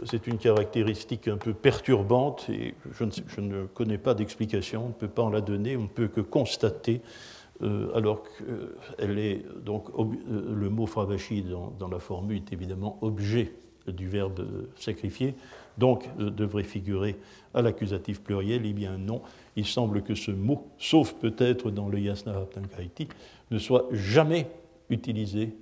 c'est 0.05 0.27
une 0.27 0.39
caractéristique 0.39 1.29
un 1.29 1.37
peu 1.37 1.55
perturbante 1.55 2.49
et 2.49 2.75
je 2.93 3.41
ne, 3.41 3.67
connais 3.67 3.99
pas 3.99 4.15
d'explication, 4.15 4.85
on 4.85 4.89
ne 4.89 4.93
peut 4.93 5.09
pas 5.09 5.23
en 5.23 5.31
la 5.31 5.41
donner, 5.41 5.77
on 5.77 5.83
ne 5.83 5.89
peut 5.89 6.09
que 6.09 6.21
constater, 6.21 7.01
euh, 7.63 7.95
alors 7.95 8.23
qu'elle 8.25 9.19
est 9.19 9.45
donc 9.65 9.89
euh, 9.99 10.55
le 10.55 10.71
mot 10.71 10.87
Fravachi 10.87 11.45
dans, 11.79 11.89
la 11.89 11.99
formule 11.99 12.39
est 12.39 12.53
évidemment 12.53 12.99
objet 13.01 13.53
du 13.87 14.09
verbe 14.09 14.45
sacrifier, 14.75 15.35
donc 15.79 16.09
devrait 16.19 16.65
figurer 16.65 17.15
à 17.55 17.63
l'accusatif 17.63 18.21
pluriel, 18.21 18.63
eh 18.65 18.73
bien 18.73 18.99
non, 18.99 19.23
il 19.55 19.67
semble 19.67 20.03
que 20.03 20.17
ce 20.17 20.33
mot, 20.33 20.67
sauf 20.79 21.15
peut-être 21.15 21.71
dans 21.71 21.89
le 21.89 22.01
Yasna 22.01 22.37
Haptankaiti, 22.37 23.07
ne 23.53 23.59
soit 23.59 23.87
jamais 23.93 24.49
utilisé 24.91 25.55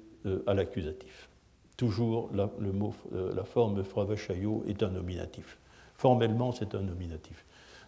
à 0.46 0.54
l'accusatif 0.54 1.28
toujours 1.76 2.30
la, 2.32 2.50
le 2.58 2.72
mot, 2.72 2.94
euh, 3.14 3.34
la 3.34 3.44
forme 3.44 3.82
fravachayo 3.82 4.64
est 4.68 4.82
un 4.82 4.90
nominatif. 4.90 5.58
Formellement, 5.96 6.52
c'est 6.52 6.74
un 6.74 6.82
nominatif. 6.82 7.44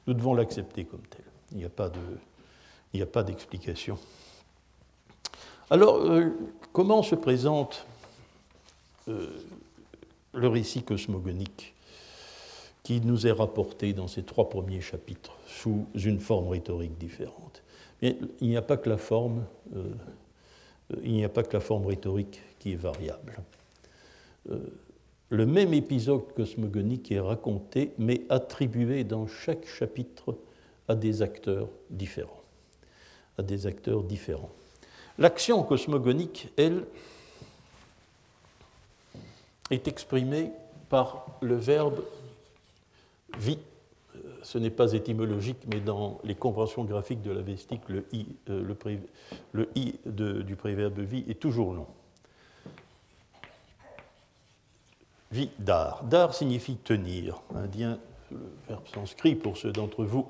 Nous 0.07 0.14
devons 0.14 0.35
l'accepter 0.35 0.85
comme 0.85 1.03
tel. 1.09 1.25
Il 1.53 1.59
n'y 1.59 1.64
a 1.64 1.70
pas 1.70 1.88
de, 1.88 2.01
il 2.92 2.99
n'y 2.99 3.03
a 3.03 3.07
pas 3.07 3.22
d'explication. 3.22 3.99
Alors, 5.70 5.96
euh, 5.96 6.31
comment 6.72 7.03
se 7.03 7.14
présente 7.14 7.87
euh, 9.09 9.29
le 10.33 10.49
récit 10.49 10.83
cosmogonique 10.83 11.75
qui 12.83 13.01
nous 13.01 13.27
est 13.27 13.33
rapporté 13.33 13.92
dans 13.92 14.07
ces 14.07 14.22
trois 14.22 14.49
premiers 14.49 14.81
chapitres 14.81 15.37
sous 15.46 15.87
une 15.94 16.20
forme 16.20 16.49
rhétorique 16.49 16.96
différente? 16.99 17.62
Il 18.03 18.29
n'y 18.42 18.57
a 18.57 18.62
pas 18.62 18.77
que 18.77 18.90
la 18.90 18.99
forme, 18.99 19.44
il 21.03 21.12
n'y 21.12 21.25
a 21.25 21.31
pas 21.31 21.42
que 21.42 21.55
la 21.55 21.61
forme 21.61 21.87
rhétorique 21.87 22.42
qui 22.61 22.72
est 22.72 22.77
variable. 22.77 23.42
Euh, 24.50 24.59
le 25.28 25.46
même 25.46 25.74
épisode 25.74 26.32
cosmogonique 26.35 27.11
est 27.11 27.20
raconté, 27.20 27.92
mais 27.98 28.22
attribué 28.28 29.02
dans 29.02 29.26
chaque 29.26 29.66
chapitre 29.66 30.37
à 30.87 30.94
des 30.94 31.22
acteurs 31.22 31.68
différents. 31.90 32.42
L'action 35.18 35.62
cosmogonique, 35.62 36.48
elle, 36.56 36.85
est 39.70 39.88
exprimée 39.88 40.52
par 40.88 41.26
le 41.40 41.56
verbe 41.56 42.04
vie. 43.38 43.59
Ce 44.42 44.59
n'est 44.59 44.70
pas 44.70 44.92
étymologique, 44.92 45.59
mais 45.72 45.80
dans 45.80 46.20
les 46.22 46.37
conventions 46.37 46.85
graphiques 46.85 47.22
de 47.22 47.32
la 47.32 47.42
vestique, 47.42 47.88
le 47.88 48.06
i, 48.12 48.26
euh, 48.48 48.74
le, 49.52 49.68
i 49.74 49.94
du 50.04 50.54
préverbe 50.54 51.00
vie 51.00 51.24
est 51.28 51.40
toujours 51.40 51.74
long. 51.74 51.88
Vie 55.32 55.50
d'art. 55.58 56.04
D'art 56.04 56.34
signifie 56.34 56.76
tenir. 56.76 57.42
Indien, 57.54 57.98
le 58.30 58.38
verbe 58.68 58.86
sanskrit 58.92 59.34
pour 59.34 59.56
ceux 59.56 59.72
d'entre 59.72 60.04
vous 60.04 60.26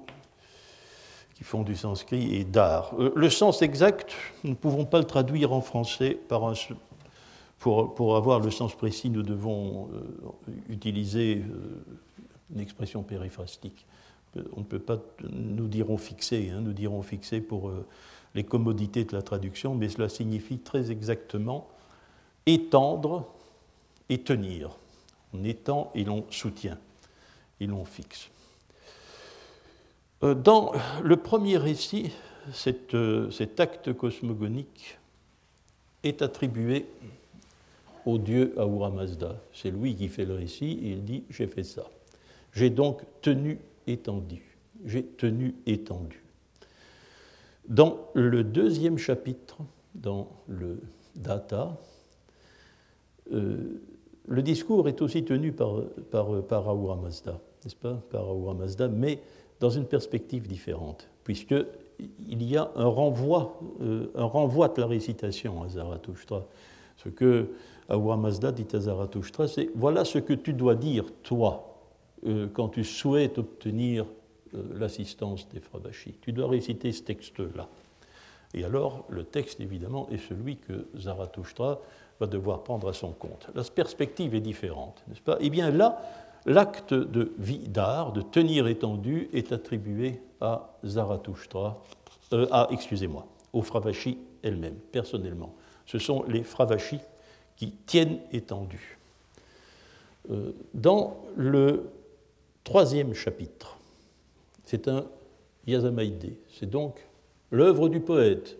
qui 1.36 1.44
font 1.44 1.62
du 1.62 1.76
sanskrit 1.76 2.34
est 2.34 2.44
d'art. 2.44 2.94
Euh, 2.98 3.12
le 3.14 3.28
sens 3.28 3.60
exact, 3.60 4.14
nous 4.42 4.50
ne 4.50 4.54
pouvons 4.56 4.86
pas 4.86 4.98
le 4.98 5.04
traduire 5.04 5.52
en 5.52 5.60
français 5.60 6.18
pour, 7.58 8.16
avoir 8.16 8.40
le 8.40 8.50
sens 8.50 8.74
précis, 8.74 9.10
nous 9.10 9.22
devons 9.22 9.88
euh, 9.92 10.52
utiliser 10.70 11.36
euh, 11.36 12.54
une 12.54 12.60
expression 12.60 13.02
périphrastique. 13.02 13.84
On 14.54 14.60
ne 14.60 14.64
peut 14.64 14.78
pas, 14.78 14.98
nous 15.30 15.68
dirons 15.68 15.98
fixer, 15.98 16.50
hein, 16.50 16.60
nous 16.60 16.72
dirons 16.72 17.02
fixer 17.02 17.40
pour 17.40 17.72
les 18.34 18.44
commodités 18.44 19.04
de 19.04 19.14
la 19.16 19.22
traduction, 19.22 19.74
mais 19.74 19.88
cela 19.88 20.10
signifie 20.10 20.58
très 20.58 20.90
exactement 20.90 21.68
étendre 22.44 23.26
et 24.10 24.18
tenir 24.18 24.76
étend 25.44 25.90
et 25.94 26.04
l'on 26.04 26.24
soutient, 26.30 26.78
et 27.60 27.66
l'on 27.66 27.84
fixe. 27.84 28.28
Euh, 30.22 30.34
dans 30.34 30.72
le 31.02 31.16
premier 31.16 31.56
récit, 31.58 32.12
euh, 32.94 33.30
cet 33.30 33.60
acte 33.60 33.92
cosmogonique 33.92 34.98
est 36.02 36.22
attribué 36.22 36.86
au 38.04 38.18
dieu 38.18 38.54
Ahura 38.56 38.90
Mazda. 38.90 39.36
C'est 39.52 39.70
lui 39.70 39.94
qui 39.94 40.08
fait 40.08 40.24
le 40.24 40.34
récit 40.34 40.78
et 40.82 40.92
il 40.92 41.04
dit 41.04 41.24
J'ai 41.28 41.46
fait 41.46 41.64
ça. 41.64 41.84
J'ai 42.52 42.70
donc 42.70 43.02
tenu 43.20 43.58
étendu. 43.86 44.42
J'ai 44.84 45.04
tenu 45.04 45.54
étendu. 45.66 46.22
Dans 47.68 47.98
le 48.14 48.44
deuxième 48.44 48.96
chapitre, 48.96 49.58
dans 49.94 50.28
le 50.46 50.80
Data, 51.16 51.76
euh, 53.32 53.82
le 54.28 54.42
discours 54.42 54.88
est 54.88 55.00
aussi 55.02 55.24
tenu 55.24 55.52
par, 55.52 55.82
par, 56.10 56.42
par 56.42 56.74
Mazda, 56.96 57.38
n'est-ce 57.64 57.76
pas? 57.76 57.94
Par 58.10 58.22
Ahura 58.22 58.54
Mazda, 58.54 58.88
mais 58.88 59.20
dans 59.60 59.70
une 59.70 59.86
perspective 59.86 60.46
différente, 60.46 61.08
puisqu'il 61.24 62.42
y 62.42 62.56
a 62.56 62.70
un 62.74 62.86
renvoi, 62.86 63.58
euh, 63.80 64.10
un 64.14 64.24
renvoi 64.24 64.68
de 64.68 64.80
la 64.80 64.86
récitation 64.86 65.62
à 65.62 65.68
Zarathustra. 65.68 66.44
Ce 66.96 67.08
que 67.08 67.50
Ahura 67.88 68.16
Mazda 68.16 68.52
dit 68.52 68.66
à 68.72 68.80
Zarathustra, 68.80 69.48
c'est 69.48 69.70
voilà 69.74 70.04
ce 70.04 70.18
que 70.18 70.32
tu 70.32 70.52
dois 70.52 70.74
dire, 70.74 71.04
toi, 71.22 71.76
euh, 72.26 72.48
quand 72.52 72.70
tu 72.70 72.84
souhaites 72.84 73.38
obtenir 73.38 74.06
euh, 74.54 74.62
l'assistance 74.74 75.48
des 75.48 75.60
Fravashi. 75.60 76.14
Tu 76.20 76.32
dois 76.32 76.48
réciter 76.48 76.92
ce 76.92 77.02
texte-là. 77.02 77.68
Et 78.54 78.64
alors, 78.64 79.04
le 79.08 79.24
texte, 79.24 79.60
évidemment, 79.60 80.08
est 80.10 80.18
celui 80.18 80.56
que 80.56 80.86
Zarathustra 80.96 81.80
va 82.20 82.26
devoir 82.26 82.62
prendre 82.62 82.88
à 82.88 82.92
son 82.92 83.12
compte. 83.12 83.48
La 83.54 83.62
perspective 83.64 84.34
est 84.34 84.40
différente, 84.40 85.02
n'est-ce 85.08 85.20
pas? 85.20 85.36
Eh 85.40 85.50
bien 85.50 85.70
là, 85.70 86.00
l'acte 86.46 86.94
de 86.94 87.32
vie 87.38 87.68
d'art, 87.68 88.12
de 88.12 88.22
tenir 88.22 88.66
étendu, 88.66 89.28
est 89.32 89.52
attribué 89.52 90.20
à 90.40 90.76
Zarathustra, 90.84 91.82
euh, 92.32 92.46
à, 92.50 92.68
excusez-moi, 92.70 93.26
aux 93.52 93.62
Fravashi 93.62 94.18
elles-mêmes, 94.42 94.78
personnellement. 94.92 95.54
Ce 95.86 95.98
sont 95.98 96.24
les 96.28 96.42
Fravashi 96.42 96.98
qui 97.56 97.72
tiennent 97.86 98.20
étendu. 98.32 98.98
Euh, 100.30 100.52
dans 100.74 101.16
le 101.36 101.90
troisième 102.64 103.14
chapitre, 103.14 103.76
c'est 104.64 104.88
un 104.88 105.04
Yazamaïdé, 105.66 106.38
c'est 106.52 106.68
donc 106.68 107.06
l'œuvre 107.50 107.88
du 107.88 108.00
poète. 108.00 108.56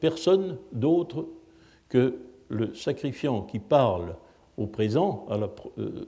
Personne 0.00 0.56
d'autre 0.72 1.26
que 1.88 2.16
le 2.50 2.74
sacrifiant 2.74 3.42
qui 3.42 3.58
parle 3.58 4.16
au 4.58 4.66
présent, 4.66 5.26
euh, 5.30 6.04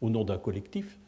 au 0.00 0.10
nom 0.10 0.22
d'un 0.22 0.38
collectif, 0.38 1.00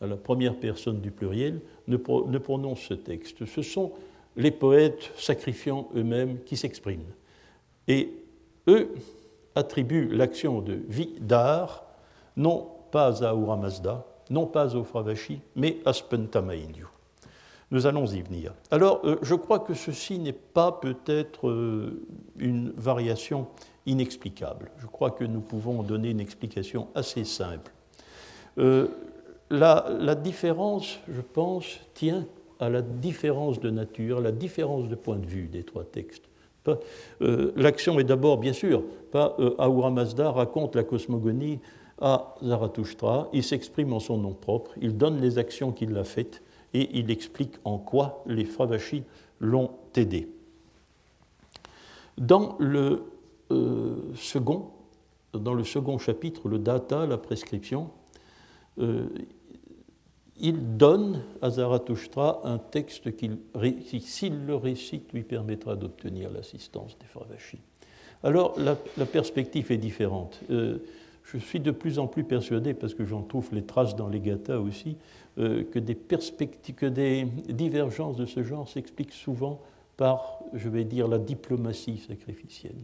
à 0.00 0.06
la 0.06 0.16
première 0.16 0.58
personne 0.58 1.00
du 1.00 1.10
pluriel, 1.10 1.60
ne, 1.86 1.96
prononce 1.96 2.80
ce 2.80 2.94
texte. 2.94 3.46
Ce 3.46 3.62
sont 3.62 3.92
les 4.36 4.50
poètes 4.50 5.10
sacrifiants 5.16 5.88
eux-mêmes 5.96 6.42
qui 6.44 6.56
s'expriment. 6.56 7.12
Et 7.88 8.12
eux 8.66 8.92
attribuent 9.54 10.08
l'action 10.08 10.60
de 10.60 10.74
vie 10.88 11.14
d'art 11.20 11.86
non 12.36 12.68
pas 12.90 13.24
à 13.24 13.30
Ahura 13.30 13.56
Mazda, 13.56 14.04
non 14.30 14.46
pas 14.46 14.74
au 14.74 14.84
Fravashi, 14.84 15.40
mais 15.54 15.78
à 15.84 15.92
Spentamainyu. 15.92 16.86
Nous 17.74 17.88
allons 17.88 18.06
y 18.06 18.22
venir. 18.22 18.54
Alors, 18.70 19.00
euh, 19.02 19.16
je 19.22 19.34
crois 19.34 19.58
que 19.58 19.74
ceci 19.74 20.20
n'est 20.20 20.32
pas 20.32 20.70
peut-être 20.70 21.48
euh, 21.48 22.06
une 22.38 22.70
variation 22.76 23.48
inexplicable. 23.84 24.70
Je 24.78 24.86
crois 24.86 25.10
que 25.10 25.24
nous 25.24 25.40
pouvons 25.40 25.82
donner 25.82 26.10
une 26.10 26.20
explication 26.20 26.86
assez 26.94 27.24
simple. 27.24 27.72
Euh, 28.58 28.86
la, 29.50 30.14
différence, 30.14 31.00
je 31.08 31.20
pense, 31.20 31.80
tient 31.94 32.28
à 32.60 32.70
la 32.70 32.80
différence 32.80 33.58
de 33.58 33.70
nature, 33.70 34.20
la 34.20 34.30
différence 34.30 34.88
de 34.88 34.94
point 34.94 35.16
de 35.16 35.26
vue 35.26 35.48
des 35.48 35.64
trois 35.64 35.84
textes. 35.84 36.26
L'action 37.20 37.98
est 37.98 38.04
d'abord, 38.04 38.38
bien 38.38 38.52
sûr, 38.52 38.84
pas 39.10 39.36
Ahura 39.58 39.90
Mazda 39.90 40.30
raconte 40.30 40.76
la 40.76 40.84
cosmogonie 40.84 41.58
à 42.00 42.36
Zarathustra, 42.42 43.28
il 43.32 43.42
s'exprime 43.42 43.92
en 43.92 44.00
son 44.00 44.16
nom 44.16 44.32
propre, 44.32 44.70
il 44.80 44.96
donne 44.96 45.20
les 45.20 45.38
actions 45.38 45.72
qu'il 45.72 45.96
a 45.98 46.04
faites, 46.04 46.40
et 46.74 46.98
il 46.98 47.10
explique 47.10 47.54
en 47.64 47.78
quoi 47.78 48.22
les 48.26 48.44
Fravachis 48.44 49.04
l'ont 49.40 49.70
aidé. 49.96 50.28
Dans 52.18 52.56
le, 52.58 53.04
euh, 53.50 53.96
second, 54.14 54.70
dans 55.32 55.54
le 55.54 55.64
second 55.64 55.98
chapitre, 55.98 56.48
le 56.48 56.58
data, 56.58 57.06
la 57.06 57.18
prescription, 57.18 57.90
euh, 58.78 59.08
il 60.36 60.76
donne 60.76 61.22
à 61.42 61.50
Zarathustra 61.50 62.40
un 62.44 62.58
texte 62.58 63.16
qui, 63.16 63.30
s'il 64.00 64.46
le 64.46 64.56
récite, 64.56 65.12
lui 65.12 65.22
permettra 65.22 65.76
d'obtenir 65.76 66.30
l'assistance 66.30 66.98
des 66.98 67.06
Fravachis. 67.06 67.60
Alors 68.24 68.58
la, 68.58 68.74
perspective 69.06 69.70
est 69.70 69.76
différente. 69.76 70.40
Euh, 70.50 70.78
je 71.24 71.38
suis 71.38 71.60
de 71.60 71.70
plus 71.70 71.98
en 71.98 72.06
plus 72.06 72.24
persuadé, 72.24 72.74
parce 72.74 72.94
que 72.94 73.04
j'en 73.04 73.22
trouve 73.22 73.48
les 73.52 73.62
traces 73.62 73.96
dans 73.96 74.08
les 74.08 74.20
Gathas 74.20 74.58
aussi, 74.58 74.96
que, 75.36 75.78
des 75.78 75.96
que 75.96 76.86
des 76.86 77.24
divergences 77.48 78.16
de 78.16 78.26
ce 78.26 78.42
genre 78.42 78.68
s'expliquent 78.68 79.12
souvent 79.12 79.60
par, 79.96 80.40
je 80.52 80.68
vais 80.68 80.84
dire, 80.84 81.08
la 81.08 81.18
diplomatie 81.18 81.98
sacrificielle. 81.98 82.76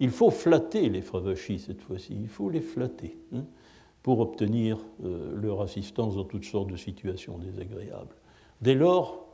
Il 0.00 0.10
faut 0.10 0.30
flatter 0.30 0.88
les 0.88 1.02
Fravachis 1.02 1.58
cette 1.60 1.82
fois-ci, 1.82 2.16
il 2.18 2.28
faut 2.28 2.48
les 2.48 2.60
flatter 2.60 3.16
hein, 3.34 3.44
pour 4.02 4.20
obtenir 4.20 4.78
euh, 5.04 5.34
leur 5.36 5.60
assistance 5.60 6.16
dans 6.16 6.24
toutes 6.24 6.44
sortes 6.44 6.70
de 6.70 6.76
situations 6.76 7.38
désagréables. 7.38 8.14
Dès 8.62 8.74
lors, 8.74 9.26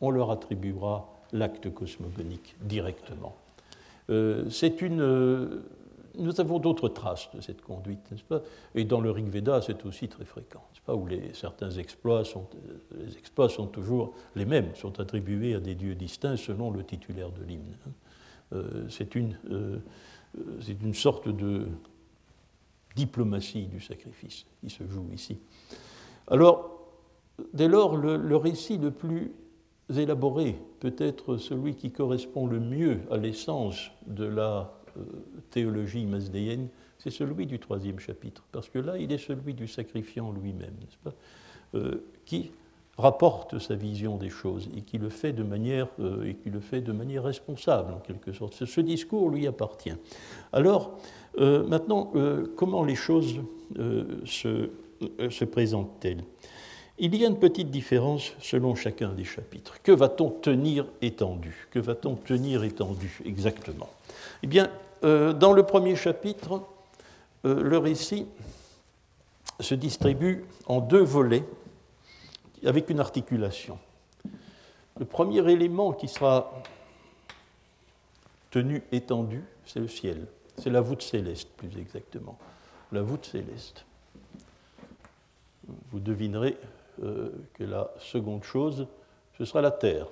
on 0.00 0.10
leur 0.10 0.30
attribuera 0.30 1.10
l'acte 1.32 1.72
cosmogonique 1.72 2.56
directement. 2.60 3.34
Euh, 4.10 4.50
c'est 4.50 4.82
une, 4.82 5.00
euh, 5.00 5.64
nous 6.18 6.40
avons 6.40 6.58
d'autres 6.58 6.88
traces 6.88 7.30
de 7.34 7.40
cette 7.40 7.60
conduite, 7.62 8.10
n'est-ce 8.10 8.24
pas? 8.24 8.42
Et 8.74 8.84
dans 8.84 9.00
le 9.00 9.10
Rig 9.10 9.28
Veda, 9.28 9.60
c'est 9.62 9.84
aussi 9.84 10.08
très 10.08 10.24
fréquent, 10.24 10.64
n'est-ce 10.70 10.82
pas? 10.82 10.94
Où 10.94 11.06
les, 11.06 11.34
certains 11.34 11.70
exploits 11.70 12.24
sont, 12.24 12.46
les 12.96 13.16
exploits 13.16 13.48
sont 13.48 13.66
toujours 13.66 14.14
les 14.34 14.44
mêmes, 14.44 14.74
sont 14.74 15.00
attribués 15.00 15.54
à 15.54 15.60
des 15.60 15.74
dieux 15.74 15.94
distincts 15.94 16.36
selon 16.36 16.70
le 16.70 16.84
titulaire 16.84 17.30
de 17.30 17.44
l'hymne. 17.44 17.76
Hein. 17.86 17.90
Euh, 18.52 18.86
c'est 18.88 19.14
une, 19.14 19.36
c'est 20.60 20.80
une 20.82 20.94
sorte 20.94 21.28
de 21.28 21.66
diplomatie 22.94 23.66
du 23.66 23.80
sacrifice 23.80 24.46
qui 24.60 24.70
se 24.70 24.86
joue 24.86 25.06
ici. 25.12 25.38
Alors, 26.28 26.88
dès 27.52 27.68
lors, 27.68 27.96
le, 27.96 28.36
récit 28.36 28.78
le 28.78 28.90
plus 28.90 29.32
élaboré, 29.94 30.56
peut-être 30.80 31.36
celui 31.36 31.74
qui 31.74 31.90
correspond 31.90 32.46
le 32.46 32.60
mieux 32.60 33.00
à 33.10 33.16
l'essence 33.16 33.90
de 34.06 34.24
la 34.24 34.72
euh, 34.83 34.83
théologie 35.50 36.06
masdéenne, 36.06 36.68
c'est 36.98 37.10
celui 37.10 37.46
du 37.46 37.58
troisième 37.58 37.98
chapitre, 37.98 38.44
parce 38.52 38.68
que 38.68 38.78
là, 38.78 38.98
il 38.98 39.12
est 39.12 39.18
celui 39.18 39.54
du 39.54 39.66
sacrifiant 39.66 40.32
lui-même, 40.32 40.74
n'est-ce 40.80 40.98
pas, 41.02 41.14
euh, 41.74 42.04
qui 42.24 42.52
rapporte 42.96 43.58
sa 43.58 43.74
vision 43.74 44.16
des 44.16 44.30
choses 44.30 44.68
et 44.76 44.82
qui 44.82 44.98
le 44.98 45.08
fait 45.08 45.32
de 45.32 45.42
manière 45.42 45.88
euh, 45.98 46.24
et 46.24 46.34
qui 46.34 46.48
le 46.50 46.60
fait 46.60 46.80
de 46.80 46.92
manière 46.92 47.24
responsable 47.24 47.92
en 47.92 47.98
quelque 47.98 48.32
sorte. 48.32 48.54
Ce, 48.54 48.80
discours 48.80 49.30
lui 49.30 49.46
appartient. 49.46 49.96
Alors 50.52 50.98
maintenant, 51.36 52.12
comment 52.54 52.84
les 52.84 52.94
choses 52.94 53.40
se, 54.24 54.70
se 55.28 55.44
présentent-elles? 55.44 56.22
Il 56.98 57.14
y 57.16 57.24
a 57.24 57.28
une 57.28 57.38
petite 57.38 57.70
différence 57.70 58.32
selon 58.40 58.74
chacun 58.74 59.12
des 59.12 59.24
chapitres. 59.24 59.82
Que 59.82 59.92
va-t-on 59.92 60.30
tenir 60.30 60.86
étendu? 61.02 61.66
Que 61.70 61.80
va-t-on 61.80 62.14
tenir 62.14 62.62
étendu 62.62 63.20
exactement? 63.24 63.88
Eh 64.42 64.46
bien, 64.46 64.70
euh, 65.02 65.32
dans 65.32 65.52
le 65.52 65.64
premier 65.64 65.96
chapitre, 65.96 66.62
euh, 67.44 67.62
le 67.62 67.78
récit 67.78 68.26
se 69.60 69.74
distribue 69.74 70.44
en 70.66 70.80
deux 70.80 71.02
volets 71.02 71.44
avec 72.64 72.90
une 72.90 73.00
articulation. 73.00 73.78
Le 74.98 75.04
premier 75.04 75.50
élément 75.50 75.92
qui 75.92 76.06
sera 76.06 76.52
tenu 78.50 78.82
étendu, 78.92 79.42
c'est 79.66 79.80
le 79.80 79.88
ciel. 79.88 80.26
C'est 80.58 80.70
la 80.70 80.80
voûte 80.80 81.02
céleste, 81.02 81.48
plus 81.56 81.76
exactement. 81.76 82.38
La 82.92 83.02
voûte 83.02 83.26
céleste. 83.26 83.84
Vous 85.90 85.98
devinerez 85.98 86.56
euh, 87.02 87.30
que 87.54 87.64
la 87.64 87.90
seconde 87.98 88.44
chose, 88.44 88.86
ce 89.36 89.44
sera 89.44 89.60
la 89.60 89.72
terre. 89.72 90.06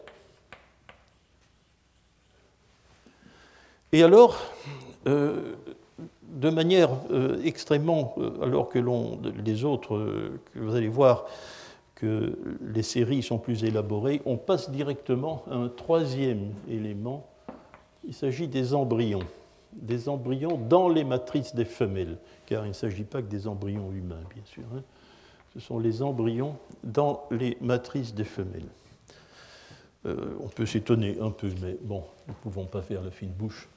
Et 3.93 4.03
alors, 4.03 4.37
euh, 5.07 5.55
de 6.23 6.51
manière 6.51 6.91
euh, 7.11 7.41
extrêmement, 7.45 8.17
alors 8.43 8.69
que 8.69 8.79
l'on, 8.79 9.21
les 9.45 9.65
autres, 9.65 10.31
que 10.53 10.59
vous 10.59 10.75
allez 10.75 10.89
voir 10.89 11.27
que 11.95 12.37
les 12.61 12.83
séries 12.83 13.23
sont 13.23 13.39
plus 13.39 13.63
élaborées, 13.63 14.21
on 14.25 14.37
passe 14.37 14.71
directement 14.71 15.45
à 15.49 15.55
un 15.55 15.69
troisième 15.69 16.53
élément. 16.69 17.29
Il 18.05 18.15
s'agit 18.15 18.49
des 18.49 18.75
embryons, 18.75 19.23
des 19.73 20.09
embryons 20.09 20.59
dans 20.69 20.89
les 20.89 21.05
matrices 21.05 21.55
des 21.55 21.65
femelles, 21.65 22.19
car 22.47 22.65
il 22.65 22.71
ne 22.71 22.75
s'agit 22.75 23.05
pas 23.05 23.23
que 23.23 23.29
des 23.29 23.47
embryons 23.47 23.93
humains, 23.93 24.25
bien 24.35 24.45
sûr. 24.47 24.65
Hein 24.77 24.83
ce 25.53 25.61
sont 25.61 25.79
les 25.79 26.03
embryons 26.03 26.57
dans 26.83 27.25
les 27.31 27.57
matrices 27.61 28.15
des 28.15 28.25
femelles. 28.25 28.69
Euh, 30.07 30.35
on 30.41 30.49
peut 30.49 30.67
s'étonner 30.67 31.19
un 31.21 31.31
peu, 31.31 31.49
mais 31.61 31.77
bon, 31.81 32.05
nous 32.27 32.35
ne 32.35 32.39
pouvons 32.39 32.67
pas 32.67 32.83
faire 32.83 33.03
la 33.03 33.11
fine 33.11 33.31
bouche. 33.31 33.69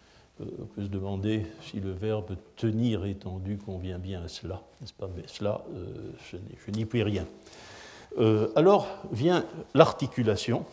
Euh, 0.42 0.46
on 0.62 0.66
peut 0.66 0.84
se 0.84 0.90
demander 0.90 1.46
si 1.62 1.80
le 1.80 1.92
verbe 1.92 2.36
tenir 2.56 3.06
étendu 3.06 3.58
convient 3.58 4.00
bien 4.00 4.24
à 4.24 4.28
cela, 4.28 4.62
n'est-ce 4.82 4.94
pas? 4.94 5.10
Mais 5.16 5.24
cela, 5.28 5.62
euh, 5.76 6.12
je 6.32 6.72
n'y 6.72 6.86
puis 6.86 7.04
rien. 7.04 7.26
alors 8.56 8.88
vient 9.12 9.46
l'articulation 9.74 10.66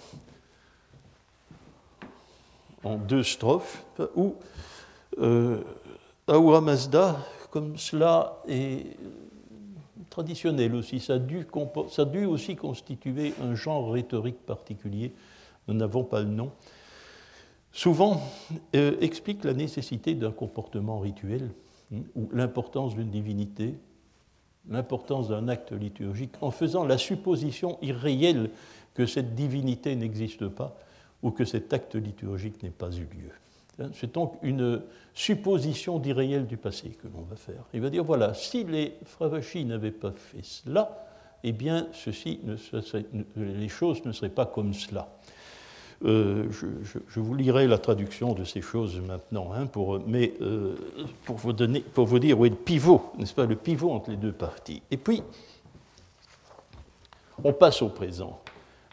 en 2.85 2.97
deux 2.97 3.23
strophes, 3.23 3.85
où 4.17 4.37
Mazda, 6.29 7.19
comme 7.51 7.77
cela 7.77 8.43
est 8.49 8.97
traditionnel 10.13 10.75
aussi. 10.75 11.01
Ça 11.01 11.15
a, 11.15 11.19
dû, 11.19 12.25
aussi 12.27 12.55
constituer 12.55 13.33
un 13.43 13.55
genre 13.55 13.91
rhétorique 13.93 14.45
particulier. 14.45 15.13
Nous 15.67 15.75
n'avons 15.75 16.05
pas 16.05 16.21
le 16.21 16.29
nom. 16.29 16.53
Souvent 17.73 18.21
euh, 18.77 18.97
explique 19.01 19.43
la 19.45 19.55
nécessité 19.55 20.15
d'un 20.15 20.31
comportement 20.31 21.01
rituel 21.01 21.51
hein, 21.95 22.03
ou 22.15 22.29
l'importance 22.33 22.95
d'une 22.95 23.11
divinité, 23.11 23.75
l'importance 24.69 25.29
d'un 25.29 25.49
acte 25.49 25.73
liturgique, 25.73 26.35
en 26.43 26.51
faisant 26.51 26.85
la 26.85 26.99
supposition 26.99 27.79
irréelle 27.81 28.51
que 28.93 29.07
cette 29.07 29.35
divinité 29.35 29.97
n'existe 29.97 30.47
pas 30.49 30.77
ou 31.23 31.31
que 31.31 31.47
cet 31.47 31.73
acte 31.73 31.95
liturgique 31.95 32.63
n'ait 32.63 32.71
pas 32.71 32.91
eu 32.91 33.05
lieu. 33.05 33.33
Hein, 33.81 33.91
c'est 33.95 34.13
donc 34.13 34.35
une 34.43 34.83
supposition 35.15 35.99
d'irréel 35.99 36.47
du 36.47 36.57
passé 36.57 36.91
que 36.91 37.09
l'on 37.09 37.23
va 37.23 37.37
faire. 37.37 37.65
Il 37.75 37.81
va 37.81 37.91
dire 37.91 38.05
voilà, 38.05 38.35
si 38.35 38.65
les 38.65 38.95
Fravachis 39.05 39.65
n'avaient 39.65 39.91
pas 39.91 40.13
fait 40.13 40.43
cela, 40.45 41.07
eh 41.45 41.53
bien, 41.53 41.89
ceci 41.93 42.41
les 43.37 43.69
choses 43.69 44.05
ne 44.05 44.13
seraient 44.13 44.29
pas 44.29 44.47
comme 44.47 44.75
cela. 44.75 45.09
Euh, 46.05 46.49
je, 46.51 47.21
vous 47.21 47.35
lirai 47.35 47.69
la 47.69 47.79
traduction 47.79 48.35
de 48.35 48.43
ces 48.43 48.61
choses 48.61 49.01
maintenant, 49.01 49.53
hein, 49.55 49.69
mais 50.07 50.35
euh, 50.41 50.75
pour, 51.25 51.37
vous 51.37 51.53
donner, 51.53 51.81
pour 51.81 52.07
vous 52.07 52.19
dire 52.19 52.41
où 52.41 52.45
est 52.45 52.51
le 52.51 52.57
pivot, 52.57 53.13
n'est-ce 53.19 53.35
pas, 53.35 53.47
le 53.47 53.55
pivot 53.55 53.93
entre 53.93 54.11
les 54.11 54.17
deux 54.17 54.33
parties. 54.33 54.83
Et 54.91 54.97
puis, 54.97 55.23
on 57.45 57.53
passe 57.53 57.83
au 57.83 57.89
présent. 57.89 58.41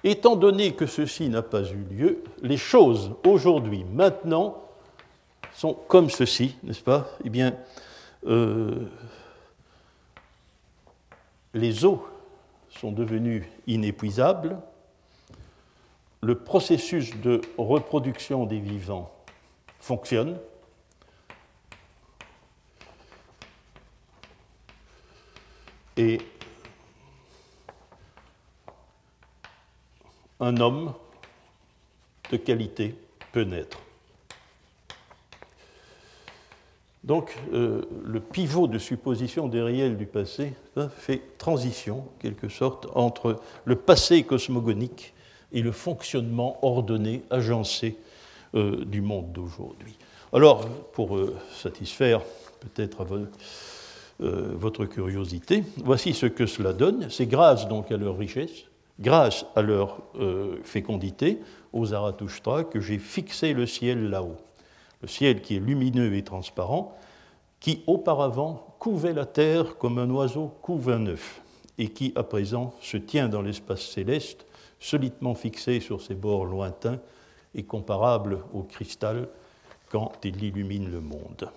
Étant 0.04 0.36
donné 0.36 0.74
que 0.74 0.86
ceci 0.86 1.30
n'a 1.30 1.42
pas 1.42 1.64
eu 1.64 1.84
lieu, 1.90 2.24
les 2.44 2.58
choses 2.58 3.16
aujourd'hui, 3.26 3.86
maintenant, 3.92 4.69
sont 5.60 5.74
comme 5.74 6.10
ceci, 6.10 6.56
n'est-ce 6.64 6.82
pas? 6.82 7.10
Eh 7.26 7.30
bien, 7.30 7.54
euh, 8.28 8.88
les 11.54 11.84
eaux 11.84 12.08
sont 12.70 12.94
devenues 12.94 13.46
inépuisables, 13.68 14.58
le 16.22 16.36
processus 16.36 17.14
de 17.18 17.42
reproduction 17.58 18.46
des 18.46 18.60
vivants 18.62 19.14
fonctionne, 19.82 20.40
et 25.98 26.22
un 30.40 30.56
homme 30.56 30.94
de 32.32 32.38
qualité 32.38 32.96
peut 33.34 33.44
naître. 33.44 33.89
Donc 37.04 37.36
euh, 37.54 37.82
le 38.04 38.20
pivot 38.20 38.68
de 38.68 38.78
supposition 38.78 39.48
des 39.48 39.62
réels 39.62 39.98
du 39.98 40.06
passé 40.06 40.54
fait 40.98 41.38
transition, 41.38 42.00
en 42.00 42.20
quelque 42.20 42.50
sorte, 42.50 42.88
entre 42.94 43.38
le 43.66 43.76
passé 43.76 44.24
cosmogonique 44.24 45.14
et 45.52 45.62
le 45.62 45.72
fonctionnement 45.72 46.58
ordonné, 46.62 47.24
agencé 47.30 47.98
euh, 48.56 48.84
du 48.86 49.02
monde 49.02 49.32
d'aujourd'hui. 49.32 49.98
Alors, 50.34 50.68
pour 50.68 51.18
euh, 51.18 51.36
satisfaire 51.52 52.22
peut-être 52.60 53.08
votre 54.20 54.84
curiosité, 54.84 55.64
voici 55.78 56.14
ce 56.14 56.26
que 56.26 56.46
cela 56.46 56.74
donne. 56.74 57.10
C'est 57.10 57.26
grâce 57.26 57.70
donc 57.70 57.90
à 57.90 57.96
leur 57.96 58.18
richesse, 58.18 58.66
grâce 59.00 59.46
à 59.56 59.62
leur 59.62 60.02
fécondité, 60.66 61.40
aux 61.72 61.86
Zarathustra, 61.86 62.66
que 62.66 62.82
j'ai 62.82 62.98
fixé 62.98 63.54
le 63.54 63.66
ciel 63.66 64.10
là-haut 64.10 64.36
le 65.02 65.08
ciel 65.08 65.42
qui 65.42 65.56
est 65.56 65.60
lumineux 65.60 66.16
et 66.16 66.24
transparent, 66.24 66.98
qui 67.60 67.84
auparavant 67.88 68.76
couvait 68.80 69.14
la 69.14 69.26
terre 69.26 69.78
comme 69.78 69.98
un 69.98 70.10
oiseau 70.10 70.52
couve 70.62 70.90
un 70.90 71.06
œuf, 71.08 71.42
et 71.78 71.90
qui 71.90 72.14
à 72.16 72.24
présent 72.24 72.74
se 72.82 72.98
tient 72.98 73.30
dans 73.30 73.42
l'espace 73.42 73.82
céleste, 73.82 74.46
solidement 74.80 75.36
fixé 75.36 75.80
sur 75.80 76.02
ses 76.02 76.16
bords 76.16 76.46
lointains 76.46 77.00
et 77.56 77.64
comparable 77.64 78.40
au 78.54 78.64
cristal 78.64 79.28
quand 79.90 80.14
il 80.24 80.44
illumine 80.44 80.90
le 80.90 81.02
monde. 81.02 81.50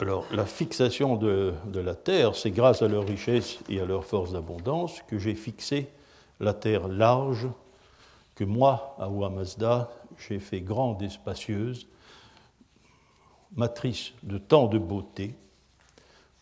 Alors, 0.00 0.26
la 0.30 0.46
fixation 0.46 1.16
de, 1.16 1.54
la 1.74 1.96
Terre, 1.96 2.36
c'est 2.36 2.52
grâce 2.52 2.82
à 2.82 2.88
leur 2.88 3.04
richesse 3.04 3.58
et 3.68 3.80
à 3.80 3.84
leur 3.84 4.04
force 4.04 4.32
d'abondance 4.32 5.02
que 5.08 5.18
j'ai 5.18 5.34
fixé 5.34 5.88
la 6.38 6.54
Terre 6.54 6.86
large, 6.86 7.48
que 8.38 8.44
moi, 8.44 8.94
à 9.00 9.08
Ouamazda, 9.08 9.90
j'ai 10.16 10.38
fait 10.38 10.60
grande 10.60 11.02
et 11.02 11.08
spacieuse, 11.08 11.88
matrice 13.56 14.12
de 14.22 14.38
tant 14.38 14.68
de 14.68 14.78
beauté, 14.78 15.34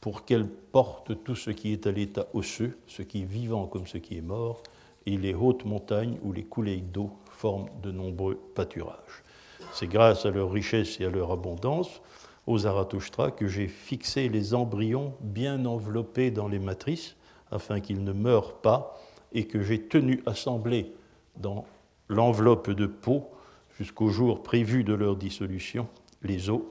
pour 0.02 0.26
qu'elle 0.26 0.46
porte 0.46 1.24
tout 1.24 1.34
ce 1.34 1.48
qui 1.48 1.72
est 1.72 1.86
à 1.86 1.92
l'état 1.92 2.26
osseux, 2.34 2.76
ce 2.86 3.00
qui 3.00 3.22
est 3.22 3.24
vivant 3.24 3.66
comme 3.66 3.86
ce 3.86 3.96
qui 3.96 4.18
est 4.18 4.22
mort, 4.22 4.62
et 5.06 5.16
les 5.16 5.32
hautes 5.32 5.64
montagnes 5.64 6.18
où 6.22 6.34
les 6.34 6.44
coulées 6.44 6.82
d'eau 6.82 7.12
forment 7.30 7.70
de 7.82 7.90
nombreux 7.90 8.38
pâturages. 8.54 9.24
C'est 9.72 9.86
grâce 9.86 10.26
à 10.26 10.30
leur 10.30 10.50
richesse 10.50 11.00
et 11.00 11.06
à 11.06 11.10
leur 11.10 11.32
abondance 11.32 12.02
aux 12.46 12.58
Zarathustra 12.58 13.30
que 13.30 13.46
j'ai 13.46 13.68
fixé 13.68 14.28
les 14.28 14.52
embryons 14.52 15.14
bien 15.22 15.64
enveloppés 15.64 16.30
dans 16.30 16.48
les 16.48 16.58
matrices 16.58 17.16
afin 17.50 17.80
qu'ils 17.80 18.04
ne 18.04 18.12
meurent 18.12 18.56
pas 18.56 19.00
et 19.32 19.46
que 19.46 19.62
j'ai 19.62 19.80
tenu 19.80 20.22
assemblés 20.26 20.92
dans 21.38 21.64
l'enveloppe 22.08 22.70
de 22.70 22.86
peau 22.86 23.30
jusqu'au 23.78 24.08
jour 24.08 24.42
prévu 24.42 24.84
de 24.84 24.94
leur 24.94 25.16
dissolution 25.16 25.88
les 26.22 26.50
os, 26.50 26.62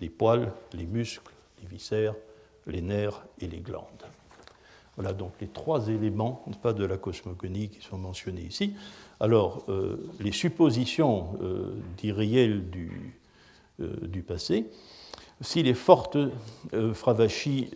les 0.00 0.08
poils, 0.08 0.52
les 0.72 0.86
muscles, 0.86 1.32
les 1.60 1.68
viscères, 1.68 2.14
les 2.66 2.80
nerfs 2.80 3.24
et 3.40 3.46
les 3.46 3.60
glandes. 3.60 3.84
Voilà 4.96 5.12
donc 5.12 5.32
les 5.40 5.48
trois 5.48 5.88
éléments 5.88 6.44
pas, 6.62 6.72
de 6.72 6.84
la 6.84 6.98
cosmogonie 6.98 7.68
qui 7.68 7.80
sont 7.80 7.98
mentionnés 7.98 8.42
ici. 8.42 8.74
Alors, 9.20 9.64
euh, 9.68 9.96
les 10.20 10.32
suppositions 10.32 11.38
euh, 11.40 11.74
d'Iriel 11.96 12.68
du, 12.68 13.18
euh, 13.80 13.96
du 14.02 14.22
passé, 14.22 14.66
si 15.40 15.62
les 15.62 15.74
fortes 15.74 16.18
euh, 16.74 16.92
fravachis 16.92 17.70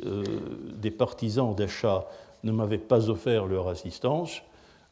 des 0.74 0.90
partisans 0.90 1.54
d'achat 1.54 2.06
ne 2.44 2.52
m'avaient 2.52 2.78
pas 2.78 3.08
offert 3.08 3.46
leur 3.46 3.68
assistance, 3.68 4.42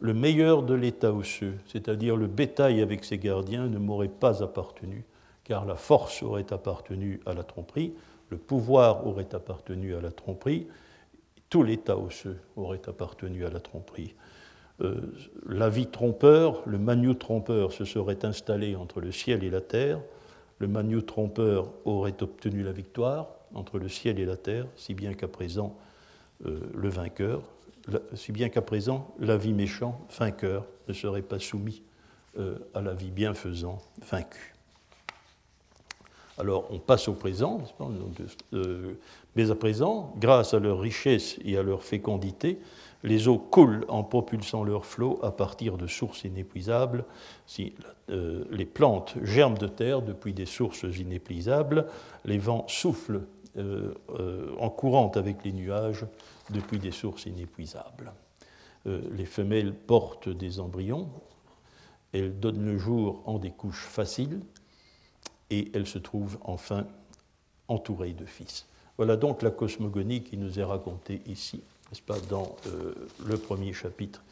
le 0.00 0.14
meilleur 0.14 0.62
de 0.62 0.74
l'État 0.74 1.12
osseux, 1.12 1.54
c'est-à-dire 1.66 2.16
le 2.16 2.26
bétail 2.26 2.82
avec 2.82 3.04
ses 3.04 3.18
gardiens, 3.18 3.66
ne 3.66 3.78
m'aurait 3.78 4.08
pas 4.08 4.42
appartenu, 4.42 5.04
car 5.44 5.64
la 5.64 5.76
force 5.76 6.22
aurait 6.22 6.52
appartenu 6.52 7.20
à 7.26 7.34
la 7.34 7.42
tromperie, 7.42 7.94
le 8.30 8.38
pouvoir 8.38 9.06
aurait 9.06 9.34
appartenu 9.34 9.94
à 9.94 10.00
la 10.00 10.10
tromperie, 10.10 10.66
tout 11.50 11.62
l'État 11.62 11.96
osseux 11.96 12.38
aurait 12.56 12.82
appartenu 12.88 13.44
à 13.44 13.50
la 13.50 13.60
tromperie. 13.60 14.14
Euh, 14.80 15.00
la 15.46 15.68
vie 15.68 15.86
trompeur, 15.86 16.62
le 16.66 16.78
maniou 16.78 17.14
trompeur 17.14 17.72
se 17.72 17.84
serait 17.84 18.24
installé 18.24 18.74
entre 18.74 19.00
le 19.00 19.12
ciel 19.12 19.44
et 19.44 19.50
la 19.50 19.60
terre, 19.60 20.00
le 20.58 20.68
Magno 20.68 21.00
trompeur 21.00 21.70
aurait 21.84 22.22
obtenu 22.22 22.62
la 22.62 22.72
victoire 22.72 23.28
entre 23.54 23.78
le 23.78 23.88
ciel 23.88 24.18
et 24.18 24.24
la 24.24 24.36
terre, 24.36 24.66
si 24.76 24.94
bien 24.94 25.14
qu'à 25.14 25.28
présent 25.28 25.76
euh, 26.46 26.60
le 26.74 26.88
vainqueur, 26.88 27.42
si 28.14 28.32
bien 28.32 28.48
qu'à 28.48 28.62
présent 28.62 29.14
la 29.18 29.36
vie 29.36 29.52
méchant, 29.52 30.00
vainqueur, 30.18 30.66
ne 30.88 30.92
serait 30.92 31.22
pas 31.22 31.38
soumis 31.38 31.82
euh, 32.38 32.58
à 32.74 32.80
la 32.80 32.94
vie 32.94 33.10
bienfaisant, 33.10 33.78
vaincu. 34.10 34.54
Alors 36.38 36.66
on 36.70 36.78
passe 36.78 37.06
au 37.08 37.12
présent, 37.12 37.62
euh, 38.52 38.94
mais 39.36 39.50
à 39.50 39.54
présent, 39.54 40.12
grâce 40.18 40.52
à 40.52 40.58
leur 40.58 40.80
richesse 40.80 41.38
et 41.44 41.56
à 41.56 41.62
leur 41.62 41.84
fécondité, 41.84 42.58
les 43.04 43.28
eaux 43.28 43.38
coulent 43.38 43.84
en 43.88 44.02
propulsant 44.02 44.64
leur 44.64 44.86
flot 44.86 45.20
à 45.22 45.30
partir 45.30 45.76
de 45.76 45.86
sources 45.86 46.24
inépuisables. 46.24 47.04
Si 47.46 47.74
euh, 48.10 48.44
les 48.50 48.64
plantes 48.64 49.14
germent 49.22 49.58
de 49.58 49.68
terre 49.68 50.02
depuis 50.02 50.32
des 50.32 50.46
sources 50.46 50.82
inépuisables, 50.82 51.86
les 52.24 52.38
vents 52.38 52.64
soufflent 52.66 53.20
euh, 53.56 53.94
euh, 54.18 54.54
en 54.58 54.70
courant 54.70 55.10
avec 55.14 55.44
les 55.44 55.52
nuages 55.52 56.06
depuis 56.50 56.78
des 56.78 56.90
sources 56.90 57.26
inépuisables. 57.26 58.12
les 58.84 59.24
femelles 59.24 59.74
portent 59.74 60.28
des 60.28 60.60
embryons, 60.60 61.08
elles 62.12 62.38
donnent 62.38 62.64
le 62.64 62.76
jour 62.76 63.22
en 63.24 63.38
des 63.38 63.50
couches 63.50 63.86
faciles 63.86 64.40
et 65.48 65.70
elles 65.72 65.86
se 65.86 65.98
trouvent 65.98 66.38
enfin 66.42 66.86
entourées 67.68 68.12
de 68.12 68.26
fils. 68.26 68.66
Voilà 68.98 69.16
donc 69.16 69.42
la 69.42 69.50
cosmogonie 69.50 70.22
qui 70.22 70.36
nous 70.36 70.60
est 70.60 70.64
racontée 70.64 71.22
ici 71.26 71.62
n'est-ce 71.90 72.02
pas, 72.02 72.18
dans 72.28 72.56
euh, 72.66 72.94
le 73.24 73.36
premier 73.36 73.72
chapitre, 73.72 74.22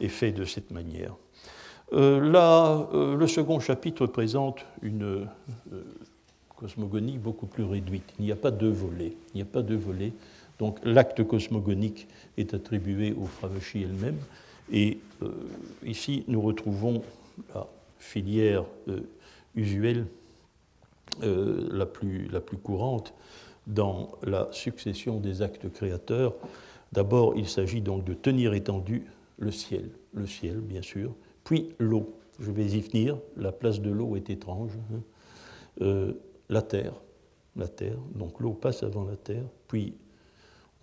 est 0.00 0.08
fait 0.08 0.32
de 0.32 0.44
cette 0.44 0.70
manière. 0.70 1.14
Euh, 1.92 2.20
là, 2.20 2.88
euh, 2.92 3.16
le 3.16 3.26
second 3.26 3.60
chapitre 3.60 4.06
présente 4.06 4.64
une 4.82 5.26
cosmogonie 6.58 7.18
beaucoup 7.18 7.46
plus 7.46 7.64
réduite. 7.64 8.04
Il 8.18 8.24
n'y 8.24 8.32
a 8.32 8.36
pas 8.36 8.50
deux 8.50 8.70
volets. 8.70 9.14
Il 9.34 9.36
n'y 9.36 9.42
a 9.42 9.46
pas 9.46 9.62
deux 9.62 9.76
volets. 9.76 10.12
Donc 10.58 10.78
l'acte 10.84 11.24
cosmogonique 11.24 12.08
est 12.36 12.54
attribué 12.54 13.12
aux 13.12 13.26
Fravashi 13.26 13.82
elle-même. 13.82 14.18
Et 14.72 14.98
ici, 15.84 16.24
nous 16.28 16.40
retrouvons 16.40 17.02
la 17.54 17.66
filière 17.98 18.64
usuelle 19.54 20.06
la, 21.22 21.86
plus, 21.86 22.28
la 22.28 22.40
plus 22.40 22.58
courante 22.58 23.14
dans 23.66 24.10
la 24.24 24.48
succession 24.50 25.20
des 25.20 25.42
actes 25.42 25.72
créateurs 25.72 26.34
D'abord, 26.92 27.34
il 27.36 27.48
s'agit 27.48 27.80
donc 27.80 28.04
de 28.04 28.14
tenir 28.14 28.54
étendu 28.54 29.04
le 29.38 29.50
ciel, 29.50 29.90
le 30.14 30.26
ciel 30.26 30.58
bien 30.58 30.82
sûr, 30.82 31.14
puis 31.44 31.70
l'eau. 31.78 32.14
Je 32.40 32.50
vais 32.50 32.66
y 32.66 32.80
venir, 32.80 33.18
la 33.36 33.52
place 33.52 33.80
de 33.80 33.90
l'eau 33.90 34.16
est 34.16 34.30
étrange. 34.30 34.70
Hein. 34.92 35.00
Euh, 35.82 36.12
la 36.48 36.62
terre, 36.62 36.94
la 37.56 37.68
terre, 37.68 37.98
donc 38.14 38.40
l'eau 38.40 38.52
passe 38.52 38.82
avant 38.82 39.04
la 39.04 39.16
terre, 39.16 39.44
puis 39.66 39.94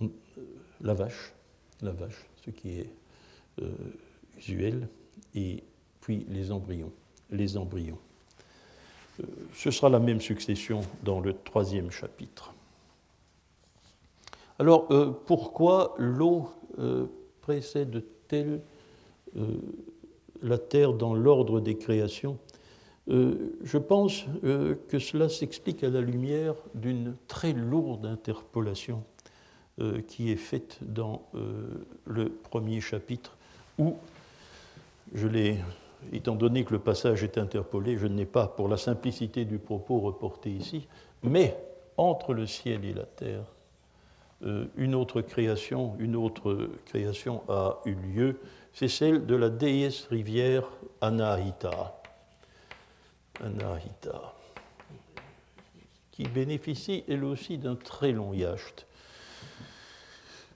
euh, 0.02 0.08
la 0.82 0.94
vache, 0.94 1.34
la 1.82 1.92
vache, 1.92 2.26
ce 2.46 2.52
qui 2.52 2.80
est 2.80 2.90
euh, 3.62 3.72
usuel, 4.38 4.88
et 5.34 5.64
puis 6.02 6.26
les 6.30 6.52
embryons, 6.52 6.92
les 7.32 7.58
embryons. 7.58 7.98
ce 9.54 9.72
sera 9.72 9.90
la 9.90 10.00
même 10.00 10.22
succession 10.22 10.82
dans 11.04 11.20
le 11.20 11.34
troisième 11.34 11.90
chapitre. 11.90 12.54
Alors, 14.58 14.88
euh, 14.92 15.12
pourquoi 15.26 15.96
l'eau 15.98 16.50
euh, 16.80 17.08
précède-t-elle 17.42 18.62
euh, 19.36 19.48
la 20.42 20.58
terre 20.58 20.94
dans 20.94 21.14
l'ordre 21.14 21.60
des 21.60 21.76
créations? 21.76 22.38
Je 23.08 23.78
pense 23.78 24.26
que 24.42 25.00
cela 25.00 25.30
s'explique 25.30 25.84
à 25.84 25.90
la 25.90 26.02
lumière 26.02 26.56
d'une 26.74 27.16
très 27.28 27.54
lourde 27.54 28.06
interpolation 28.06 29.04
qui 30.08 30.32
est 30.32 30.38
faite 30.38 30.80
dans 30.82 31.22
le 32.06 32.30
premier 32.30 32.82
chapitre, 32.82 33.38
où 33.78 33.96
étant 36.12 36.36
donné 36.36 36.64
que 36.64 36.74
le 36.74 36.80
passage 36.80 37.24
est 37.24 37.38
interpolé, 37.38 37.98
je 37.98 38.08
n'ai 38.08 38.26
pas, 38.26 38.48
pour 38.48 38.68
la 38.68 38.78
simplicité 38.78 39.46
du 39.46 39.58
propos, 39.58 40.00
reporté 40.00 40.50
ici, 40.50 40.88
mais 41.24 41.56
entre 41.98 42.34
le 42.34 42.46
ciel 42.46 42.86
et 42.86 42.94
la 42.94 43.06
terre, 43.06 43.46
euh, 44.46 44.66
une 44.76 44.96
autre 44.96 45.22
création, 45.22 45.96
une 46.00 46.16
autre 46.16 46.70
création 46.86 47.42
a 47.48 47.80
eu 47.86 47.94
lieu, 47.94 48.40
c'est 48.74 48.90
celle 48.90 49.26
de 49.26 49.36
la 49.36 49.50
déesse 49.50 50.08
rivière 50.08 50.68
Anahita. 51.02 52.02
Anahita, 53.44 54.34
qui 56.12 56.24
bénéficie 56.24 57.04
elle 57.08 57.24
aussi 57.24 57.58
d'un 57.58 57.76
très 57.76 58.12
long 58.12 58.34
yacht. 58.34 58.86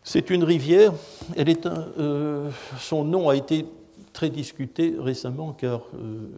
C'est 0.03 0.29
une 0.29 0.43
rivière, 0.43 0.93
euh, 1.37 2.49
son 2.79 3.03
nom 3.03 3.29
a 3.29 3.35
été 3.35 3.65
très 4.13 4.29
discuté 4.29 4.95
récemment 4.97 5.53
car 5.53 5.83
euh, 5.93 6.29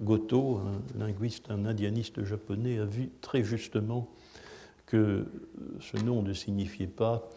Goto, 0.00 0.58
un 0.58 0.98
linguiste, 0.98 1.50
un 1.50 1.64
indianiste 1.66 2.24
japonais, 2.24 2.78
a 2.78 2.84
vu 2.84 3.10
très 3.20 3.42
justement 3.42 4.08
que 4.86 5.26
ce 5.80 5.96
nom 5.98 6.22
ne 6.22 6.32
signifiait 6.32 6.86
pas 6.86 7.28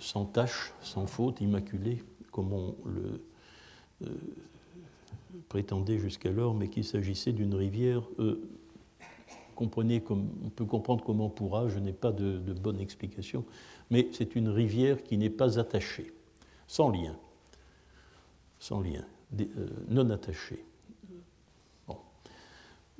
sans 0.00 0.24
tache, 0.24 0.72
sans 0.82 1.06
faute, 1.06 1.40
immaculé, 1.40 2.02
comme 2.30 2.52
on 2.52 2.74
le 2.84 3.20
euh, 4.06 4.10
prétendait 5.48 5.98
jusqu'alors, 5.98 6.54
mais 6.54 6.68
qu'il 6.68 6.84
s'agissait 6.84 7.32
d'une 7.32 7.54
rivière. 7.54 8.02
Euh, 8.18 8.40
comprenez 9.54 10.00
comme, 10.00 10.28
on 10.44 10.50
peut 10.50 10.64
comprendre 10.64 11.04
comment 11.04 11.26
on 11.26 11.30
pourra, 11.30 11.68
je 11.68 11.78
n'ai 11.78 11.92
pas 11.92 12.12
de, 12.12 12.38
bonne 12.54 12.80
explication, 12.80 13.44
mais 13.90 14.08
c'est 14.12 14.34
une 14.34 14.48
rivière 14.48 15.02
qui 15.02 15.16
n'est 15.16 15.30
pas 15.30 15.58
attachée, 15.58 16.12
sans 16.66 16.90
lien, 16.90 17.16
sans 18.58 18.80
lien, 18.80 19.04
euh, 19.40 19.68
non 19.88 20.10
attachée 20.10 20.64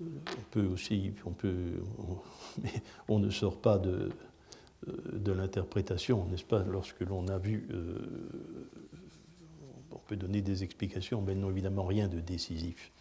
on 0.00 0.42
peut 0.50 0.66
aussi, 0.66 1.12
on, 1.24 1.30
peut, 1.30 1.82
on, 3.08 3.18
ne 3.18 3.30
sort 3.30 3.56
pas 3.56 3.78
de, 3.78 4.10
de 5.12 5.32
l'interprétation, 5.32 6.26
n'est-ce 6.26 6.44
pas, 6.44 6.64
lorsque 6.64 7.00
l'on 7.00 7.28
a 7.28 7.38
vu, 7.38 7.68
euh, 7.72 7.98
peut 10.04 10.16
donner 10.16 10.40
des 10.40 10.62
explications, 10.62 11.22
mais 11.22 11.34
non 11.34 11.50
évidemment 11.50 11.84
rien 11.84 12.08
de 12.08 12.20
décisif. 12.20 12.92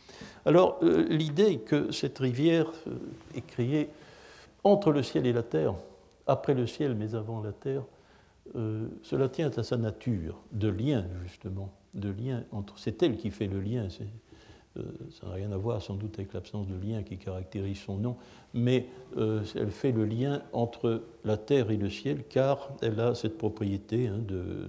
Alors 0.45 0.80
euh, 0.84 1.06
l'idée 1.10 1.60
que 1.60 1.91
cette 1.91 2.18
rivière 2.20 2.72
euh, 2.88 2.97
est 3.36 3.45
créée 3.45 3.89
entre 4.64 4.91
le 4.91 5.04
ciel 5.04 5.26
et 5.26 5.34
la 5.34 5.43
terre, 5.43 5.76
après 6.28 6.54
le 6.54 6.68
ciel 6.68 6.95
mais 6.95 7.16
avant 7.16 7.41
la 7.41 7.51
terre, 7.51 7.84
euh, 8.56 8.88
cela 9.01 9.30
tient 9.30 9.51
à 9.58 9.64
sa 9.64 9.78
nature 9.78 10.41
de 10.51 10.68
lien, 10.68 11.06
justement, 11.24 11.74
de 11.93 12.10
lien 12.10 12.43
entre. 12.51 12.78
C'est 12.78 13.01
elle 13.04 13.18
qui 13.18 13.32
fait 13.32 13.47
le 13.47 13.60
lien. 13.60 13.88
Ça 13.89 15.28
n'a 15.28 15.34
rien 15.34 15.51
à 15.51 15.58
voir 15.58 15.82
sans 15.82 15.93
doute 15.93 16.18
avec 16.18 16.34
l'absence 16.34 16.68
de 16.68 16.76
lien 16.76 17.04
qui 17.04 17.18
caractérise 17.18 17.78
son 17.78 17.97
nom, 17.97 18.18
mais 18.56 18.88
elle 19.16 19.70
fait 19.70 19.91
le 19.91 20.04
lien 20.04 20.41
entre 20.51 21.04
la 21.24 21.38
terre 21.38 21.70
et 21.70 21.78
le 21.78 21.91
ciel, 21.91 22.24
car 22.28 22.72
elle 22.82 22.99
a 22.99 23.14
cette 23.14 23.38
propriété, 23.38 24.08
hein, 24.08 24.18
de, 24.18 24.68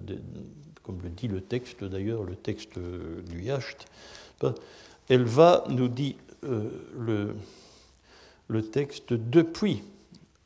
comme 0.84 1.00
le 1.02 1.10
dit 1.10 1.28
le 1.28 1.40
texte 1.40 1.82
d'ailleurs, 1.82 2.22
le 2.22 2.36
texte 2.36 2.78
du 2.78 3.42
Yacht. 3.42 3.86
Elle 5.08 5.24
va, 5.24 5.64
nous 5.68 5.88
dit 5.88 6.16
le, 6.42 7.34
le 8.48 8.62
texte, 8.62 9.12
depuis 9.12 9.82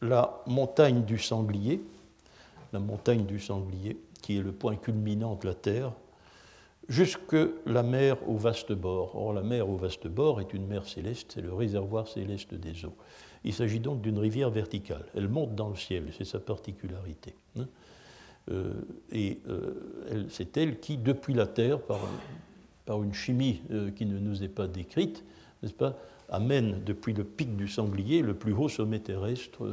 la 0.00 0.42
montagne 0.46 1.04
du 1.04 1.18
sanglier, 1.18 1.80
la 2.72 2.78
montagne 2.78 3.26
du 3.26 3.40
sanglier, 3.40 3.98
qui 4.22 4.38
est 4.38 4.42
le 4.42 4.52
point 4.52 4.76
culminant 4.76 5.34
de 5.36 5.46
la 5.46 5.54
Terre, 5.54 5.92
jusque 6.88 7.36
la 7.66 7.82
mer 7.82 8.16
au 8.28 8.36
vaste 8.36 8.72
bord. 8.72 9.14
Or, 9.16 9.32
la 9.32 9.42
mer 9.42 9.68
au 9.68 9.76
vaste 9.76 10.06
bord 10.06 10.40
est 10.40 10.54
une 10.54 10.66
mer 10.66 10.86
céleste, 10.86 11.32
c'est 11.34 11.40
le 11.40 11.52
réservoir 11.52 12.08
céleste 12.08 12.54
des 12.54 12.84
eaux. 12.84 12.94
Il 13.44 13.52
s'agit 13.54 13.80
donc 13.80 14.00
d'une 14.00 14.18
rivière 14.18 14.50
verticale. 14.50 15.06
Elle 15.14 15.28
monte 15.28 15.54
dans 15.54 15.68
le 15.68 15.76
ciel, 15.76 16.12
c'est 16.16 16.24
sa 16.24 16.40
particularité. 16.40 17.34
Euh, 18.50 18.72
et 19.12 19.38
euh, 19.48 20.24
c'est 20.30 20.56
elle 20.56 20.80
qui, 20.80 20.96
depuis 20.96 21.34
la 21.34 21.46
Terre, 21.46 21.80
par, 21.80 22.00
une 23.02 23.12
chimie 23.12 23.60
euh, 23.70 23.90
qui 23.90 24.06
ne 24.06 24.18
nous 24.18 24.42
est 24.42 24.48
pas 24.48 24.66
décrite, 24.66 25.24
n'est-ce 25.62 25.74
pas, 25.74 25.98
amène 26.30 26.82
depuis 26.84 27.12
le 27.12 27.24
pic 27.24 27.56
du 27.56 27.68
sanglier, 27.68 28.22
le 28.22 28.34
plus 28.34 28.52
haut 28.52 28.68
sommet 28.68 29.00
terrestre, 29.00 29.66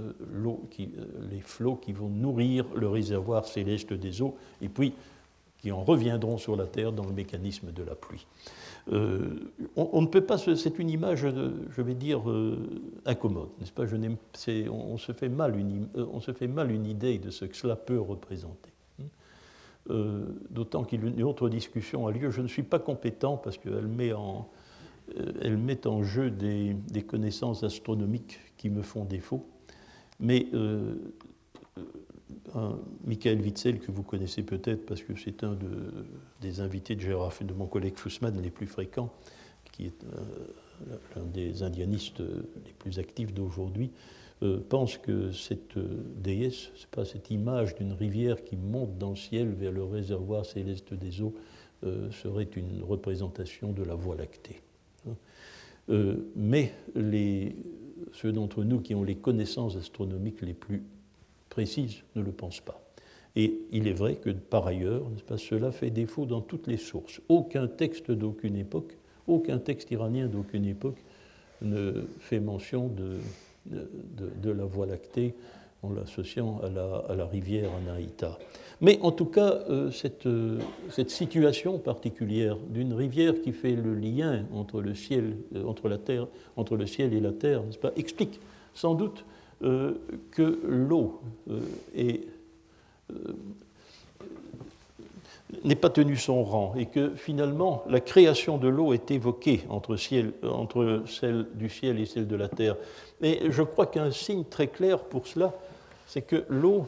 les 1.30 1.42
flots 1.42 1.76
qui 1.76 1.92
vont 1.92 2.10
nourrir 2.10 2.66
le 2.76 2.88
réservoir 2.88 3.46
céleste 3.46 3.94
des 3.94 4.22
eaux, 4.22 4.38
qui 5.66 5.72
en 5.72 5.84
reviendront 5.84 6.38
sur 6.38 6.56
la 6.56 6.68
Terre 6.68 6.92
dans 6.92 7.08
le 7.08 7.12
mécanisme 7.12 7.72
de 7.72 7.82
la 7.82 7.96
pluie. 7.96 8.28
Euh, 8.92 9.52
on, 9.76 10.00
ne 10.00 10.06
peut 10.06 10.22
pas, 10.22 10.38
c'est 10.38 10.78
une 10.78 10.92
image, 10.92 11.26
je 11.26 11.82
vais 11.82 11.96
dire, 11.96 12.30
euh, 12.30 12.70
incommode, 13.04 13.50
n'est-ce 13.60 13.72
pas? 13.72 13.86
On, 14.70 14.98
se 15.00 15.12
fait 15.12 15.28
mal 15.28 15.58
une, 15.58 15.88
on 15.96 16.20
se 16.20 16.34
fait 16.34 16.48
mal 16.48 16.70
une 16.70 16.86
idée 16.86 17.18
de 17.18 17.32
ce 17.32 17.46
que 17.46 17.58
cela 17.58 17.76
peut 17.76 18.00
représenter. 18.00 18.70
D'autant 20.52 20.84
qu'une 20.84 21.24
autre 21.24 21.50
discussion 21.50 22.06
a 22.06 22.12
lieu. 22.12 22.30
Je 22.30 22.42
ne 22.42 22.48
suis 22.48 22.62
pas 22.62 22.78
compétent 22.78 23.38
parce 23.38 23.58
qu'elle 23.58 23.88
met 23.88 24.14
en, 24.14 24.48
euh, 25.18 25.32
elle 25.42 25.58
met 25.58 25.88
en 25.88 26.04
jeu 26.04 26.30
des, 26.30 26.76
connaissances 27.08 27.64
astronomiques 27.64 28.40
qui 28.56 28.70
me 28.70 28.84
font 28.84 29.04
défaut. 29.04 29.48
Mais 30.20 30.46
euh, 32.56 32.60
euh, 32.60 32.74
Michael 33.06 33.42
Witzel, 33.42 33.80
que 33.80 33.92
vous 33.92 34.04
connaissez 34.04 34.44
peut-être 34.44 34.86
parce 34.86 35.02
que 35.02 35.16
c'est 35.16 35.44
un 35.44 35.58
des 36.42 36.60
invités 36.60 36.96
de 36.96 37.02
Gérard 37.02 37.34
de 37.42 37.54
mon 37.54 37.68
collègue 37.68 37.98
Fussman 37.98 38.42
les 38.42 38.50
plus 38.50 38.68
fréquents, 38.68 39.12
qui 39.72 39.88
est 39.88 40.06
l'un 41.16 41.24
des 41.26 41.64
indianistes 41.64 42.20
les 42.20 42.74
plus 42.80 43.00
actifs 43.00 43.34
d'aujourd'hui, 43.34 43.92
pense 44.70 44.98
que 44.98 45.32
cette 45.32 45.78
déesse, 45.78 46.70
pas 46.92 47.04
cette 47.04 47.30
image 47.30 47.76
d'une 47.76 47.94
rivière 47.94 48.44
qui 48.44 48.56
monte 48.56 48.98
dans 48.98 49.12
le 49.12 49.16
ciel 49.16 49.50
vers 49.50 49.72
le 49.72 49.84
réservoir 49.84 50.46
céleste 50.46 50.94
des 50.94 51.22
eaux, 51.22 51.34
serait 52.12 52.50
une 52.56 52.82
représentation 52.84 53.74
de 53.74 53.84
la 53.84 53.96
Voie 53.96 54.16
lactée. 54.16 54.62
Euh, 55.90 56.16
mais 56.36 56.74
ceux 58.14 58.32
d'entre 58.32 58.64
nous 58.64 58.80
qui 58.80 58.96
ont 58.96 59.04
les 59.04 59.16
connaissances 59.16 59.76
astronomiques 59.76 60.42
les 60.42 60.54
plus 60.54 60.84
précises 61.56 62.04
ne 62.18 62.22
le 62.22 62.34
pensent 62.34 62.60
pas. 62.60 62.82
Et 63.38 63.62
il 63.72 63.88
est 63.88 63.94
vrai 63.94 64.16
que 64.16 64.30
par 64.30 64.68
ailleurs, 64.68 65.04
cela 65.38 65.72
fait 65.72 65.90
défaut 65.90 66.26
dans 66.26 66.42
toutes 66.42 66.68
les 66.68 66.76
sources. 66.76 67.22
Aucun 67.30 67.68
texte 67.68 68.12
d'aucune 68.12 68.58
époque, 68.58 68.98
aucun 69.26 69.58
texte 69.58 69.90
iranien 69.90 70.28
d'aucune 70.28 70.66
époque 70.66 70.98
ne 71.62 72.08
fait 72.20 72.42
mention 72.42 72.90
de, 72.90 74.52
la 74.52 74.66
Voie 74.66 74.86
lactée 74.86 75.34
en 75.82 75.94
l'associant 75.94 76.60
à 76.62 77.16
la, 77.16 77.26
rivière 77.26 77.70
Anaïta. 77.74 78.38
Mais 78.82 79.00
en 79.02 79.14
tout 79.14 79.26
cas, 79.26 79.64
euh, 79.70 79.90
euh, 80.26 80.60
cette, 80.90 81.10
situation 81.10 81.80
particulière 81.80 82.58
d'une 82.70 82.94
rivière 82.94 83.42
qui 83.42 83.54
fait 83.54 83.78
le 83.78 83.96
lien 83.96 84.46
entre 84.54 84.82
le 84.82 84.94
ciel, 84.94 85.38
euh, 85.56 85.64
entre 85.64 85.88
la 85.88 85.98
terre, 85.98 86.28
entre 86.58 86.76
le 86.76 86.86
ciel 86.86 87.14
et 87.14 87.22
la 87.22 87.32
terre, 87.32 87.64
explique 87.96 88.42
sans 88.74 88.94
doute 88.94 89.24
que 89.62 90.60
l'eau 90.68 91.22
n'est 95.64 95.76
pas 95.76 95.90
tenu 95.90 96.16
son 96.16 96.44
rang 96.44 96.74
et 96.78 96.86
que 96.88 97.16
finalement 97.16 97.84
la 97.88 98.00
création 98.00 98.58
de 98.58 98.68
l'eau 98.68 98.94
est 98.94 99.12
évoquée 99.12 99.64
entre, 99.70 99.96
celle 101.08 101.48
du 101.54 101.70
ciel 101.70 102.00
et 102.00 102.06
celle 102.06 102.28
de 102.28 102.36
la 102.36 102.48
terre. 102.48 102.76
Et 103.22 103.52
je 103.52 103.62
crois 103.64 103.86
qu'un 103.86 104.12
signe 104.12 104.44
très 104.44 104.68
clair 104.68 105.00
pour 105.00 105.28
cela, 105.28 105.54
c'est 106.08 106.22
que 106.22 106.46
l'eau 106.50 106.86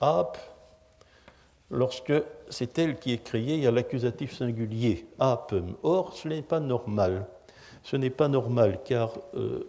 ap, 0.00 0.38
lorsque 1.70 2.12
c'est 2.50 2.78
elle 2.78 2.98
qui 2.98 3.12
est 3.12 3.22
créée, 3.22 3.54
il 3.54 3.60
y 3.60 3.66
a 3.66 3.70
l'accusatif 3.70 4.36
singulier, 4.36 5.06
apem. 5.18 5.74
Or, 5.82 6.14
ce 6.14 6.28
n'est 6.28 6.42
pas 6.42 6.60
normal. 6.60 7.26
Ce 7.82 7.96
n'est 7.96 8.10
pas 8.10 8.28
normal, 8.28 8.80
car 8.84 9.12
euh, 9.36 9.68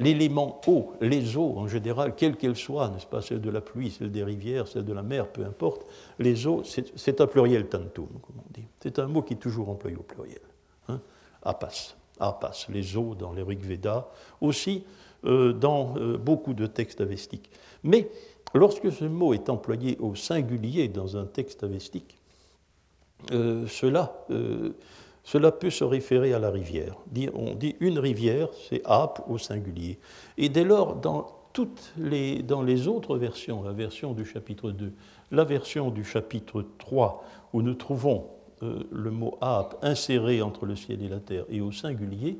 l'élément 0.00 0.60
eau, 0.66 0.92
les 1.00 1.36
eaux 1.36 1.54
en 1.56 1.68
général, 1.68 2.14
quelles 2.16 2.36
qu'elles 2.36 2.56
soient, 2.56 2.88
n'est-ce 2.88 3.06
pas, 3.06 3.20
celle 3.20 3.40
de 3.40 3.50
la 3.50 3.60
pluie, 3.60 3.90
celle 3.90 4.10
des 4.10 4.24
rivières, 4.24 4.66
celle 4.66 4.84
de 4.84 4.92
la 4.92 5.02
mer, 5.02 5.28
peu 5.28 5.44
importe, 5.44 5.86
les 6.18 6.46
eaux, 6.46 6.62
c'est 6.64 7.20
un 7.20 7.26
pluriel 7.26 7.68
tantum, 7.68 8.08
comme 8.22 8.36
on 8.38 8.52
dit. 8.52 8.66
C'est 8.80 8.98
un 8.98 9.06
mot 9.06 9.22
qui 9.22 9.34
est 9.34 9.36
toujours 9.36 9.68
employé 9.68 9.96
au 9.96 10.02
pluriel. 10.02 10.40
Hein. 10.88 11.00
Apas, 11.42 11.94
apas, 12.18 12.66
les 12.70 12.96
eaux 12.96 13.14
dans 13.14 13.32
les 13.32 13.42
Rig 13.42 13.60
Veda. 13.60 14.08
Aussi, 14.40 14.84
euh, 15.26 15.52
dans 15.52 15.94
euh, 15.98 16.16
beaucoup 16.16 16.54
de 16.54 16.64
textes 16.64 17.02
avestiques. 17.02 17.50
Mais 17.84 18.10
lorsque 18.54 18.90
ce 18.90 19.04
mot 19.04 19.34
est 19.34 19.50
employé 19.50 19.98
au 19.98 20.14
singulier 20.14 20.88
dans 20.88 21.18
un 21.18 21.26
texte 21.26 21.62
avestique, 21.62 22.16
euh, 23.32 23.66
cela, 23.66 24.26
cela 25.22 25.52
peut 25.52 25.70
se 25.70 25.84
référer 25.84 26.32
à 26.32 26.38
la 26.38 26.50
rivière. 26.50 26.96
On 27.34 27.54
dit 27.54 27.76
une 27.80 27.98
rivière, 27.98 28.48
c'est 28.68 28.82
ap 28.84 29.22
au 29.28 29.38
singulier. 29.38 29.98
Et 30.38 30.48
dès 30.48 30.64
lors, 30.64 30.96
dans 30.96 31.26
toutes 31.52 31.92
les, 31.98 32.42
dans 32.42 32.62
les 32.62 32.88
autres 32.88 33.16
versions, 33.16 33.62
la 33.62 33.72
version 33.72 34.12
du 34.12 34.24
chapitre 34.24 34.70
2, 34.70 34.92
la 35.32 35.44
version 35.44 35.90
du 35.90 36.04
chapitre 36.04 36.64
3, 36.78 37.24
où 37.52 37.62
nous 37.62 37.74
trouvons 37.74 38.26
le 38.60 39.10
mot 39.10 39.38
ap 39.40 39.76
inséré 39.82 40.42
entre 40.42 40.66
le 40.66 40.76
ciel 40.76 41.02
et 41.02 41.08
la 41.08 41.20
terre 41.20 41.44
et 41.48 41.60
au 41.60 41.72
singulier, 41.72 42.38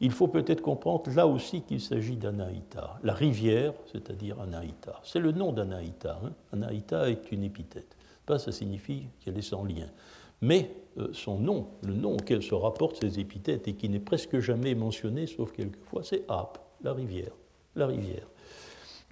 il 0.00 0.10
faut 0.10 0.28
peut-être 0.28 0.60
comprendre 0.60 1.10
là 1.14 1.26
aussi 1.26 1.62
qu'il 1.62 1.80
s'agit 1.80 2.16
d'Anaïta, 2.16 2.98
la 3.02 3.14
rivière, 3.14 3.72
c'est-à-dire 3.92 4.40
Anaïta. 4.40 5.00
C'est 5.04 5.20
le 5.20 5.32
nom 5.32 5.52
d'Anaïta. 5.52 6.20
Hein. 6.24 6.32
Anaïta 6.52 7.08
est 7.08 7.30
une 7.32 7.44
épithète. 7.44 7.96
Pas 8.26 8.38
ça 8.38 8.52
signifie 8.52 9.06
qu'elle 9.20 9.38
est 9.38 9.42
sans 9.42 9.64
lien. 9.64 9.86
Mais 10.44 10.70
euh, 10.98 11.08
son 11.12 11.38
nom, 11.38 11.68
le 11.82 11.94
nom 11.94 12.16
auquel 12.16 12.42
se 12.42 12.54
rapportent 12.54 13.00
ces 13.00 13.18
épithètes 13.18 13.66
et 13.66 13.72
qui 13.72 13.88
n'est 13.88 13.98
presque 13.98 14.40
jamais 14.40 14.74
mentionné, 14.74 15.26
sauf 15.26 15.52
quelquefois, 15.52 16.02
c'est 16.04 16.22
Ap, 16.28 16.58
la 16.82 16.92
rivière. 16.92 17.32
La 17.76 17.86
rivière. 17.86 18.26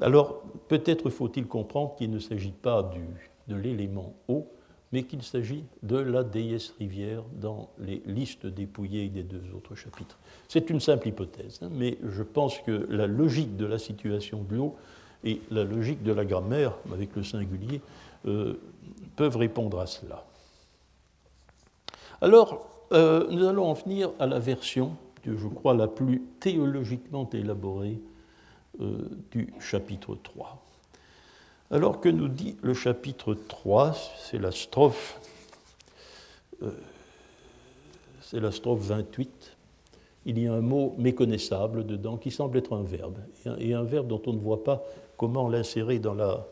Alors, 0.02 0.42
peut-être 0.68 1.08
faut-il 1.08 1.46
comprendre 1.46 1.94
qu'il 1.96 2.10
ne 2.10 2.18
s'agit 2.18 2.52
pas 2.52 2.92
de 3.48 3.56
l'élément 3.56 4.12
eau, 4.28 4.46
mais 4.92 5.04
qu'il 5.04 5.22
s'agit 5.22 5.64
de 5.82 5.96
la 5.96 6.22
déesse 6.22 6.74
rivière 6.78 7.24
dans 7.40 7.70
les 7.78 8.02
listes 8.04 8.44
dépouillées 8.44 9.08
des 9.08 9.22
deux 9.22 9.54
autres 9.56 9.74
chapitres. 9.74 10.18
C'est 10.48 10.68
une 10.68 10.80
simple 10.80 11.08
hypothèse, 11.08 11.60
hein, 11.62 11.70
mais 11.72 11.96
je 12.06 12.22
pense 12.22 12.58
que 12.58 12.86
la 12.90 13.06
logique 13.06 13.56
de 13.56 13.64
la 13.64 13.78
situation 13.78 14.42
de 14.42 14.54
l'eau 14.54 14.76
et 15.24 15.40
la 15.50 15.64
logique 15.64 16.02
de 16.02 16.12
la 16.12 16.26
grammaire, 16.26 16.76
avec 16.92 17.16
le 17.16 17.22
singulier, 17.22 17.80
euh, 18.26 18.60
peuvent 19.16 19.38
répondre 19.38 19.80
à 19.80 19.86
cela. 19.86 20.26
Alors, 22.22 22.68
euh, 22.92 23.26
nous 23.30 23.44
allons 23.48 23.64
en 23.64 23.72
venir 23.72 24.12
à 24.20 24.28
la 24.28 24.38
version, 24.38 24.92
je 25.26 25.48
crois 25.48 25.74
la 25.74 25.88
plus 25.88 26.22
théologiquement 26.38 27.28
élaborée 27.32 27.98
euh, 28.80 29.10
du 29.32 29.52
chapitre 29.58 30.16
3. 30.22 30.62
Alors 31.72 32.00
que 32.00 32.08
nous 32.08 32.28
dit 32.28 32.56
le 32.62 32.74
chapitre 32.74 33.34
3, 33.34 33.96
c'est 34.20 34.38
la 34.38 34.52
strophe, 34.52 35.20
euh, 36.62 36.70
c'est 38.20 38.38
la 38.38 38.52
strophe 38.52 38.82
28, 38.82 39.56
il 40.26 40.38
y 40.38 40.46
a 40.46 40.52
un 40.52 40.60
mot 40.60 40.94
méconnaissable 40.98 41.84
dedans 41.84 42.18
qui 42.18 42.30
semble 42.30 42.56
être 42.56 42.76
un 42.76 42.84
verbe, 42.84 43.18
et 43.58 43.74
un, 43.74 43.82
verbe 43.82 44.06
dont 44.06 44.22
on 44.26 44.32
ne 44.32 44.38
voit 44.38 44.62
pas 44.62 44.84
comment 45.16 45.48
l'insérer 45.48 45.98
dans 45.98 46.14
la 46.14 46.46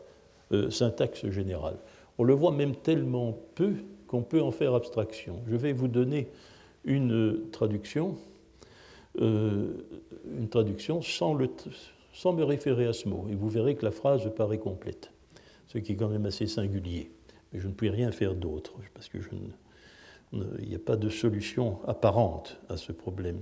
syntaxe 0.69 1.25
générale. 1.29 1.77
On 2.17 2.25
le 2.25 2.33
voit 2.33 2.51
même 2.51 2.75
tellement 2.75 3.37
peu 3.55 3.75
qu'on 4.11 4.23
peut 4.23 4.41
en 4.41 4.51
faire 4.51 4.75
abstraction. 4.75 5.41
Je 5.47 5.55
vais 5.55 5.71
vous 5.71 5.87
donner 5.87 6.27
une 6.83 7.49
traduction, 7.51 8.17
euh, 9.21 9.71
une 10.37 10.49
traduction 10.49 11.01
sans 11.01 11.33
me 11.33 12.43
référer 12.43 12.87
à 12.87 12.93
ce 12.93 13.07
mot, 13.07 13.25
et 13.29 13.35
vous 13.35 13.47
verrez 13.47 13.75
que 13.75 13.85
la 13.85 13.91
phrase 13.91 14.29
paraît 14.35 14.57
complète, 14.57 15.13
ce 15.67 15.77
qui 15.77 15.93
est 15.93 15.95
quand 15.95 16.09
même 16.09 16.25
assez 16.25 16.45
singulier. 16.45 17.09
Mais 17.53 17.61
je 17.61 17.69
ne 17.69 17.73
puis 17.73 17.89
rien 17.89 18.11
faire 18.11 18.35
d'autre, 18.35 18.73
parce 18.93 19.07
que 19.07 19.17
il 20.33 20.67
n'y 20.67 20.75
a 20.75 20.79
pas 20.79 20.97
de 20.97 21.07
solution 21.07 21.79
apparente 21.87 22.59
à 22.67 22.75
ce 22.75 22.91
problème. 22.91 23.39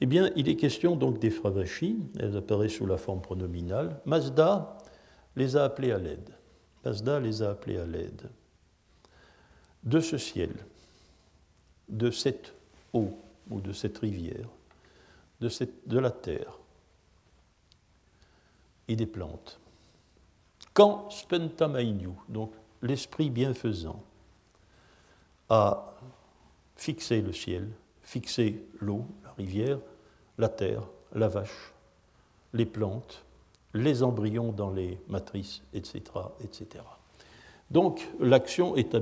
Eh 0.00 0.06
bien, 0.06 0.30
il 0.36 0.48
est 0.48 0.56
question 0.56 0.96
donc 0.96 1.18
des 1.18 1.30
fravachis, 1.30 1.98
elles 2.18 2.36
apparaissent 2.36 2.76
sous 2.76 2.86
la 2.86 2.96
forme 2.96 3.20
pronominale. 3.20 4.00
Mazda 4.06 4.78
les 5.36 5.56
a 5.56 5.64
appelés 5.64 5.92
à 5.92 5.98
l'aide. 5.98 6.30
Mazda 6.84 7.20
les 7.20 7.42
a 7.42 7.50
appelés 7.50 7.76
à 7.76 7.84
l'aide. 7.84 8.30
De 9.88 10.00
ce 10.00 10.18
ciel, 10.18 10.54
de 11.88 12.10
cette 12.10 12.52
eau 12.92 13.18
ou 13.48 13.62
de 13.62 13.72
cette 13.72 13.96
rivière, 13.96 14.48
de, 15.40 15.98
la 15.98 16.10
terre 16.10 16.58
et 18.86 18.96
des 18.96 19.06
plantes. 19.06 19.58
Quand 20.74 21.10
Spentamainu, 21.10 22.10
donc 22.28 22.52
l'esprit 22.82 23.30
bienfaisant, 23.30 24.02
a 25.48 25.94
fixé 26.76 27.22
le 27.22 27.32
ciel, 27.32 27.70
fixé 28.02 28.62
l'eau, 28.80 29.06
la 29.24 29.32
rivière, 29.32 29.78
la 30.36 30.50
terre, 30.50 30.82
la 31.14 31.28
vache, 31.28 31.72
les 32.52 32.66
plantes, 32.66 33.24
les 33.72 34.02
embryons 34.02 34.52
dans 34.52 34.70
les 34.70 35.00
matrices, 35.08 35.62
etc. 35.72 36.02
etc. 36.44 36.84
Donc 37.70 38.06
l'action 38.20 38.76
est 38.76 38.94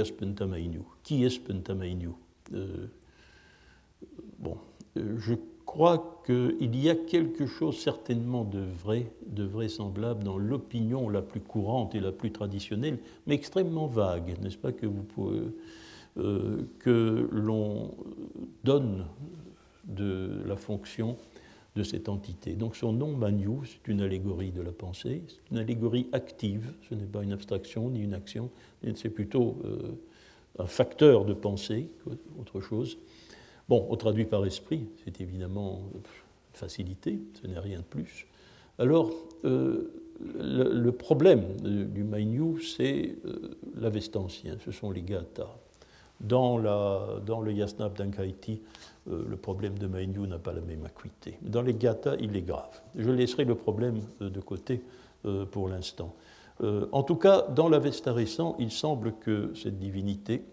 à 0.00 0.04
Spentamainu. 0.04 0.80
Qui 1.02 1.24
est 1.24 1.30
Spentamainu 1.30 2.10
euh, 2.54 2.86
Bon, 4.38 4.56
euh, 4.96 5.16
je 5.18 5.34
crois 5.66 6.22
qu'il 6.24 6.76
y 6.76 6.88
a 6.88 6.94
quelque 6.94 7.46
chose 7.46 7.78
certainement 7.78 8.44
de 8.44 8.60
vrai, 8.60 9.10
de 9.26 9.44
vraisemblable 9.44 10.24
dans 10.24 10.38
l'opinion 10.38 11.08
la 11.08 11.22
plus 11.22 11.40
courante 11.40 11.94
et 11.94 12.00
la 12.00 12.12
plus 12.12 12.32
traditionnelle, 12.32 12.98
mais 13.26 13.34
extrêmement 13.34 13.86
vague, 13.86 14.40
n'est-ce 14.40 14.56
pas, 14.56 14.72
que, 14.72 14.86
euh, 16.16 16.62
que 16.78 17.28
l'on 17.32 17.94
donne 18.64 19.06
de 19.84 20.42
la 20.46 20.56
fonction 20.56 21.16
de 21.78 21.84
cette 21.84 22.08
entité. 22.08 22.54
Donc 22.54 22.74
son 22.74 22.92
nom, 22.92 23.16
Manu, 23.16 23.60
c'est 23.64 23.90
une 23.90 24.00
allégorie 24.00 24.50
de 24.50 24.60
la 24.60 24.72
pensée, 24.72 25.22
c'est 25.28 25.50
une 25.52 25.58
allégorie 25.58 26.08
active, 26.12 26.72
ce 26.88 26.94
n'est 26.96 27.06
pas 27.06 27.22
une 27.22 27.32
abstraction 27.32 27.88
ni 27.88 28.00
une 28.00 28.14
action, 28.14 28.50
c'est 28.96 29.10
plutôt 29.10 29.56
euh, 29.64 29.92
un 30.58 30.66
facteur 30.66 31.24
de 31.24 31.34
pensée, 31.34 31.88
autre 32.40 32.60
chose. 32.60 32.98
Bon, 33.68 33.86
on 33.90 33.96
traduit 33.96 34.24
par 34.24 34.44
esprit, 34.44 34.86
c'est 35.04 35.20
évidemment 35.20 35.82
facilité, 36.52 37.20
ce 37.40 37.46
n'est 37.46 37.60
rien 37.60 37.78
de 37.78 37.84
plus. 37.84 38.26
Alors, 38.80 39.12
euh, 39.44 39.92
le, 40.36 40.90
problème 40.90 41.44
du 41.62 42.02
Mainyu, 42.02 42.60
c'est 42.60 43.14
euh, 43.24 43.56
l'avestancien, 43.76 44.56
ce 44.64 44.72
sont 44.72 44.90
les 44.90 45.02
gathas. 45.02 45.56
Dans, 46.20 46.58
le 46.58 47.52
Yasnab 47.52 47.96
d'Ankaiti, 47.96 48.60
euh, 49.08 49.24
le 49.28 49.36
problème 49.36 49.78
de 49.78 49.86
Mainyu 49.86 50.26
n'a 50.26 50.38
pas 50.38 50.52
la 50.52 50.60
même 50.60 50.84
acuité. 50.84 51.38
Dans 51.42 51.62
les 51.62 51.74
gathas, 51.74 52.16
il 52.20 52.36
est 52.36 52.42
grave. 52.42 52.82
Je 52.96 53.10
laisserai 53.10 53.44
le 53.44 53.54
problème 53.54 54.00
de 54.20 54.40
côté 54.40 54.82
pour 55.50 55.68
l'instant. 55.68 56.14
en 56.60 57.02
tout 57.02 57.16
cas, 57.16 57.42
dans 57.54 57.68
l'Avesta 57.68 58.12
récent, 58.12 58.54
il 58.60 58.70
semble 58.70 59.14
que 59.14 59.52
cette 59.54 59.78
divinité, 59.78 60.44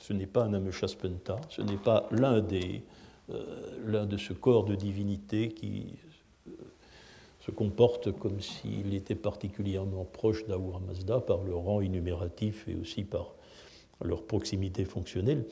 ce 0.00 0.14
n'est 0.14 0.26
pas 0.26 0.44
un 0.44 0.70
ce 0.70 1.62
n'est 1.62 1.76
pas 1.76 2.08
l'un 2.10 2.40
des 2.40 2.82
euh, 3.30 4.06
de 4.06 4.16
ce 4.16 4.32
corps 4.32 4.64
de 4.64 4.74
divinité 4.74 5.50
qui 5.50 5.96
euh, 6.46 6.52
se 7.40 7.50
comporte 7.50 8.10
comme 8.12 8.40
s'il 8.40 8.94
était 8.94 9.14
particulièrement 9.14 10.06
proche 10.06 10.46
d'Ahura 10.46 10.80
Mazda 10.80 11.20
par 11.20 11.42
leur 11.42 11.58
rang 11.58 11.82
énumératif 11.82 12.66
et 12.68 12.74
aussi 12.74 13.04
par 13.04 13.34
leur 14.04 14.22
proximité 14.22 14.84
fonctionnelle. 14.84 15.44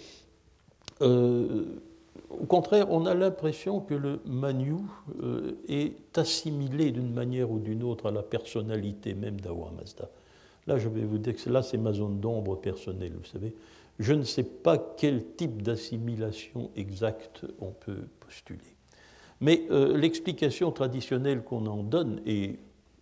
Euh, 1.03 1.65
au 2.31 2.47
contraire, 2.47 2.91
on 2.91 3.07
a 3.07 3.15
l'impression 3.15 3.81
que 3.81 3.95
le 3.95 4.21
Manu 4.25 4.77
est 5.69 6.19
assimilé 6.19 6.91
d'une 6.91 7.13
manière 7.13 7.51
ou 7.51 7.59
d'une 7.59 7.83
autre 7.83 8.07
à 8.07 8.11
la 8.11 8.23
personnalité 8.23 9.15
même 9.15 9.37
Mazda. 9.77 10.09
Là, 10.67 10.79
je 10.79 10.89
vais 10.89 11.05
vous 11.05 11.19
dire 11.19 11.37
que 11.37 11.51
là, 11.51 11.63
c'est 11.63 11.79
ma 11.79 11.93
zone 11.93 12.19
d'ombre 12.19 12.57
personnelle, 12.57 13.13
vous 13.17 13.25
savez. 13.25 13.55
Je 13.99 14.13
ne 14.13 14.25
sais 14.25 14.43
pas 14.43 14.79
quel 14.97 15.25
type 15.37 15.63
d'assimilation 15.63 16.71
exacte 16.77 17.47
on 17.61 17.71
peut 17.71 18.05
postuler. 18.21 18.77
Mais 19.41 19.67
euh, 19.71 19.97
l'explication 19.97 20.71
traditionnelle 20.73 21.43
qu'on 21.43 21.67
en 21.67 21.83
donne, 21.83 22.21
et 22.27 22.59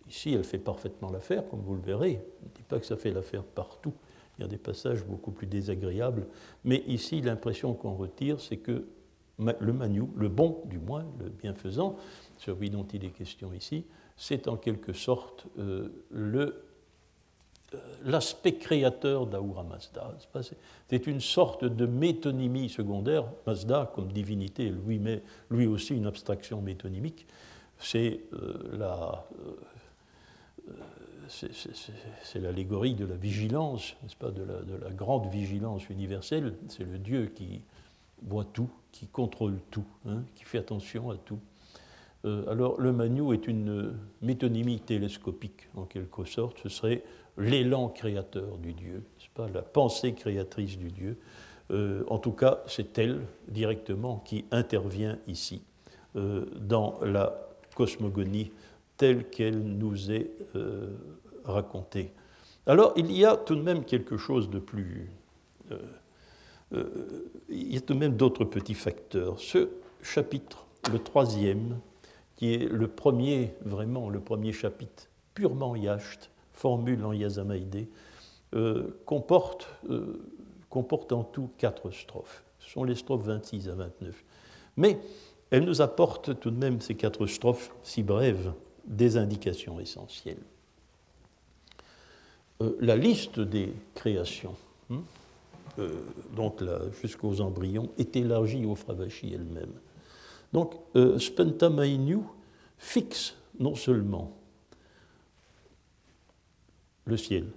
ici 0.09 0.33
elle 0.33 0.43
fait 0.43 0.57
parfaitement 0.57 1.09
l'affaire, 1.09 1.47
comme 1.49 1.61
vous 1.61 1.75
le 1.75 1.81
verrez, 1.81 2.21
je 2.41 2.45
ne 2.49 2.53
dis 2.55 2.63
pas 2.67 2.79
que 2.79 2.85
ça 2.85 2.97
fait 2.97 3.11
l'affaire 3.11 3.43
partout, 3.43 3.93
il 4.37 4.41
y 4.41 4.45
a 4.45 4.47
des 4.47 4.57
passages 4.57 5.05
beaucoup 5.05 5.31
plus 5.31 5.47
désagréables, 5.47 6.27
mais 6.63 6.83
ici 6.87 7.21
l'impression 7.21 7.73
qu'on 7.73 7.95
retire, 7.95 8.39
c'est 8.39 8.57
que 8.57 8.85
le 9.37 9.73
manu, 9.73 10.03
le 10.15 10.29
bon 10.29 10.63
du 10.65 10.79
moins, 10.79 11.05
le 11.19 11.29
bienfaisant, 11.29 11.97
celui 12.37 12.69
dont 12.69 12.85
il 12.93 13.03
est 13.03 13.09
question 13.09 13.53
ici, 13.53 13.85
c'est 14.17 14.47
en 14.47 14.55
quelque 14.55 14.93
sorte 14.93 15.45
euh, 15.59 15.89
le 16.09 16.63
euh, 17.73 17.77
l'aspect 18.03 18.55
créateur 18.55 19.25
d'Ahura 19.25 19.63
Mazda. 19.63 20.15
C'est 20.87 21.07
une 21.07 21.19
sorte 21.19 21.65
de 21.65 21.85
métonymie 21.85 22.69
secondaire. 22.69 23.25
Mazda, 23.47 23.91
comme 23.95 24.11
divinité, 24.11 24.69
lui, 24.69 24.99
met 24.99 25.23
lui 25.49 25.65
aussi 25.65 25.95
une 25.95 26.05
abstraction 26.05 26.61
métonymique. 26.61 27.25
C'est 27.79 28.21
euh, 28.33 28.77
la. 28.77 29.27
C'est 31.27 32.39
l'allégorie 32.39 32.95
de 32.95 33.05
la 33.05 33.15
vigilance, 33.15 33.95
n'est-ce 34.03 34.15
pas, 34.15 34.31
de 34.31 34.43
la, 34.43 34.61
de 34.61 34.75
la, 34.75 34.91
grande 34.91 35.29
vigilance 35.31 35.89
universelle. 35.89 36.53
C'est 36.67 36.83
le 36.83 36.97
Dieu 36.97 37.31
qui 37.35 37.61
voit 38.21 38.45
tout, 38.45 38.69
qui 38.91 39.07
contrôle 39.07 39.59
tout, 39.71 39.85
hein, 40.07 40.23
qui 40.35 40.43
fait 40.43 40.57
attention 40.57 41.09
à 41.09 41.17
tout. 41.17 41.39
alors 42.23 42.79
le 42.81 42.91
Manu 42.91 43.33
est 43.33 43.47
une 43.47 43.93
métonymie 44.21 44.79
télescopique, 44.79 45.69
en 45.75 45.83
quelque 45.85 46.25
sorte. 46.25 46.59
Ce 46.63 46.69
serait 46.69 47.03
l'élan 47.37 47.89
créateur 47.89 48.57
du 48.57 48.73
Dieu, 48.73 49.03
pas, 49.33 49.47
la 49.53 49.61
pensée 49.61 50.13
créatrice 50.13 50.77
du 50.77 50.91
Dieu. 50.91 51.17
Euh, 51.71 52.03
en 52.07 52.17
tout 52.19 52.31
cas, 52.31 52.61
c'est 52.67 52.97
elle 52.97 53.21
directement 53.47 54.23
qui 54.25 54.45
intervient 54.51 55.17
ici, 55.27 55.61
euh, 56.15 56.45
dans 56.55 56.99
la 57.01 57.35
cosmogonie 57.75 58.51
telle 58.97 59.29
qu'elle 59.29 59.61
nous 59.61 60.11
est 60.11 60.31
euh, 60.55 60.89
racontée. 61.43 62.11
Alors, 62.67 62.93
il 62.95 63.11
y 63.11 63.25
a 63.25 63.37
tout 63.37 63.55
de 63.55 63.61
même 63.61 63.83
quelque 63.83 64.17
chose 64.17 64.49
de 64.49 64.59
plus... 64.59 65.09
il 67.49 67.73
y 67.73 67.77
a 67.77 67.81
tout 67.81 67.93
de 67.93 67.99
même 67.99 68.15
d'autres 68.15 68.45
petits 68.45 68.73
facteurs. 68.73 69.39
Ce 69.39 69.69
chapitre, 70.01 70.65
le 70.91 70.99
troisième, 70.99 71.79
qui 72.35 72.53
est 72.53 72.67
le 72.69 72.87
premier, 72.87 73.53
vraiment 73.61 74.09
le 74.09 74.19
premier 74.19 74.51
chapitre 74.51 75.07
purement 75.33 75.75
yacht, 75.75 76.31
formule 76.53 77.03
en 77.05 77.13
Yazamaïdé, 77.13 77.89
euh, 78.55 78.97
comporte, 79.05 79.67
euh, 79.89 80.21
comporte 80.69 81.11
en 81.11 81.23
tout 81.23 81.49
quatre 81.57 81.91
strophes. 81.91 82.43
Ce 82.59 82.71
sont 82.71 82.83
les 82.83 82.95
strophes 82.95 83.23
26 83.23 83.69
à 83.69 83.75
29. 83.75 84.23
Mais 84.77 84.99
elles 85.51 85.65
nous 85.65 85.81
apportent 85.81 86.39
tout 86.39 86.51
de 86.51 86.57
même, 86.57 86.81
ces 86.81 86.95
quatre 86.95 87.27
strophes 87.27 87.73
si 87.83 88.01
brèves, 88.01 88.53
des 88.85 89.17
indications 89.17 89.79
essentielles. 89.79 90.41
Euh, 92.61 92.75
la 92.79 92.95
liste 92.95 93.39
des 93.39 93.73
créations, 93.93 94.55
hein, 94.89 95.01
donc 96.35 96.63
jusqu'aux 97.01 97.41
embryons, 97.41 97.89
est 97.97 98.15
élargie 98.15 98.65
aux 98.65 98.75
Fravashi 98.75 99.33
elles-mêmes. 99.33 99.73
Donc, 100.53 100.75
Spenta 101.19 101.69
Mainu 101.69 102.19
fixe 102.77 103.35
non 103.59 103.75
seulement 103.75 104.37
le 107.05 107.17
ciel, 107.17 107.47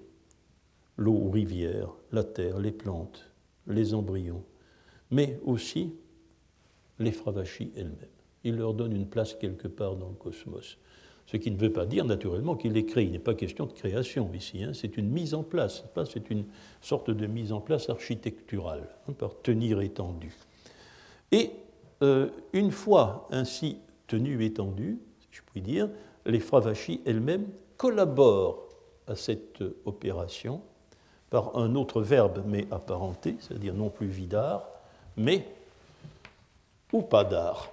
l'eau 0.96 1.12
ou 1.12 1.30
rivière, 1.30 1.90
la 2.12 2.24
terre, 2.24 2.58
les 2.58 2.72
plantes, 2.72 3.30
les 3.66 3.94
embryons, 3.94 4.44
mais 5.10 5.40
aussi 5.44 5.94
les 6.98 7.12
fravachis 7.12 7.72
elles-mêmes. 7.76 8.08
Il 8.44 8.56
leur 8.56 8.74
donne 8.74 8.92
une 8.92 9.08
place 9.08 9.34
quelque 9.34 9.68
part 9.68 9.96
dans 9.96 10.08
le 10.08 10.14
cosmos. 10.14 10.78
Ce 11.30 11.36
qui 11.36 11.50
ne 11.50 11.58
veut 11.58 11.72
pas 11.72 11.84
dire 11.84 12.06
naturellement 12.06 12.56
qu'il 12.56 12.72
les 12.72 12.86
crée. 12.86 13.04
Il 13.04 13.12
n'est 13.12 13.18
pas 13.18 13.34
question 13.34 13.66
de 13.66 13.72
création 13.72 14.30
ici. 14.32 14.64
Hein. 14.64 14.72
C'est 14.72 14.96
une 14.96 15.10
mise 15.10 15.34
en 15.34 15.42
place. 15.42 15.84
C'est 16.10 16.30
une 16.30 16.44
sorte 16.80 17.10
de 17.10 17.26
mise 17.26 17.52
en 17.52 17.60
place 17.60 17.90
architecturale, 17.90 18.88
hein, 19.06 19.12
par 19.12 19.38
tenir 19.42 19.82
étendu. 19.82 20.34
Et 21.30 21.50
euh, 22.02 22.30
une 22.54 22.70
fois 22.70 23.28
ainsi 23.30 23.76
tenue 24.06 24.42
étendue, 24.42 25.00
si 25.20 25.28
je 25.32 25.42
puis 25.52 25.60
dire, 25.60 25.90
les 26.24 26.40
fravachis 26.40 27.02
elles-mêmes 27.04 27.48
collaborent 27.76 28.66
à 29.06 29.14
cette 29.14 29.62
opération 29.84 30.62
par 31.28 31.58
un 31.58 31.74
autre 31.74 32.00
verbe 32.00 32.42
mais 32.46 32.66
apparenté, 32.70 33.36
c'est-à-dire 33.40 33.74
non 33.74 33.90
plus 33.90 34.06
vidar, 34.06 34.66
mais 35.18 35.46
ou 36.90 37.02
pas 37.02 37.24
d'art. 37.24 37.70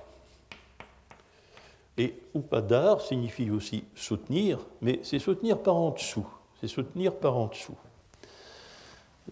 Et 1.98 2.16
upadar 2.34 3.02
signifie 3.02 3.50
aussi 3.50 3.86
soutenir, 3.96 4.60
mais 4.82 5.00
c'est 5.04 5.20
soutenir 5.20 5.62
par 5.62 5.76
en 5.76 5.92
dessous. 5.92 6.28
C'est 6.60 6.68
soutenir 6.68 7.16
par 7.16 7.38
en 7.38 7.48
dessous. 7.48 7.78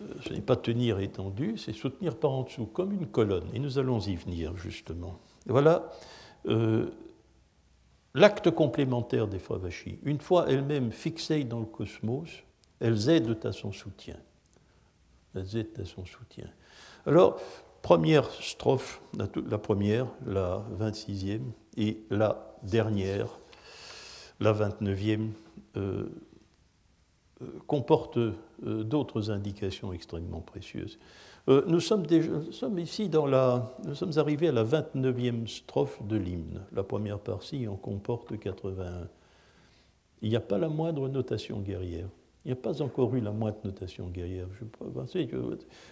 Euh, 0.01 0.05
ce 0.26 0.34
n'est 0.34 0.41
pas 0.41 0.55
tenir 0.55 0.99
étendu, 0.99 1.57
c'est 1.57 1.74
soutenir 1.74 2.16
par 2.16 2.32
en 2.32 2.43
dessous, 2.43 2.66
comme 2.66 2.93
une 2.93 3.07
colonne. 3.07 3.47
Et 3.53 3.59
nous 3.59 3.78
allons 3.80 3.99
y 3.99 4.16
venir, 4.16 4.55
justement. 4.57 5.20
Voilà 5.45 5.91
euh, 6.47 6.89
l'acte 8.14 8.51
complémentaire 8.51 9.28
des 9.28 9.39
Fravashi. 9.39 9.99
Une 10.03 10.20
fois 10.20 10.45
elles-mêmes 10.49 10.91
fixées 10.91 11.43
dans 11.43 11.59
le 11.59 11.66
cosmos, 11.66 12.30
elles 12.80 13.09
aident 13.09 13.45
à 13.45 13.51
son 13.51 13.72
soutien. 13.72 14.18
Elles 15.36 15.57
aident 15.57 15.80
à 15.82 15.86
son 15.86 16.05
soutien. 16.05 16.47
Alors, 17.05 17.39
première 17.84 18.32
strophe, 18.32 19.02
la 19.18 19.58
première, 19.60 20.08
la 20.26 20.66
26e, 20.80 21.42
et 21.78 22.00
la 22.10 22.56
dernière, 22.64 23.40
la 24.40 24.54
29e, 24.54 25.30
euh, 25.76 26.06
euh, 27.42 27.46
comporte 27.68 28.18
euh, 28.18 28.34
d'autres 28.62 29.30
indications 29.30 29.94
extrêmement 29.94 30.40
précieuses. 30.40 30.98
nous, 31.48 31.82
sommes 31.82 32.06
sommes 32.52 32.80
ici 32.80 33.10
dans 33.10 33.26
la. 33.26 33.76
Nous 33.86 33.96
sommes 33.96 34.18
arrivés 34.18 34.48
à 34.48 34.54
la 34.54 34.64
29e 34.64 35.46
strophe 35.48 36.02
de 36.08 36.16
l'hymne. 36.16 36.62
La 36.72 36.84
première 36.84 37.20
partie 37.20 37.68
en 37.68 37.76
comporte 37.76 38.40
81. 38.40 39.10
Il 40.22 40.30
n'y 40.30 40.38
a 40.38 40.40
pas 40.40 40.58
la 40.58 40.70
moindre 40.70 41.10
notation 41.10 41.60
guerrière. 41.60 42.08
Il 42.46 42.50
n'y 42.50 42.54
a 42.54 42.58
pas 42.58 42.82
encore 42.82 43.16
eu 43.16 43.22
la 43.22 43.32
moindre 43.32 43.60
notation 43.64 44.08
guerrière. 44.10 44.48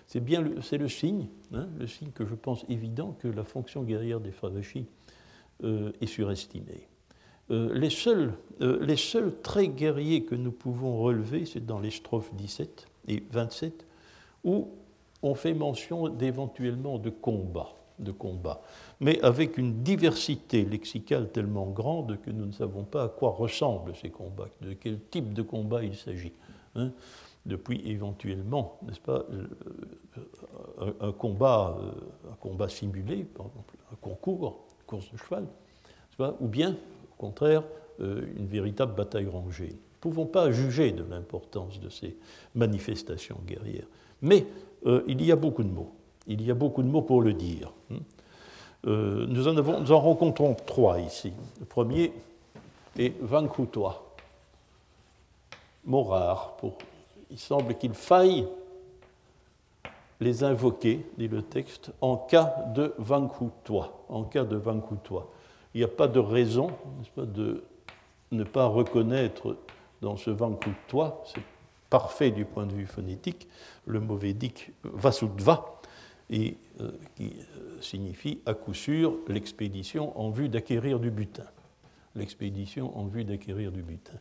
C'est 0.06 0.20
bien, 0.20 0.44
c'est 0.62 0.78
le 0.78 0.90
signe, 0.90 1.28
hein, 1.54 1.70
le 1.80 1.88
signe 1.88 2.12
que 2.12 2.26
je 2.26 2.36
pense 2.36 2.66
évident 2.68 3.16
que 3.20 3.30
la 3.30 3.46
fonction 3.46 3.84
guerrière 3.84 4.20
des 4.20 4.32
Fravashi 4.32 4.86
euh, 5.64 5.92
est 6.02 6.08
surestimée. 6.08 6.88
Euh, 7.52 7.74
les, 7.74 7.90
seuls, 7.90 8.34
euh, 8.62 8.84
les 8.86 8.98
seuls 8.98 9.34
traits 9.42 9.76
guerriers 9.76 10.24
que 10.24 10.36
nous 10.36 10.52
pouvons 10.52 10.98
relever, 11.00 11.46
c'est 11.46 11.66
dans 11.66 11.80
les 11.80 11.92
strophes 11.92 12.34
17 12.36 12.88
et 13.08 13.24
27, 13.32 13.86
où 14.44 14.70
on 15.22 15.36
fait 15.36 15.54
mention 15.54 16.10
d'éventuellement 16.10 16.98
de 16.98 17.10
combats, 17.10 17.76
de 18.00 18.12
combats, 18.12 18.62
mais 19.00 19.22
avec 19.22 19.58
une 19.58 19.84
diversité 19.84 20.64
lexicale 20.66 21.30
tellement 21.32 21.68
grande 21.68 22.20
que 22.22 22.32
nous 22.32 22.46
ne 22.46 22.52
savons 22.52 22.84
pas 22.84 23.04
à 23.04 23.10
quoi 23.10 23.32
ressemblent 23.32 23.96
ces 23.96 24.10
combats, 24.10 24.48
de 24.62 24.74
quel 24.74 25.00
type 25.10 25.34
de 25.34 25.42
combat 25.42 25.84
il 25.84 25.96
s'agit. 25.96 26.34
Hein. 26.76 26.92
depuis 27.46 27.82
éventuellement, 27.86 28.80
n'est-ce 28.84 29.02
pas, 29.02 29.26
un, 31.02 31.12
combat, 31.12 31.78
un 32.32 32.36
combat 32.36 32.70
simulé, 32.70 33.26
par 33.26 33.48
exemple, 33.48 33.76
un 33.92 33.96
concours, 33.96 34.64
course 34.88 35.12
de 35.12 35.18
cheval, 35.18 35.46
ou 36.40 36.48
bien, 36.48 36.72
au 36.72 37.16
contraire, 37.18 37.64
euh, 38.00 38.26
une 38.38 38.48
véritable 38.48 38.96
bataille 38.96 39.28
rangée. 39.28 39.70
Nous 39.70 40.10
ne 40.10 40.14
pouvons 40.14 40.26
pas 40.26 40.52
juger 40.52 40.92
de 40.92 41.04
l'importance 41.04 41.80
de 41.80 41.90
ces 41.90 42.18
manifestations 42.56 43.40
guerrières. 43.46 43.88
Mais 44.22 44.46
euh, 44.86 45.04
il 45.08 45.24
y 45.24 45.32
a 45.32 45.36
beaucoup 45.36 45.64
de 45.64 45.70
mots. 45.70 45.94
Il 46.28 46.42
y 46.42 46.52
a 46.52 46.54
beaucoup 46.54 46.84
de 46.84 46.88
mots 46.88 47.02
pour 47.02 47.22
le 47.22 47.34
dire. 47.34 47.72
Hein. 47.92 47.98
Euh, 48.88 49.26
nous, 49.28 49.48
en 49.48 50.00
rencontrons 50.00 50.56
trois 50.66 51.00
ici. 51.00 51.34
Le 51.60 51.66
premier 51.66 52.14
est 52.98 53.14
Vankutoa, 53.22 54.04
mot 55.86 56.04
rare. 56.04 56.56
Pour, 56.58 56.74
il 57.30 57.38
semble 57.38 57.76
qu'il 57.76 57.94
faille 57.94 58.48
les 60.20 60.44
invoquer, 60.44 61.06
dit 61.18 61.28
le 61.28 61.42
texte, 61.42 61.92
en 62.02 62.18
cas 62.18 62.56
de 62.76 62.94
Vankutoa. 62.98 63.92
En 64.10 64.24
cas 64.24 64.44
de 64.44 64.62
il 65.74 65.78
n'y 65.78 65.84
a 65.84 65.88
pas 65.88 66.08
de 66.08 66.20
raison 66.20 66.72
pas, 67.16 67.26
de 67.26 67.64
ne 68.32 68.44
pas 68.44 68.66
reconnaître 68.66 69.58
dans 70.02 70.18
ce 70.18 70.32
toi, 70.88 71.24
c'est 71.26 71.42
parfait 71.90 72.32
du 72.32 72.46
point 72.46 72.66
de 72.66 72.74
vue 72.74 72.88
phonétique, 72.88 73.48
le 73.86 74.00
mot 74.00 74.16
védique 74.16 74.72
vasudva, 74.84 75.82
et, 76.32 76.58
euh, 76.80 76.92
qui 77.16 77.34
euh, 77.58 77.82
signifie 77.82 78.40
à 78.46 78.54
coup 78.54 78.74
sûr 78.74 79.18
l'expédition 79.28 80.18
en 80.20 80.32
vue 80.32 80.50
d'acquérir 80.50 81.00
du 81.00 81.12
butin. 81.12 81.46
L'expédition 82.16 82.98
en 82.98 83.06
vue 83.06 83.26
d'acquérir 83.26 83.72
du 83.72 83.84
butin. 83.84 84.18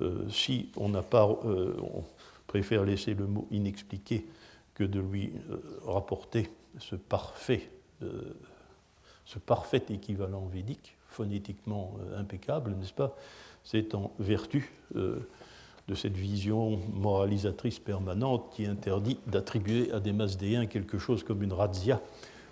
Euh, 0.00 0.28
si 0.28 0.70
on 0.76 0.88
n'a 0.88 1.02
pas, 1.02 1.26
on 1.26 2.04
préfère 2.46 2.84
laisser 2.84 3.14
le 3.14 3.26
mot 3.26 3.46
inexpliqué 3.50 4.26
que 4.74 4.84
de 4.84 5.00
lui 5.00 5.32
rapporter 5.84 6.50
ce 6.78 6.94
parfait 6.94 7.70
ce 9.24 9.38
parfait 9.40 9.82
équivalent 9.90 10.46
védique, 10.46 10.96
phonétiquement 11.08 11.96
impeccable, 12.16 12.70
n'est-ce 12.76 12.94
pas? 12.94 13.14
C'est 13.64 13.94
en 13.94 14.12
vertu 14.20 14.72
de 15.88 15.94
cette 15.94 16.16
vision 16.16 16.78
moralisatrice 16.94 17.78
permanente 17.78 18.44
qui 18.52 18.66
interdit 18.66 19.18
d'attribuer 19.26 19.90
à 19.92 20.00
des 20.00 20.12
masdéens 20.12 20.66
quelque 20.66 20.98
chose 20.98 21.24
comme 21.24 21.42
une 21.42 21.52
razzia 21.52 22.00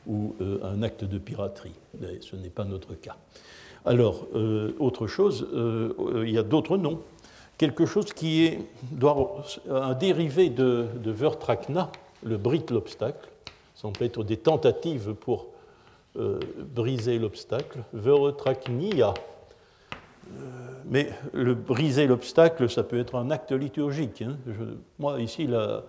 ou 0.07 0.35
euh, 0.41 0.59
un 0.65 0.83
acte 0.83 1.05
de 1.05 1.19
piraterie. 1.19 1.75
ce 2.21 2.37
n'est 2.37 2.51
pas 2.51 2.65
notre 2.65 2.95
cas. 2.95 3.17
Alors, 3.85 4.27
autre 4.81 5.07
chose, 5.07 5.47
il 5.55 6.31
y 6.31 6.39
a 6.39 6.43
d'autres 6.43 6.77
noms. 6.77 7.03
Quelque 7.57 7.87
chose 7.87 8.13
qui 8.13 8.43
est 8.43 8.59
un 9.71 9.95
dérivé 9.95 10.51
de, 10.51 10.87
de 11.01 11.11
Vertrakna, 11.13 11.93
le 12.25 12.37
Brit 12.37 12.65
l'obstacle, 12.71 13.29
semble 13.77 14.03
être 14.03 14.25
des 14.25 14.39
tentatives 14.39 15.15
pour 15.15 15.47
euh, 16.19 16.41
briser 16.75 17.19
l'obstacle, 17.19 17.81
veretraknia. 17.93 19.13
Euh, 20.29 20.67
mais 20.87 21.11
le 21.33 21.55
briser 21.55 22.07
l'obstacle, 22.07 22.69
ça 22.71 22.83
peut 22.83 22.99
être 22.99 23.17
un 23.17 23.31
acte 23.31 23.53
liturgique. 23.53 24.23
Hein. 24.23 24.37
moi, 24.99 25.21
ici, 25.21 25.47
euh, 25.51 25.81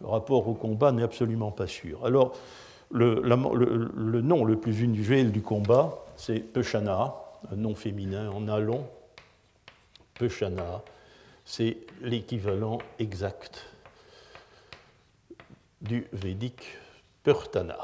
le 0.00 0.06
rapport 0.06 0.48
au 0.48 0.54
combat 0.54 0.92
n'est 0.92 1.02
absolument 1.02 1.50
pas 1.50 1.66
sûr. 1.66 2.04
Alors, 2.04 2.34
le, 2.90 3.20
nom 4.20 4.44
le 4.44 4.56
plus 4.56 4.80
usuel 4.80 5.32
du 5.32 5.42
combat, 5.42 6.04
c'est 6.16 6.40
Peshana, 6.40 7.14
un 7.52 7.56
nom 7.56 7.74
féminin 7.74 8.30
en 8.30 8.48
alon. 8.48 8.86
Peshana, 10.14 10.82
c'est 11.44 11.76
l'équivalent 12.00 12.78
exact 12.98 13.66
du 15.80 16.06
védique 16.12 16.66
Purtana. 17.22 17.78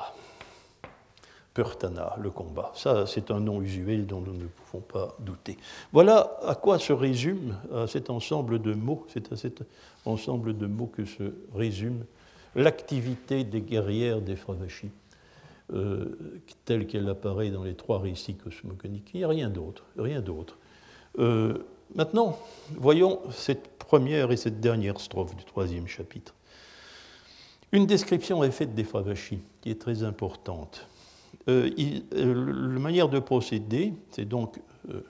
Purtana, 1.55 2.17
le 2.21 2.31
combat. 2.31 2.73
Ça, 2.75 3.07
c'est 3.07 3.31
un 3.31 3.41
nom 3.41 3.63
usuel 3.63 4.07
dont 4.07 4.21
nous 4.21 4.35
ne 4.35 4.47
pouvons 4.47 4.83
pas 4.83 5.17
douter. 5.21 5.57
Voilà 5.93 6.37
à 6.45 6.57
quoi 6.57 6.79
se 6.79 6.93
résume 6.93 7.57
cet 7.87 8.11
ensemble 8.11 8.61
de 8.61 8.75
mots, 8.75 9.07
c'est 9.09 9.33
à 9.33 9.37
cet 9.37 9.63
ensemble 10.05 10.59
de 10.59 10.67
mots 10.67 10.91
que 10.93 11.05
se 11.05 11.33
résume 11.55 12.05
l'activité 12.55 13.45
des 13.45 13.61
guerrières 13.61 14.21
des 14.21 14.37
Fravashi, 14.37 14.91
euh, 15.73 16.39
telle 16.65 16.87
qu'elle 16.87 17.09
apparaît 17.09 17.51
dans 17.51 17.65
les 17.65 17.75
trois 17.75 17.99
récits 17.99 18.35
cosmogoniques. 18.35 19.11
Il 19.15 19.19
n'y 19.19 19.25
a 19.25 19.29
rien 19.29 19.49
d'autre. 19.49 19.85
Euh, 21.19 21.59
maintenant, 21.95 22.39
voyons 22.77 23.21
cette 23.31 23.79
première 23.79 24.31
et 24.31 24.37
cette 24.37 24.61
dernière 24.61 25.01
strophe 25.01 25.35
du 25.37 25.45
troisième 25.45 25.87
chapitre. 25.87 26.35
Une 27.73 27.87
description 27.87 28.45
est 28.45 28.51
faite 28.51 28.75
des 28.75 28.85
Fravashi, 28.85 29.41
qui 29.61 29.71
est 29.71 29.81
très 29.81 30.03
importante. 30.03 30.87
Euh, 31.49 31.71
euh, 32.15 32.73
la 32.73 32.81
manière 32.81 33.09
de 33.09 33.19
procéder, 33.19 33.93
c'est 34.11 34.25
donc 34.25 34.61
euh, 34.91 35.03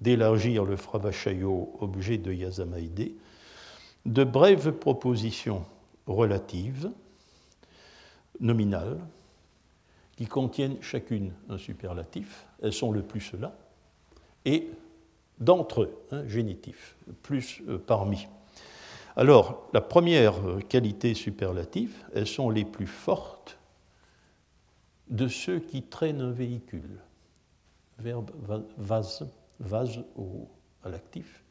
d'élargir 0.00 0.64
le 0.64 0.76
Fravachayo 0.76 1.76
objet 1.80 2.18
de 2.18 2.32
Yazamaide, 2.32 3.12
de 4.04 4.24
brèves 4.24 4.72
propositions 4.72 5.64
relatives, 6.06 6.90
nominales, 8.40 8.98
qui 10.16 10.26
contiennent 10.26 10.82
chacune 10.82 11.32
un 11.48 11.58
superlatif, 11.58 12.46
elles 12.60 12.72
sont 12.72 12.90
le 12.90 13.02
plus 13.02 13.20
cela, 13.20 13.56
et 14.44 14.68
d'entre 15.38 15.82
eux, 15.82 15.96
un 16.10 16.26
génitif, 16.26 16.96
plus 17.22 17.62
parmi. 17.86 18.26
Alors, 19.14 19.68
la 19.72 19.80
première 19.80 20.34
qualité 20.68 21.14
superlative, 21.14 21.94
elles 22.14 22.26
sont 22.26 22.50
les 22.50 22.64
plus 22.64 22.86
fortes 22.86 23.58
de 25.12 25.28
ceux 25.28 25.60
qui 25.60 25.82
traînent 25.82 26.22
un 26.22 26.32
véhicule. 26.32 26.98
Verbe 27.98 28.30
vase, 28.78 29.28
vase 29.60 30.02
au, 30.16 30.48
à 30.82 30.88
l'actif, 30.88 31.44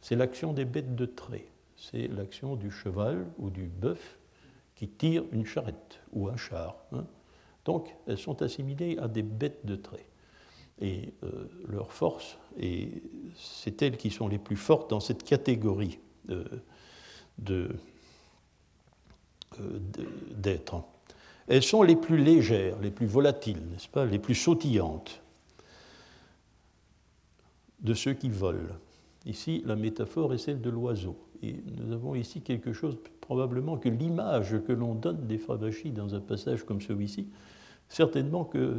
c'est 0.00 0.14
l'action 0.14 0.52
des 0.52 0.64
bêtes 0.64 0.94
de 0.94 1.06
trait. 1.06 1.46
C'est 1.76 2.06
l'action 2.08 2.56
du 2.56 2.70
cheval 2.70 3.26
ou 3.38 3.50
du 3.50 3.64
bœuf 3.64 4.18
qui 4.74 4.88
tire 4.88 5.24
une 5.32 5.46
charrette 5.46 6.00
ou 6.12 6.28
un 6.28 6.36
char. 6.36 6.76
Hein. 6.92 7.06
Donc, 7.64 7.94
elles 8.06 8.18
sont 8.18 8.40
assimilées 8.42 8.98
à 8.98 9.08
des 9.08 9.22
bêtes 9.22 9.64
de 9.64 9.76
trait. 9.76 10.06
Et 10.80 11.14
euh, 11.24 11.48
leur 11.68 11.92
force, 11.92 12.38
c'est 13.34 13.80
elles 13.82 13.96
qui 13.96 14.10
sont 14.10 14.28
les 14.28 14.38
plus 14.38 14.56
fortes 14.56 14.90
dans 14.90 15.00
cette 15.00 15.24
catégorie 15.24 15.98
euh, 16.28 16.44
euh, 17.50 17.68
d'êtres. 20.34 20.84
Elles 21.48 21.62
sont 21.62 21.82
les 21.82 21.96
plus 21.96 22.18
légères, 22.18 22.78
les 22.80 22.90
plus 22.90 23.06
volatiles, 23.06 23.62
n'est-ce 23.70 23.88
pas, 23.88 24.04
les 24.04 24.18
plus 24.18 24.34
sautillantes. 24.34 25.22
de 27.80 27.94
ceux 27.94 28.14
qui 28.14 28.30
volent. 28.30 28.74
Ici, 29.26 29.62
la 29.64 29.76
métaphore 29.76 30.32
est 30.34 30.38
celle 30.38 30.60
de 30.60 30.70
l'oiseau. 30.70 31.16
Et 31.42 31.62
nous 31.76 31.92
avons 31.92 32.14
ici 32.14 32.40
quelque 32.40 32.72
chose, 32.72 32.96
probablement 33.20 33.76
que 33.76 33.88
l'image 33.88 34.56
que 34.66 34.72
l'on 34.72 34.94
donne 34.94 35.26
des 35.26 35.38
fravachis 35.38 35.92
dans 35.92 36.14
un 36.14 36.20
passage 36.20 36.64
comme 36.64 36.80
celui-ci, 36.80 37.28
certainement 37.88 38.44
que 38.44 38.78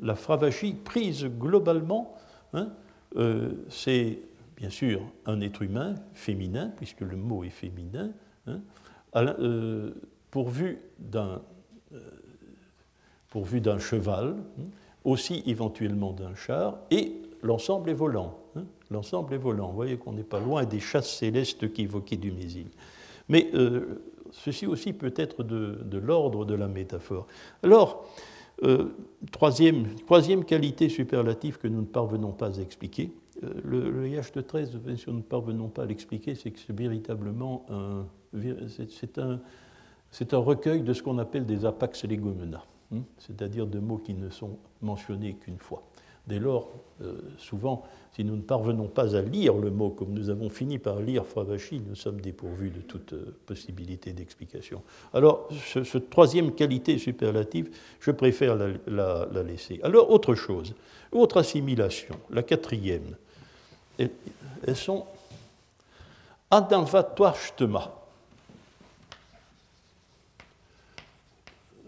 la 0.00 0.14
fravachie 0.14 0.74
prise 0.74 1.26
globalement, 1.26 2.14
hein, 2.54 2.72
euh, 3.16 3.52
c'est 3.68 4.18
bien 4.56 4.70
sûr 4.70 5.02
un 5.26 5.40
être 5.40 5.62
humain 5.62 5.94
féminin, 6.14 6.72
puisque 6.76 7.00
le 7.00 7.16
mot 7.16 7.44
est 7.44 7.50
féminin, 7.50 8.10
hein, 8.46 8.60
euh, 9.16 9.92
pourvu 10.30 10.78
d'un 10.98 11.42
pourvu 13.30 13.60
d'un 13.60 13.78
cheval, 13.78 14.36
hein, 14.58 14.62
aussi 15.04 15.42
éventuellement 15.46 16.12
d'un 16.12 16.34
char, 16.34 16.78
et 16.90 17.12
l'ensemble 17.42 17.90
est 17.90 17.94
volant. 17.94 18.38
Hein. 18.56 18.64
l'ensemble 18.90 19.34
est 19.34 19.38
volant. 19.38 19.68
Vous 19.68 19.74
voyez 19.74 19.96
qu'on 19.96 20.12
n'est 20.12 20.22
pas 20.22 20.40
loin 20.40 20.64
des 20.64 20.80
chasses 20.80 21.10
célestes 21.10 21.72
qui 21.72 21.82
évoquaient 21.82 22.16
du 22.16 22.30
Mésil. 22.30 22.68
Mais 23.28 23.50
euh, 23.54 24.02
ceci 24.30 24.66
aussi 24.66 24.92
peut 24.92 25.14
être 25.16 25.42
de, 25.42 25.98
l'ordre 25.98 26.44
de 26.44 26.54
la 26.54 26.68
métaphore. 26.68 27.26
Alors, 27.62 28.06
troisième, 29.32 29.94
troisième, 30.06 30.44
qualité 30.44 30.88
superlative 30.88 31.58
que 31.58 31.66
nous 31.66 31.80
ne 31.80 31.86
parvenons 31.86 32.32
pas 32.32 32.58
à 32.58 32.62
expliquer, 32.62 33.10
le, 33.64 33.90
le 33.90 34.08
IH 34.08 34.30
de 34.34 34.40
13, 34.40 34.78
si 34.96 35.04
nous 35.08 35.16
ne 35.16 35.22
parvenons 35.22 35.68
pas 35.68 35.82
à 35.82 35.86
l'expliquer, 35.86 36.34
c'est 36.34 36.50
que 36.52 36.60
c'est 36.60 36.76
véritablement 36.76 37.66
un, 37.70 38.04
c'est 38.88 39.18
un, 39.18 39.40
un, 40.32 40.38
recueil 40.38 40.82
de 40.82 40.92
ce 40.92 41.02
qu'on 41.02 41.18
appelle 41.18 41.46
des 41.46 41.64
apax 41.64 42.04
legomena, 42.04 42.64
hein, 42.94 43.00
c'est-à-dire 43.18 43.66
de 43.66 43.78
mots 43.78 43.98
qui 43.98 44.14
ne 44.14 44.30
sont 44.30 44.58
mentionnés 44.80 45.34
qu'une 45.34 45.58
fois. 45.58 45.82
Dès 46.26 46.38
lors, 46.38 46.68
euh, 47.02 47.14
souvent, 47.36 47.82
si 48.14 48.24
nous 48.24 48.36
ne 48.36 48.42
parvenons 48.42 48.86
pas 48.86 49.16
à 49.16 49.22
lire 49.22 49.54
le 49.56 49.70
mot 49.70 49.90
comme 49.90 50.12
nous 50.12 50.30
avons 50.30 50.50
fini 50.50 50.78
par 50.78 51.00
lire 51.00 51.26
Fravashi, 51.26 51.80
nous 51.80 51.96
sommes 51.96 52.20
dépourvus 52.20 52.70
de 52.70 52.80
toute 52.80 53.12
euh, 53.12 53.36
possibilité 53.44 54.12
d'explication. 54.12 54.82
Alors, 55.12 55.48
cette 55.66 56.10
troisième 56.10 56.54
qualité 56.54 56.98
superlative, 56.98 57.70
je 57.98 58.12
préfère 58.12 58.56
la, 58.86 59.26
laisser. 59.42 59.80
Alors, 59.82 60.10
autre 60.10 60.36
chose, 60.36 60.74
autre 61.10 61.38
assimilation, 61.38 62.14
la 62.30 62.44
quatrième. 62.44 63.16
Elles, 63.98 64.76
sont 64.76 65.06
Adamvatwashtema. 66.50 68.01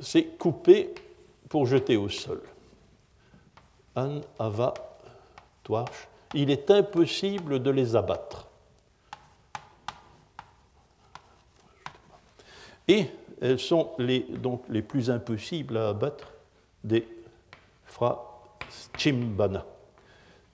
C'est 0.01 0.39
couper 0.39 0.95
pour 1.49 1.67
jeter 1.67 1.97
au 1.97 2.09
sol. 2.09 2.41
An, 3.97 4.21
ava, 4.39 4.75
toarch. 5.63 6.09
Il 6.35 6.51
est 6.51 6.71
impossible 6.71 7.63
de 7.63 7.71
les 7.71 7.95
abattre. 7.95 8.49
Et 12.89 13.07
elles 13.41 13.61
sont 13.61 13.93
les, 13.99 14.21
donc 14.21 14.65
les 14.69 14.83
plus 14.83 15.11
impossibles 15.11 15.77
à 15.77 15.89
abattre 15.89 16.33
des 16.83 17.07
chimbana, 18.97 19.65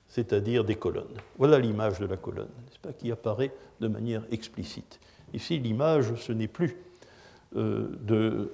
c'est-à-dire 0.08 0.64
des 0.64 0.76
colonnes. 0.76 1.16
Voilà 1.38 1.58
l'image 1.58 1.98
de 1.98 2.06
la 2.06 2.16
colonne, 2.16 2.48
n'est-ce 2.64 2.78
pas, 2.78 2.92
qui 2.92 3.10
apparaît 3.10 3.52
de 3.80 3.88
manière 3.88 4.22
explicite. 4.30 5.00
Ici, 5.32 5.58
l'image, 5.58 6.14
ce 6.16 6.32
n'est 6.32 6.48
plus 6.48 6.76
euh, 7.56 7.88
de 8.00 8.52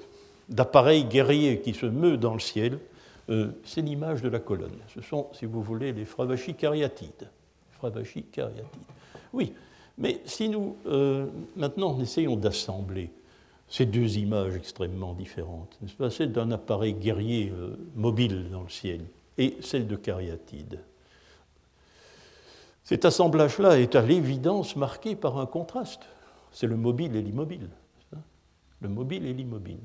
d'appareil 0.49 1.05
guerrier 1.05 1.61
qui 1.61 1.75
se 1.75 1.87
meut 1.87 2.17
dans 2.17 2.35
le 2.35 2.41
ciel, 2.41 2.79
euh, 3.29 3.49
c'est 3.65 3.83
l'image 3.83 4.23
de 4.23 4.29
la 4.29 4.39
colonne. 4.39 4.79
Ce 4.95 5.01
sont, 5.01 5.29
si 5.33 5.47
vous 5.47 5.63
voulez, 5.63 5.93
les 5.93 6.05
fravachis 6.05 6.55
cariatides. 6.55 7.29
Fravachis 7.73 8.25
cariatides. 8.25 8.65
Oui, 9.33 9.53
mais 9.99 10.21
si 10.25 10.49
nous, 10.49 10.77
euh, 10.87 11.27
maintenant, 11.57 11.99
essayons 12.01 12.37
d'assembler 12.37 13.11
ces 13.69 13.87
deux 13.87 14.19
images 14.19 14.55
extrêmement 14.55 15.15
différentes, 15.15 15.77
n'est-ce 15.83 15.95
pas 15.95 16.11
Celle 16.11 16.33
d'un 16.33 16.53
appareil 16.53 16.95
guerrier 16.95 17.53
euh, 17.53 17.77
mobile 17.97 18.49
dans 18.51 18.63
le 18.63 18.69
ciel 18.69 19.01
et 19.39 19.57
celle 19.61 19.87
de 19.87 19.97
cariatide. 19.97 20.81
Cet 22.85 23.05
assemblage-là 23.05 23.81
est 23.81 23.97
à 23.97 24.03
l'évidence 24.03 24.77
marqué 24.77 25.17
par 25.17 25.39
un 25.39 25.47
contraste. 25.47 26.03
C'est 26.53 26.69
le 26.69 26.77
mobile 26.77 27.17
et 27.17 27.23
l'immobile. 27.23 27.69
Le 28.81 28.89
mobile 28.89 29.27
et 29.27 29.33
l'immobile. 29.33 29.81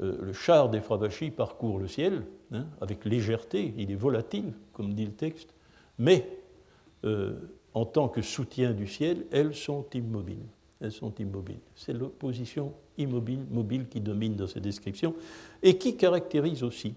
Euh, 0.00 0.16
le 0.20 0.32
char 0.32 0.68
des 0.70 0.80
Fravachis 0.80 1.30
parcourt 1.30 1.78
le 1.78 1.88
ciel 1.88 2.24
hein, 2.52 2.66
avec 2.80 3.04
légèreté, 3.04 3.74
il 3.76 3.90
est 3.90 3.96
volatile, 3.96 4.52
comme 4.72 4.94
dit 4.94 5.04
le 5.04 5.12
texte, 5.12 5.54
mais 5.98 6.26
euh, 7.04 7.34
en 7.74 7.84
tant 7.84 8.08
que 8.08 8.22
soutien 8.22 8.72
du 8.72 8.86
ciel, 8.86 9.26
elles 9.30 9.54
sont 9.54 9.86
immobiles. 9.94 10.46
Elles 10.80 10.92
sont 10.92 11.14
immobiles. 11.16 11.60
C'est 11.74 11.92
l'opposition 11.92 12.72
immobile-mobile 12.98 13.88
qui 13.88 14.00
domine 14.00 14.34
dans 14.34 14.46
ces 14.46 14.60
descriptions 14.60 15.14
et 15.62 15.78
qui 15.78 15.96
caractérise 15.96 16.62
aussi 16.62 16.94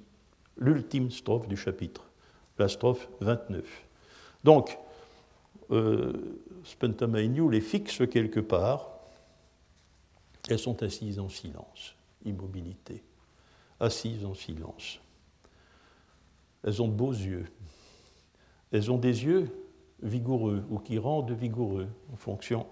l'ultime 0.58 1.12
strophe 1.12 1.48
du 1.48 1.56
chapitre, 1.56 2.10
la 2.58 2.68
strophe 2.68 3.08
29. 3.22 3.64
Donc, 4.43 4.78
euh, 5.72 6.14
les 7.52 7.62
fixe 7.62 8.02
quelque 8.10 8.39
part, 8.39 8.89
elles 10.50 10.60
sont 10.60 10.82
assises 10.84 11.20
en 11.20 11.30
silence 11.30 11.96
immobilité, 12.26 13.03
assises 13.80 14.26
en 14.26 14.34
silence. 14.34 14.99
Elles 16.63 16.82
ont 16.82 16.88
de 16.88 16.93
beaux 16.93 17.13
yeux. 17.13 17.45
Elles 18.71 18.91
ont 18.91 18.97
des 18.97 19.23
yeux 19.23 19.49
vigoureux 20.01 20.63
ou 20.69 20.80
qui 20.80 20.97
rendent 20.97 21.32
vigoureux 21.32 21.88
en 22.11 22.15
fonction 22.15 22.67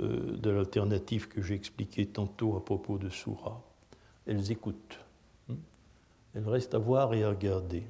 euh, 0.00 0.36
de 0.36 0.50
l'alternative 0.50 1.28
que 1.28 1.42
j'ai 1.42 1.54
expliquée 1.54 2.06
tantôt 2.06 2.56
à 2.56 2.64
propos 2.64 2.98
de 2.98 3.08
Soura. 3.08 3.62
Elles 4.26 4.52
écoutent. 4.52 4.98
Hmm? 5.48 5.54
Elles 6.34 6.48
restent 6.48 6.74
à 6.74 6.78
voir 6.78 7.14
et 7.14 7.24
à 7.24 7.30
regarder. 7.30 7.84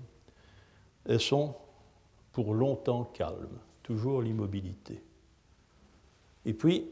Elles 1.07 1.21
sont 1.21 1.57
pour 2.33 2.55
longtemps 2.55 3.05
calmes, 3.05 3.59
toujours 3.83 4.23
l'immobilité. 4.23 5.03
Et 6.45 6.53
puis, 6.53 6.89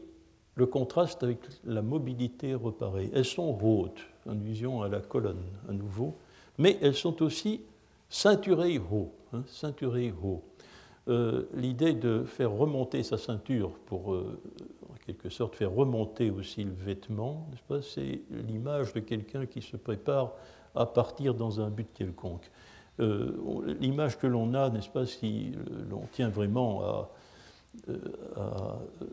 le 0.55 0.65
contraste 0.65 1.23
avec 1.23 1.39
la 1.65 1.81
mobilité 1.81 2.53
reparaît. 2.53 3.09
Elles 3.13 3.25
sont 3.25 3.57
hautes, 3.61 4.01
allusion 4.29 4.81
à 4.81 4.87
la 4.87 4.99
colonne 4.99 5.43
à 5.67 5.73
nouveau, 5.73 6.15
mais 6.57 6.77
elles 6.81 6.95
sont 6.95 7.21
aussi 7.23 7.61
ceinturées 8.09 8.79
haut. 8.79 9.11
Hein, 9.33 9.43
ceinturées 9.47 10.13
haut. 10.23 10.43
Euh, 11.09 11.43
l'idée 11.53 11.93
de 11.93 12.23
faire 12.23 12.51
remonter 12.51 13.03
sa 13.03 13.17
ceinture 13.17 13.71
pour, 13.87 14.13
euh, 14.13 14.39
en 14.89 14.95
quelque 15.05 15.29
sorte, 15.29 15.55
faire 15.55 15.73
remonter 15.73 16.29
aussi 16.29 16.63
le 16.63 16.71
vêtement, 16.71 17.49
c'est 17.81 18.21
l'image 18.29 18.93
de 18.93 19.01
quelqu'un 19.01 19.45
qui 19.45 19.61
se 19.61 19.75
prépare 19.75 20.31
à 20.75 20.85
partir 20.85 21.33
dans 21.33 21.59
un 21.59 21.69
but 21.69 21.89
quelconque. 21.93 22.49
Euh, 22.99 23.75
l'image 23.81 24.17
que 24.17 24.27
l'on 24.27 24.53
a, 24.53 24.69
n'est-ce 24.69 24.89
pas, 24.89 25.05
si 25.05 25.51
l'on 25.89 26.03
tient 26.13 26.29
vraiment 26.29 26.83
à, 26.83 27.09
à 28.35 28.79
euh, 29.01 29.05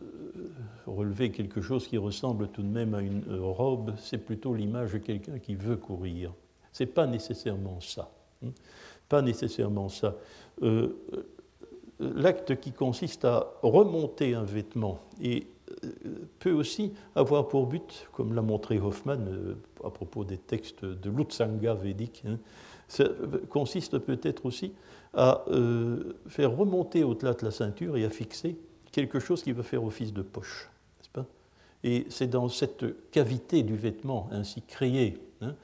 relever 0.87 1.31
quelque 1.31 1.61
chose 1.61 1.87
qui 1.87 1.99
ressemble 1.99 2.49
tout 2.49 2.63
de 2.63 2.69
même 2.69 2.95
à 2.95 3.01
une 3.01 3.25
euh, 3.29 3.41
robe, 3.41 3.95
c'est 3.99 4.19
plutôt 4.19 4.55
l'image 4.55 4.93
de 4.93 4.99
quelqu'un 4.99 5.39
qui 5.39 5.55
veut 5.55 5.77
courir. 5.77 6.33
Ce 6.73 6.83
n'est 6.83 6.91
pas 6.91 7.07
nécessairement 7.07 7.81
ça. 7.81 8.11
Hein. 8.45 8.51
Pas 9.09 9.23
nécessairement 9.23 9.89
ça. 9.89 10.15
L'acte 11.99 12.61
qui 12.61 12.73
consiste 12.73 13.25
à 13.25 13.53
remonter 13.63 14.35
un 14.35 14.45
vêtement 14.45 15.01
et 15.21 15.49
peut 16.39 16.53
aussi 16.53 16.93
avoir 17.17 17.49
pour 17.49 17.67
but, 17.67 18.09
comme 18.13 18.35
l'a 18.35 18.43
montré 18.43 18.79
Hoffman 18.79 19.19
à 19.85 19.91
propos 19.91 20.25
des 20.25 20.39
textes 20.39 20.85
de 20.85 21.11
Lutsanga 21.11 21.75
védique, 21.75 22.23
hein, 22.27 22.39
consiste 23.49 23.99
peut-être 23.99 24.47
aussi 24.47 24.73
à 25.15 25.45
euh, 25.49 26.15
faire 26.29 26.57
remonter 26.57 27.05
au-delà 27.05 27.35
de 27.35 27.45
la 27.45 27.51
ceinture 27.51 27.97
et 27.97 28.05
à 28.05 28.11
fixer 28.11 28.57
quelque 28.93 29.21
chose 29.21 29.43
qui 29.43 29.53
va 29.53 29.63
faire 29.63 29.85
office 29.85 30.13
de 30.13 30.23
poche. 30.23 30.71
Pas? 31.13 31.27
Et 31.83 32.07
c'est 32.11 32.29
dans 32.29 32.49
cette 32.49 33.11
cavité 33.11 33.63
du 33.63 33.77
vêtement 33.77 34.29
ainsi 34.33 34.63
créée 34.63 35.19
hein, 35.41 35.55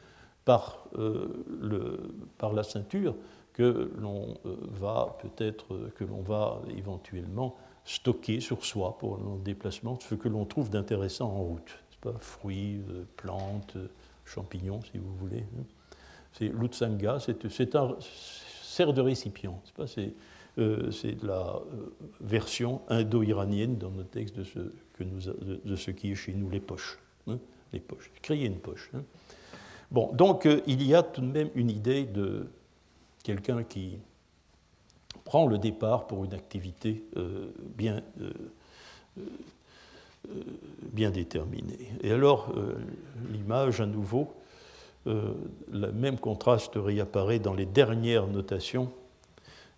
par, 0.45 0.87
euh, 0.99 1.45
le, 1.61 1.99
par 2.39 2.53
la 2.53 2.63
ceinture 2.63 3.15
que 3.53 3.91
l'on 3.99 4.37
euh, 4.47 4.57
va 4.81 5.17
peut-être, 5.23 5.91
que 5.97 6.05
l'on 6.05 6.23
va 6.23 6.61
éventuellement 6.77 7.57
stocker 7.85 8.41
sur 8.41 8.65
soi 8.65 8.99
pour 8.99 9.17
le 9.17 9.43
déplacement 9.45 9.99
ce 10.01 10.15
que 10.17 10.29
l'on 10.29 10.45
trouve 10.45 10.71
d'intéressant 10.71 11.29
en 11.29 11.43
route. 11.43 11.79
Pas? 12.01 12.13
Fruits, 12.21 12.83
plantes, 13.17 13.77
champignons, 14.25 14.83
si 14.93 14.99
vous 14.99 15.15
voulez. 15.15 15.45
Hein. 15.59 15.65
C'est 16.33 16.49
l'utsanga, 16.49 17.19
c'est 17.19 17.75
un, 17.77 17.97
sert 18.77 18.93
de 18.93 19.01
récipient. 19.01 19.63
C'est 19.87 20.13
euh, 20.59 20.91
la 21.23 21.57
euh, 21.57 21.91
version 22.21 22.83
indo-iranienne 22.89 23.79
dans 23.79 23.91
nos 23.91 24.03
textes 24.03 24.37
de 24.37 24.45
ce, 24.45 24.59
que 24.95 25.05
nous, 25.05 25.21
de, 25.65 25.77
ce 25.77 25.91
qui 25.91 26.13
est 26.13 26.15
chez 26.15 26.35
nous 26.35 26.51
les 26.51 26.61
poches. 26.61 26.99
Hein, 27.27 27.39
les 27.73 27.81
poches. 27.81 28.11
Créer 28.21 28.45
une 28.45 28.59
poche. 28.59 28.91
Hein. 28.95 29.03
Bon, 29.91 30.13
donc 30.13 30.45
euh, 30.45 30.61
il 30.67 30.83
y 30.83 30.95
a 30.95 31.03
tout 31.03 31.23
de 31.23 31.27
même 31.27 31.49
une 31.55 31.71
idée 31.71 32.05
de 32.05 32.49
quelqu'un 33.23 33.65
qui 33.65 33.99
prend 35.25 35.47
le 35.47 35.59
départ 35.59 36.07
pour 36.07 36.25
une 36.25 36.35
activité 36.35 37.03
bien, 37.77 38.01
bien 40.93 41.11
déterminée. 41.11 41.93
Et 42.03 42.13
alors, 42.13 42.55
l'image, 43.33 43.81
à 43.81 43.87
nouveau, 43.87 44.33
le 45.07 45.93
même 45.93 46.19
contraste 46.19 46.73
réapparaît 46.75 47.39
dans 47.39 47.55
les 47.55 47.67
dernières 47.67 48.27
notations. 48.27 48.91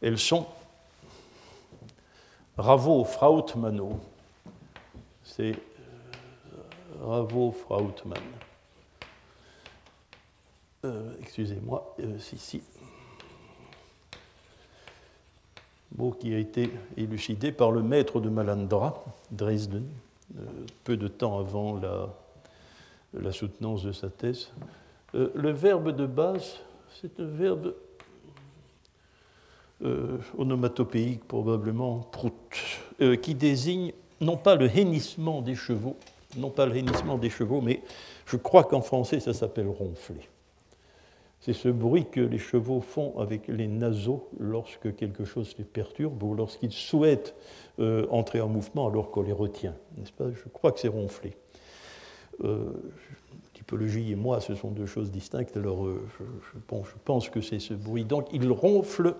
Elles 0.00 0.18
sont 0.18 0.46
Ravo 2.56 3.04
Frautmano. 3.04 4.00
C'est 5.22 5.54
Ravo 7.00 7.52
Frautman. 7.52 8.18
Euh, 10.84 11.12
excusez-moi, 11.20 11.94
euh, 12.00 12.18
si, 12.18 12.38
si. 12.38 12.62
Mot 15.96 16.12
qui 16.12 16.34
a 16.34 16.38
été 16.38 16.70
élucidé 16.96 17.50
par 17.52 17.72
le 17.72 17.82
maître 17.82 18.20
de 18.20 18.28
Malandra, 18.28 19.04
Dresden, 19.30 19.86
euh, 20.36 20.42
peu 20.84 20.96
de 20.96 21.08
temps 21.08 21.38
avant 21.38 21.80
la 23.14 23.32
soutenance 23.32 23.82
de 23.84 23.92
sa 23.92 24.10
thèse. 24.10 24.50
Le 25.14 25.50
verbe 25.50 25.94
de 25.94 26.06
base, 26.06 26.60
c'est 27.00 27.18
un 27.20 27.26
verbe 27.26 27.74
onomatopéique 30.36 31.26
probablement, 31.26 32.00
prout, 32.00 32.32
qui 33.22 33.34
désigne 33.34 33.92
non 34.20 34.36
pas 34.36 34.56
le 34.56 34.66
hennissement 34.66 35.42
des 35.42 35.54
chevaux, 35.54 35.96
non 36.36 36.50
pas 36.50 36.66
le 36.66 36.76
hennissement 36.76 37.16
des 37.18 37.30
chevaux, 37.30 37.60
mais 37.60 37.82
je 38.26 38.36
crois 38.36 38.64
qu'en 38.64 38.82
français 38.82 39.20
ça 39.20 39.32
s'appelle 39.32 39.68
ronfler. 39.68 40.28
C'est 41.40 41.52
ce 41.52 41.68
bruit 41.68 42.06
que 42.10 42.20
les 42.20 42.38
chevaux 42.38 42.80
font 42.80 43.16
avec 43.18 43.46
les 43.46 43.68
naseaux 43.68 44.28
lorsque 44.40 44.94
quelque 44.96 45.24
chose 45.24 45.54
les 45.56 45.64
perturbe 45.64 46.20
ou 46.22 46.34
lorsqu'ils 46.34 46.72
souhaitent 46.72 47.34
euh, 47.78 48.06
entrer 48.10 48.40
en 48.40 48.48
mouvement 48.48 48.88
alors 48.88 49.10
qu'on 49.12 49.22
les 49.22 49.32
retient. 49.32 49.74
N'est-ce 49.96 50.12
pas? 50.12 50.30
Je 50.32 50.48
crois 50.52 50.72
que 50.72 50.80
c'est 50.80 50.88
ronfler. 50.88 51.36
Euh, 52.42 52.72
typologie 53.68 54.12
et 54.12 54.16
moi, 54.16 54.40
ce 54.40 54.54
sont 54.54 54.70
deux 54.70 54.86
choses 54.86 55.10
distinctes. 55.10 55.54
Alors, 55.58 55.84
euh, 55.84 56.08
je, 56.18 56.58
pense 57.04 57.28
que 57.28 57.42
c'est 57.42 57.58
ce 57.58 57.74
bruit. 57.74 58.04
Donc, 58.04 58.28
ils 58.32 58.50
ronflent 58.50 59.14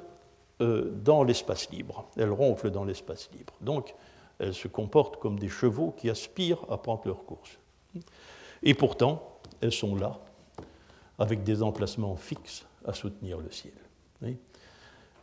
dans 0.58 1.22
l'espace 1.22 1.70
libre. 1.70 2.08
Elles 2.16 2.32
ronflent 2.32 2.70
dans 2.70 2.84
l'espace 2.84 3.30
libre. 3.36 3.52
Donc, 3.60 3.94
elles 4.38 4.54
se 4.54 4.66
comportent 4.66 5.18
comme 5.18 5.38
des 5.38 5.48
chevaux 5.48 5.92
qui 5.96 6.08
aspirent 6.08 6.64
à 6.70 6.78
prendre 6.78 7.02
leur 7.04 7.24
course. 7.24 7.58
Et 8.62 8.74
pourtant, 8.74 9.38
elles 9.60 9.72
sont 9.72 9.94
là, 9.94 10.18
avec 11.18 11.44
des 11.44 11.62
emplacements 11.62 12.16
fixes 12.16 12.66
à 12.84 12.94
soutenir 12.94 13.38
le 13.38 13.50
ciel. 13.50 13.74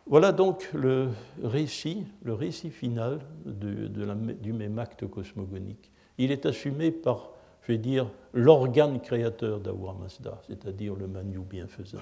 Voilà 0.07 0.32
donc 0.32 0.69
le 0.73 1.09
récit, 1.43 2.05
le 2.21 2.34
récit 2.34 2.69
final 2.69 3.19
du 3.45 4.53
même 4.53 4.78
acte 4.78 5.07
cosmogonique. 5.07 5.91
Il 6.17 6.32
est 6.32 6.45
assumé 6.45 6.91
par, 6.91 7.32
vais 7.68 7.78
dire, 7.78 8.09
l'organe 8.34 8.99
créateur 8.99 9.59
d'Awar 9.59 9.95
Mazda, 9.95 10.41
c'est-à-dire 10.47 10.95
le 10.95 11.07
Manu 11.07 11.39
bienfaisant. 11.39 11.99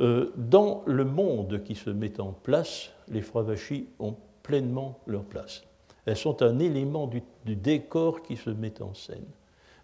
Euh, 0.00 0.30
dans 0.36 0.82
le 0.86 1.04
monde 1.04 1.62
qui 1.64 1.74
se 1.74 1.90
met 1.90 2.20
en 2.20 2.32
place, 2.32 2.90
les 3.08 3.22
Fravachis 3.22 3.88
ont 3.98 4.14
pleinement 4.42 4.98
leur 5.06 5.24
place. 5.24 5.64
Elles 6.06 6.16
sont 6.16 6.42
un 6.42 6.58
élément 6.58 7.06
du, 7.06 7.22
décor 7.44 8.22
qui 8.22 8.36
se 8.36 8.50
met 8.50 8.80
en 8.80 8.94
scène. 8.94 9.26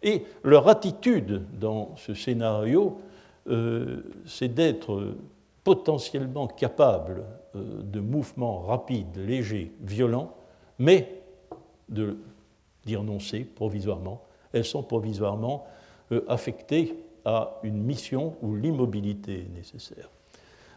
Et 0.02 0.24
leur 0.42 0.68
attitude 0.68 1.42
dans 1.58 1.96
ce 1.96 2.14
scénario, 2.14 3.00
euh, 3.48 4.02
c'est 4.26 4.48
d'être 4.48 5.14
potentiellement 5.64 6.46
capable 6.46 7.24
euh, 7.56 7.82
de 7.82 8.00
mouvements 8.00 8.60
rapides, 8.60 9.16
légers, 9.16 9.72
violents, 9.80 10.34
mais 10.78 11.22
de 11.88 12.16
d'y 12.84 12.96
renoncer 12.96 13.40
provisoirement. 13.40 14.22
Elles 14.54 14.64
sont 14.64 14.82
provisoirement 14.82 15.66
euh, 16.12 16.24
affectées 16.28 16.94
à 17.24 17.58
une 17.62 17.82
mission 17.82 18.36
où 18.40 18.54
l'immobilité 18.54 19.40
est 19.40 19.54
nécessaire. 19.54 20.08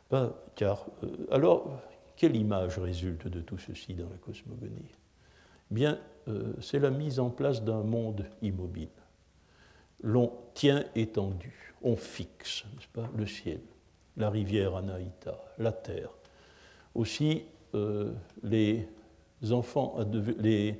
Ben, 0.10 0.34
car, 0.56 0.86
alors, 1.32 1.80
quelle 2.16 2.36
image 2.36 2.80
résulte 2.80 3.28
de 3.28 3.42
tout 3.42 3.58
ceci 3.58 3.94
dans 3.94 4.10
la 4.10 4.18
cosmogonie? 4.18 4.96
Bien, 5.70 6.00
euh, 6.28 6.54
c'est 6.62 6.80
la 6.80 6.90
mise 6.90 7.20
en 7.20 7.30
place 7.30 7.64
d'un 7.64 7.84
monde 7.84 8.26
immobile. 8.42 8.90
L'on 10.02 10.32
tient 10.54 10.84
étendu, 10.96 11.76
on 11.82 11.96
fixe, 11.96 12.66
n'est-ce 12.74 12.88
pas, 12.88 13.10
le 13.16 13.26
ciel, 13.26 13.62
la 14.16 14.30
rivière 14.30 14.76
Anaïta, 14.76 15.40
la 15.58 15.72
terre. 15.72 16.10
Aussi, 16.96 17.44
euh, 17.76 18.14
les 18.44 18.88
enfants, 19.52 19.98
les, 20.40 20.80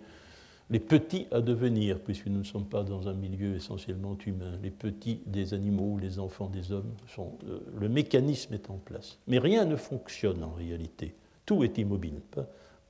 les 0.70 0.80
petits 0.80 1.28
à 1.32 1.42
devenir, 1.42 2.00
puisque 2.00 2.28
nous 2.28 2.40
ne 2.40 2.44
sommes 2.44 2.66
pas 2.66 2.84
dans 2.84 3.08
un 3.08 3.14
milieu 3.14 3.56
essentiellement 3.56 4.18
humain, 4.26 4.58
les 4.62 4.72
petits 4.72 5.22
des 5.26 5.54
animaux, 5.54 5.98
les 6.02 6.20
enfants 6.20 6.50
des 6.50 6.72
hommes, 6.72 6.94
euh, 7.18 7.60
le 7.80 7.90
mécanisme 7.90 8.54
est 8.54 8.70
en 8.70 8.78
place. 8.78 9.18
Mais 9.28 9.40
rien 9.40 9.66
ne 9.66 9.78
fonctionne 9.78 10.44
en 10.44 10.52
réalité. 10.52 11.16
Tout 11.46 11.64
est 11.64 11.78
immobile. 11.78 12.20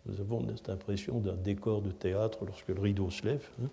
Nous 0.07 0.19
avons 0.19 0.45
cette 0.55 0.69
impression 0.69 1.19
d'un 1.19 1.36
décor 1.36 1.82
de 1.82 1.91
théâtre 1.91 2.45
lorsque 2.45 2.69
le 2.69 2.80
rideau 2.80 3.11
se 3.11 3.25
lève. 3.25 3.47
Hein. 3.61 3.67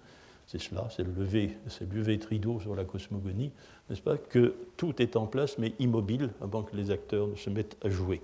C'est 0.46 0.61
cela, 0.61 0.88
c'est 0.94 1.05
le 1.05 1.12
lever, 1.12 1.57
c'est 1.68 1.90
le 1.90 1.96
lever 1.96 2.18
de 2.18 2.26
rideau 2.26 2.61
sur 2.61 2.74
la 2.74 2.84
cosmogonie, 2.84 3.50
n'est-ce 3.88 4.02
pas 4.02 4.18
Que 4.18 4.55
tout 4.76 5.00
est 5.00 5.16
en 5.16 5.26
place 5.26 5.57
mais 5.57 5.72
immobile 5.78 6.30
avant 6.42 6.62
que 6.62 6.76
les 6.76 6.90
acteurs 6.90 7.28
ne 7.28 7.34
se 7.34 7.48
mettent 7.48 7.78
à 7.82 7.88
jouer. 7.88 8.20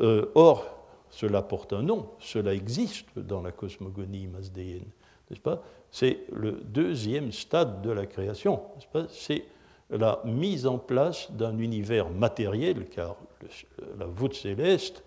Euh, 0.00 0.26
or, 0.34 0.66
cela 1.08 1.40
porte 1.40 1.72
un 1.72 1.82
nom, 1.82 2.10
cela 2.18 2.52
existe 2.52 3.18
dans 3.18 3.40
la 3.40 3.52
cosmogonie 3.52 4.26
masdéenne, 4.26 4.84
C'est 5.90 6.18
le 6.32 6.52
deuxième 6.52 7.32
stade 7.32 7.82
de 7.82 7.90
la 7.90 8.06
création, 8.06 8.62
C'est 9.08 9.44
la 9.90 10.20
mise 10.24 10.66
en 10.66 10.78
place 10.78 11.30
d'un 11.32 11.58
univers 11.58 12.10
matériel, 12.10 12.86
car 12.88 13.16
la 13.98 14.06
voûte 14.06 14.34
céleste 14.34 15.02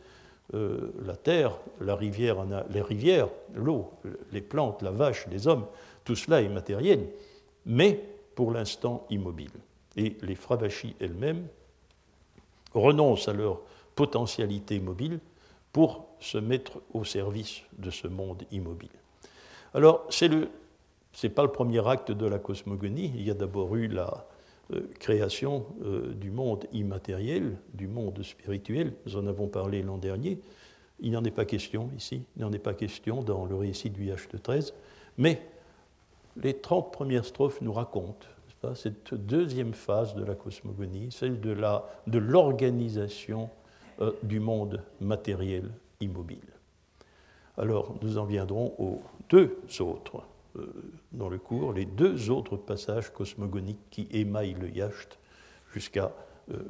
euh, 0.55 0.91
la 1.05 1.15
terre, 1.15 1.59
les 1.79 1.93
rivières, 1.93 3.29
l'eau, 3.53 3.91
les 4.31 4.41
plantes, 4.41 4.81
la 4.81 4.89
vache, 4.89 5.27
les 5.29 5.47
hommes, 5.47 5.67
tout 6.03 6.15
cela 6.15 6.41
est 6.41 6.49
matériel, 6.49 7.07
mais 7.67 8.03
pour 8.33 8.51
l'instant 8.51 9.05
immobile. 9.11 9.51
Et 9.95 10.17
les 10.23 10.33
Fravachis 10.33 10.95
elles-mêmes 10.99 11.45
renoncent 12.73 13.27
à 13.27 13.33
leur 13.33 13.61
potentialité 13.93 14.79
mobile 14.79 15.19
pour 15.71 16.07
se 16.19 16.39
mettre 16.39 16.81
au 16.93 17.03
service 17.03 17.61
de 17.77 17.91
ce 17.91 18.07
monde 18.07 18.41
immobile. 18.51 18.89
Alors, 19.73 20.07
ce 20.09 20.25
n'est 20.25 21.29
pas 21.29 21.43
le 21.43 21.51
premier 21.51 21.87
acte 21.87 22.11
de 22.11 22.25
la 22.25 22.39
cosmogonie. 22.39 23.11
Il 23.15 23.23
y 23.23 23.31
a 23.31 23.35
d'abord 23.35 23.75
eu 23.75 23.87
la, 23.87 24.25
euh, 24.71 24.81
création 24.99 25.65
euh, 25.83 26.13
du 26.13 26.29
monde 26.29 26.65
immatériel, 26.73 27.57
du 27.73 27.87
monde 27.87 28.21
spirituel. 28.21 28.93
Nous 29.05 29.15
en 29.15 29.25
avons 29.25 29.47
parlé 29.47 29.81
l'an 29.81 29.97
dernier. 29.97 30.39
Il 30.99 31.11
n'en 31.11 31.23
est 31.23 31.31
pas 31.31 31.45
question 31.45 31.89
ici, 31.97 32.21
il 32.35 32.43
n'en 32.43 32.51
est 32.51 32.59
pas 32.59 32.75
question 32.75 33.23
dans 33.23 33.45
le 33.45 33.55
récit 33.55 33.89
du 33.89 34.05
IH 34.05 34.27
de 34.31 34.37
13, 34.37 34.73
mais 35.17 35.41
les 36.37 36.53
30 36.53 36.91
premières 36.91 37.25
strophes 37.25 37.61
nous 37.61 37.73
racontent 37.73 38.27
cette 38.75 39.13
deuxième 39.13 39.73
phase 39.73 40.13
de 40.15 40.23
la 40.23 40.35
cosmogonie, 40.35 41.07
celle 41.11 41.39
de 41.39 42.19
l'organisation 42.19 43.49
euh, 44.01 44.11
du 44.21 44.39
monde 44.41 44.83
matériel 44.99 45.71
immobile. 46.01 46.58
Alors 47.59 47.93
nous 48.01 48.17
en 48.17 48.23
viendrons 48.25 48.73
aux 48.79 49.01
deux 49.29 49.59
autres 49.81 50.23
euh, 50.57 50.65
dans 51.11 51.27
le 51.27 51.37
cours 51.37 51.73
les 51.73 51.85
deux 51.85 52.31
autres 52.31 52.55
passages 52.55 53.11
cosmogoniques 53.11 53.89
qui 53.91 54.07
émaillent 54.11 54.55
le 54.59 54.69
yacht 54.69 55.19
jusqu'à 55.73 56.13
euh, 56.51 56.63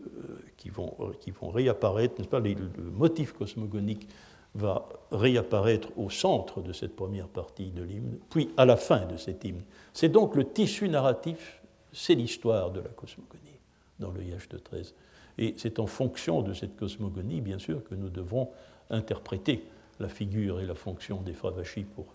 qui, 0.58 0.70
vont, 0.70 0.94
qui 1.22 1.32
vont 1.32 1.50
réapparaître, 1.50 2.16
n'est-ce 2.18 2.28
pas? 2.28 2.40
Le 2.40 2.58
motif 2.92 3.32
cosmogonique 3.32 4.10
va 4.56 4.90
réapparaître 5.12 5.90
au 5.96 6.10
centre 6.10 6.62
de 6.62 6.74
cette 6.74 6.96
première 6.96 7.28
partie 7.28 7.70
de 7.70 7.84
l'hymne, 7.84 8.18
puis 8.30 8.50
à 8.58 8.66
la 8.66 8.76
fin 8.76 9.06
de 9.06 9.16
cet 9.16 9.46
hymne. 9.46 9.62
C'est 9.94 10.10
donc 10.10 10.36
le 10.36 10.44
tissu 10.44 10.90
narratif, 10.90 11.62
c'est 11.94 12.16
l'histoire 12.16 12.72
de 12.72 12.82
la 12.82 12.90
cosmogonie 12.90 13.60
dans 14.00 14.12
le 14.12 14.24
Yacht 14.24 14.52
de 14.52 14.58
13. 14.58 14.96
Et 15.38 15.54
c'est 15.58 15.80
en 15.80 15.88
fonction 15.88 16.42
de 16.42 16.54
cette 16.54 16.76
cosmogonie, 16.76 17.42
bien 17.42 17.60
sûr, 17.60 17.84
que 17.84 17.96
nous 17.96 18.10
devrons 18.10 18.50
interpréter 18.90 19.64
la 20.00 20.10
figure 20.10 20.60
et 20.60 20.66
la 20.66 20.76
fonction 20.76 21.22
des 21.22 21.34
Fravachis 21.34 21.84
pour 21.84 22.14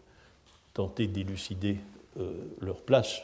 tenter 0.72 1.06
d'élucider 1.06 1.78
euh, 2.18 2.32
leur 2.60 2.82
place 2.82 3.22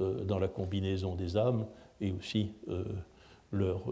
euh, 0.00 0.24
dans 0.24 0.38
la 0.38 0.48
combinaison 0.48 1.14
des 1.14 1.36
âmes 1.36 1.66
et 2.00 2.12
aussi 2.12 2.52
euh, 2.68 2.84
leur, 3.52 3.82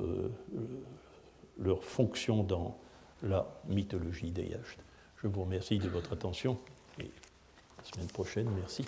leur 1.58 1.84
fonction 1.84 2.42
dans 2.42 2.78
la 3.22 3.46
mythologie 3.68 4.30
des 4.30 4.44
Yachts. 4.44 4.78
Je 5.22 5.28
vous 5.28 5.42
remercie 5.42 5.78
de 5.78 5.88
votre 5.88 6.14
attention 6.14 6.56
et 6.98 7.10
la 7.78 7.84
semaine 7.84 8.08
prochaine, 8.08 8.48
merci. 8.56 8.86